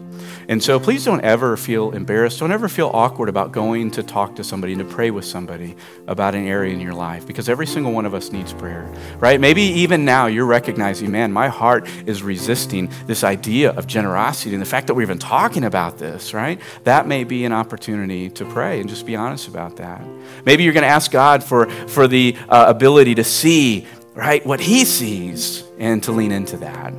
And 0.48 0.62
so 0.62 0.80
please 0.80 1.04
don't 1.04 1.20
ever 1.20 1.56
feel 1.56 1.92
embarrassed. 1.92 2.40
Don't 2.40 2.52
ever 2.52 2.68
feel 2.68 2.90
awkward 2.92 3.28
about 3.28 3.52
going 3.52 3.90
to 3.92 4.02
talk 4.02 4.36
to 4.36 4.44
somebody 4.44 4.72
and 4.72 4.82
to 4.82 4.94
pray 4.94 5.10
with 5.10 5.24
somebody 5.24 5.76
about 6.06 6.34
an 6.34 6.46
area 6.46 6.72
in 6.72 6.80
your 6.80 6.94
life 6.94 7.26
because 7.26 7.48
every 7.48 7.66
single 7.66 7.92
one 7.92 8.06
of 8.06 8.14
us 8.14 8.32
needs 8.32 8.52
prayer, 8.52 8.92
right? 9.18 9.40
Maybe 9.40 9.62
even 9.62 10.04
now 10.04 10.26
you're 10.26 10.46
recognizing, 10.46 11.10
man, 11.10 11.32
my 11.32 11.48
heart 11.48 11.88
is 12.06 12.22
resisting 12.22 12.90
this 13.06 13.24
idea 13.24 13.70
of 13.72 13.86
generosity 13.86 14.54
and 14.54 14.62
the 14.62 14.66
fact 14.66 14.86
that 14.86 14.94
we're 14.94 15.02
even 15.02 15.18
talking 15.18 15.64
about 15.64 15.98
this, 15.98 16.34
right? 16.34 16.60
That 16.84 17.06
may 17.06 17.24
be 17.24 17.44
an 17.44 17.52
opportunity 17.52 18.30
to 18.30 18.44
pray 18.44 18.80
and 18.80 18.88
just 18.88 19.06
be 19.06 19.16
honest 19.16 19.48
about 19.48 19.76
that. 19.76 20.02
Maybe 20.44 20.64
you're 20.64 20.72
going 20.72 20.82
to 20.82 20.88
ask 20.88 21.10
God 21.10 21.44
for, 21.44 21.68
for 21.88 22.08
the 22.08 22.36
uh, 22.48 22.66
ability 22.68 23.14
to 23.16 23.24
see, 23.24 23.86
right, 24.14 24.44
what 24.44 24.60
He 24.60 24.84
sees 24.84 25.64
and 25.78 26.02
to 26.04 26.12
lean 26.12 26.32
into 26.32 26.56
that. 26.58 26.92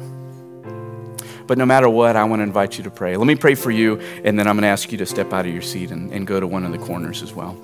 But 1.52 1.58
no 1.58 1.66
matter 1.66 1.89
what, 1.89 2.16
I 2.16 2.24
want 2.24 2.39
to 2.39 2.43
invite 2.43 2.78
you 2.78 2.86
to 2.86 2.89
pray. 2.89 3.18
Let 3.18 3.28
me 3.28 3.36
pray 3.36 3.56
for 3.56 3.72
you, 3.72 3.99
and 4.24 4.39
then 4.39 4.47
I'm 4.47 4.56
going 4.56 4.62
to 4.62 4.70
ask 4.70 4.89
you 4.89 4.97
to 4.99 5.06
step 5.06 5.34
out 5.34 5.45
of 5.45 5.52
your 5.52 5.62
seat 5.62 5.91
and, 5.91 6.10
and 6.14 6.26
go 6.26 6.39
to 6.39 6.47
one 6.47 6.64
of 6.64 6.72
the 6.72 6.78
corners 6.78 7.22
as 7.22 7.34
well. 7.34 7.62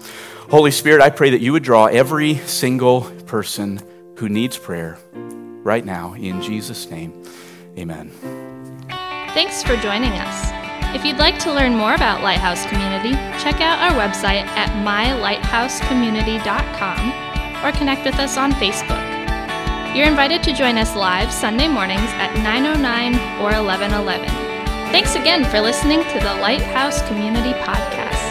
Holy 0.49 0.71
Spirit, 0.71 1.01
I 1.01 1.09
pray 1.09 1.29
that 1.29 1.39
you 1.39 1.53
would 1.53 1.63
draw 1.63 1.85
every 1.85 2.35
single 2.39 3.03
person 3.27 3.79
who 4.17 4.27
needs 4.27 4.57
prayer 4.57 4.97
right 5.13 5.85
now. 5.85 6.15
In 6.15 6.41
Jesus' 6.41 6.89
name, 6.89 7.13
amen. 7.77 8.11
Thanks 9.33 9.63
for 9.63 9.77
joining 9.77 10.11
us. 10.11 10.51
If 10.93 11.05
you'd 11.05 11.15
like 11.15 11.39
to 11.39 11.53
learn 11.53 11.73
more 11.73 11.93
about 11.93 12.21
Lighthouse 12.21 12.65
Community, 12.65 13.13
check 13.41 13.61
out 13.61 13.79
our 13.79 13.93
website 13.97 14.43
at 14.57 14.69
mylighthousecommunity.com 14.85 17.63
or 17.63 17.71
connect 17.77 18.03
with 18.03 18.15
us 18.15 18.35
on 18.35 18.51
Facebook. 18.51 19.06
You're 19.97 20.05
invited 20.05 20.43
to 20.43 20.53
join 20.53 20.77
us 20.77 20.95
live 20.95 21.33
Sunday 21.33 21.67
mornings 21.67 22.11
at 22.21 22.31
9:09 22.43 23.15
or 23.41 23.53
11:11. 23.53 24.29
Thanks 24.91 25.15
again 25.15 25.43
for 25.43 25.59
listening 25.59 26.03
to 26.03 26.19
the 26.19 26.35
Lighthouse 26.35 27.01
Community 27.07 27.53
Podcast. 27.65 28.26